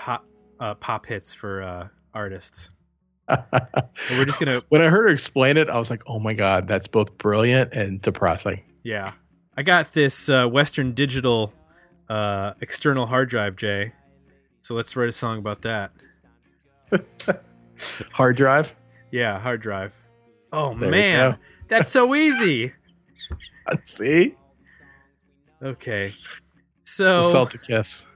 hot 0.00 0.24
uh, 0.58 0.74
pop 0.74 1.06
hits 1.06 1.34
for 1.34 1.62
uh, 1.62 1.88
artists. 2.14 2.70
We're 3.28 4.24
just 4.24 4.40
to, 4.40 4.64
when 4.70 4.82
I 4.82 4.86
heard 4.88 5.04
her 5.04 5.08
explain 5.08 5.56
it, 5.56 5.68
I 5.70 5.78
was 5.78 5.90
like, 5.90 6.02
"Oh 6.06 6.18
my 6.18 6.32
god, 6.32 6.66
that's 6.66 6.88
both 6.88 7.16
brilliant 7.18 7.72
and 7.72 8.00
depressing." 8.02 8.62
yeah. 8.82 9.12
I 9.56 9.62
got 9.62 9.92
this 9.92 10.28
uh, 10.30 10.46
Western 10.46 10.94
Digital 10.94 11.52
uh, 12.08 12.54
external 12.60 13.04
hard 13.04 13.28
drive, 13.28 13.56
Jay. 13.56 13.92
So 14.62 14.74
let's 14.74 14.96
write 14.96 15.08
a 15.10 15.12
song 15.12 15.38
about 15.38 15.62
that. 15.62 15.90
Hard 18.12 18.36
drive. 18.36 18.74
Yeah, 19.10 19.38
hard 19.38 19.60
drive. 19.60 19.94
Oh, 20.52 20.74
There 20.74 20.90
man. 20.90 21.38
That's 21.68 21.90
so 21.90 22.14
easy. 22.14 22.72
See, 23.84 24.34
Okay. 25.62 26.14
So, 26.84 27.44
to 27.44 27.58
kiss. 27.58 28.06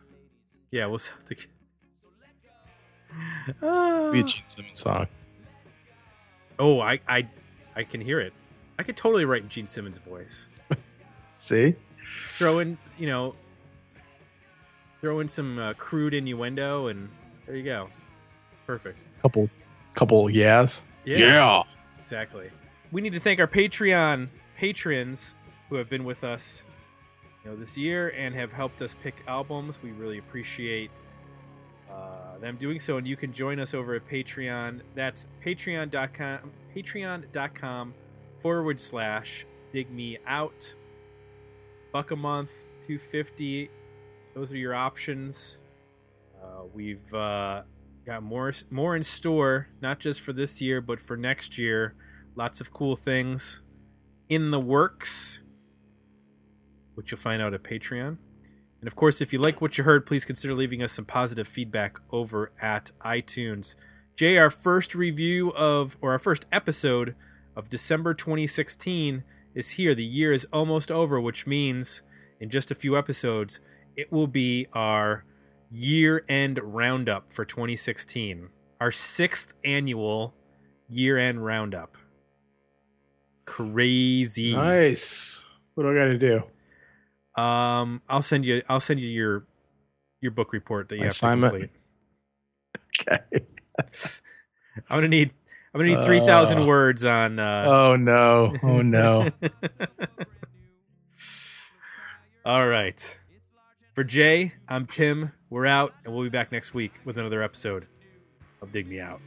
yeah, 0.71 0.87
we'll. 0.87 1.01
Ah. 1.03 1.35
Be 3.61 4.21
a 4.21 4.23
Gene 4.23 4.43
Simmons 4.47 4.79
song. 4.79 5.07
Oh, 6.59 6.81
I, 6.81 7.01
I, 7.09 7.29
I 7.75 7.85
can 7.85 8.01
hear 8.01 8.21
it. 8.21 8.33
I 8.79 8.83
could 8.83 8.97
totally 8.97 9.25
write 9.25 9.49
Gene 9.49 9.67
Simmons' 9.67 9.99
voice. 9.99 10.49
See, 11.39 11.75
Throw 12.35 12.59
in, 12.59 12.79
you 12.99 13.07
know, 13.07 13.35
throw 15.01 15.21
in 15.21 15.29
some 15.29 15.59
uh, 15.59 15.73
crude 15.75 16.15
innuendo, 16.15 16.89
and 16.89 17.09
there 17.47 17.57
you 17.57 17.63
go. 17.63 17.89
Perfect. 18.67 18.99
couple, 19.23 19.49
couple 19.95 20.31
yes. 20.31 20.83
Yeah, 21.05 21.63
exactly. 21.99 22.51
We 22.91 23.01
need 23.03 23.13
to 23.13 23.21
thank 23.21 23.41
our 23.41 23.47
Patreon 23.47 24.29
patrons 24.57 25.35
who 25.69 25.77
have 25.77 25.89
been 25.91 26.05
with 26.05 26.25
us, 26.25 26.63
you 27.45 27.51
know, 27.51 27.57
this 27.57 27.77
year 27.77 28.13
and 28.17 28.35
have 28.35 28.53
helped 28.53 28.81
us 28.81 28.95
pick 29.03 29.17
albums. 29.29 29.83
We 29.83 29.91
really 29.93 30.19
appreciate 30.19 30.91
uh, 31.91 32.24
them 32.45 32.57
doing 32.57 32.79
so, 32.79 32.99
and 32.99 33.07
you 33.07 33.17
can 33.17 33.33
join 33.33 33.59
us 33.59 33.73
over 33.73 33.95
at 33.95 34.07
Patreon. 34.07 34.81
That's 34.95 35.27
patreon.com, 35.45 36.53
patreon.com 36.77 37.95
forward 38.41 38.79
slash 38.79 39.47
dig 39.73 39.91
me 39.91 40.19
out. 40.27 40.75
Buck 41.93 42.11
a 42.11 42.17
month, 42.17 42.53
two 42.87 42.99
fifty. 42.99 43.71
Those 44.35 44.53
are 44.53 44.59
your 44.59 44.75
options. 44.75 45.59
Uh, 46.43 46.65
we've 46.73 47.15
uh, 47.15 47.63
got 48.05 48.23
more 48.23 48.53
more 48.71 48.95
in 48.95 49.03
store, 49.03 49.69
not 49.81 49.99
just 49.99 50.21
for 50.21 50.33
this 50.33 50.61
year, 50.61 50.81
but 50.81 51.01
for 51.01 51.17
next 51.17 51.57
year. 51.57 51.95
Lots 52.37 52.61
of 52.61 52.73
cool 52.73 52.97
things 52.97 53.63
in 54.29 54.51
the 54.51 54.61
works, 54.61 55.41
which 56.95 57.11
you'll 57.11 57.21
find 57.21 57.41
out 57.41 57.55
at 57.55 57.63
Patreon. 57.63 58.19
And 58.85 58.89
of 58.93 58.97
course, 58.97 59.23
if 59.23 59.33
you 59.33 59.39
like 59.39 59.63
what 59.63 59.79
you 59.79 59.85
heard, 59.85 60.05
please 60.05 60.27
consider 60.27 60.55
leaving 60.55 60.83
us 60.83 60.93
some 60.93 61.07
positive 61.07 61.49
feedback 61.49 61.97
over 62.11 62.53
at 62.61 62.91
iTunes. 63.01 63.77
Jay, 64.15 64.37
our 64.37 64.51
first 64.51 64.95
review 64.95 65.55
of, 65.55 65.97
or 66.03 66.13
our 66.13 66.19
first 66.19 66.45
episode 66.53 67.15
of 67.57 67.71
December 67.71 68.13
2016 68.13 69.25
is 69.55 69.71
here. 69.71 69.95
The 69.95 70.05
year 70.05 70.35
is 70.35 70.47
almost 70.53 70.91
over, 70.91 71.19
which 71.19 71.47
means 71.47 72.03
in 72.39 72.51
just 72.51 72.71
a 72.71 72.75
few 72.75 72.95
episodes, 72.95 73.59
it 73.97 74.13
will 74.13 74.27
be 74.27 74.67
our 74.75 75.25
year 75.71 76.23
end 76.29 76.61
roundup 76.63 77.33
for 77.33 77.47
2016. 77.47 78.51
Our 78.83 78.93
sixth 78.93 79.55
annual 79.65 80.35
year 80.91 81.17
end 81.17 81.43
roundup. 81.43 81.97
Crazy. 83.47 84.53
Nice. 84.53 85.43
What 85.73 85.85
do 85.85 85.91
I 85.91 85.95
got 85.95 86.05
to 86.05 86.19
do? 86.19 86.43
Um, 87.37 88.01
I'll 88.09 88.23
send 88.23 88.47
you. 88.47 88.63
I'll 88.69 88.81
send 88.81 89.01
you 89.01 89.09
your 89.09 89.45
your 90.21 90.31
book 90.33 90.53
report 90.53 90.89
that 90.89 90.97
you 90.97 91.03
have 91.03 91.11
Assignment. 91.11 91.53
to 91.53 91.69
complete. 93.05 93.11
okay. 93.11 93.47
I'm 94.91 94.97
gonna 94.99 95.09
need 95.09 95.31
I'm 95.75 95.81
gonna 95.81 95.97
need 95.97 96.05
three 96.05 96.21
thousand 96.21 96.59
Uh, 96.63 96.67
words 96.67 97.05
on. 97.05 97.39
Uh, 97.39 97.65
Oh 97.67 97.97
no. 97.97 98.55
Oh 98.63 98.83
no. 98.83 99.31
All 102.45 102.67
right. 102.69 103.19
For 103.95 104.05
Jay, 104.05 104.53
I'm 104.69 104.87
Tim. 104.87 105.33
We're 105.51 105.67
out, 105.67 105.95
and 106.05 106.15
we'll 106.15 106.25
be 106.25 106.31
back 106.31 106.53
next 106.53 106.75
week 106.75 106.93
with 107.05 107.17
another 107.17 107.43
episode 107.43 107.87
of 108.61 108.73
Dig 108.73 108.89
Me 108.89 109.01
Out. 109.01 109.21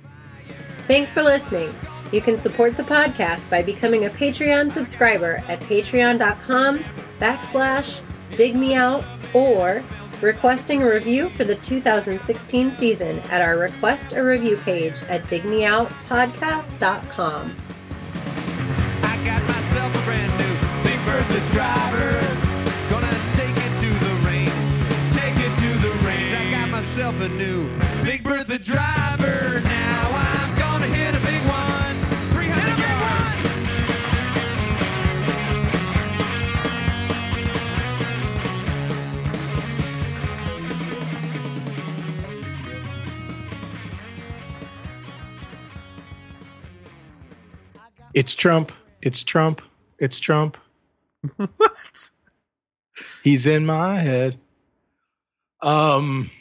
Thanks 0.87 1.13
for 1.13 1.23
listening. 1.23 1.73
You 2.11 2.21
can 2.21 2.39
support 2.39 2.77
the 2.77 2.83
podcast 2.83 3.49
by 3.49 3.61
becoming 3.61 4.05
a 4.05 4.09
Patreon 4.09 4.71
subscriber 4.71 5.43
at 5.47 5.59
patreon.com 5.61 6.79
backslash 7.19 7.99
dig 8.35 8.55
or 9.33 9.81
requesting 10.21 10.83
a 10.83 10.89
review 10.89 11.27
for 11.29 11.43
the 11.43 11.55
2016 11.55 12.71
season 12.71 13.19
at 13.29 13.41
our 13.41 13.57
request 13.57 14.13
a 14.13 14.23
review 14.23 14.55
page 14.57 15.01
at 15.09 15.23
digmeoutpodcast.com. 15.23 17.55
I 19.03 19.25
got 19.25 19.43
myself 19.43 19.95
a 19.95 19.99
brand 20.05 20.31
new 20.37 20.53
Big 20.83 20.99
Bertha 21.05 21.39
driver. 21.51 22.11
Gonna 22.89 23.17
take 23.35 23.57
it 23.57 23.79
to 23.81 23.89
the 24.05 24.13
range. 24.25 24.53
Take 25.13 25.35
it 25.35 25.53
to 25.59 25.69
the 25.85 25.91
range. 26.07 26.31
I 26.33 26.49
got 26.51 26.69
myself 26.69 27.19
a 27.19 27.27
new 27.29 27.69
Big 28.05 28.23
Bertha 28.23 28.57
driver. 28.59 29.66
It's 48.17 48.33
Trump. 48.33 48.71
It's 49.03 49.23
Trump. 49.23 49.61
It's 49.99 50.19
Trump. 50.19 50.57
what? 51.35 52.09
He's 53.23 53.45
in 53.45 53.63
my 53.63 53.99
head. 53.99 54.37
Um 55.61 56.31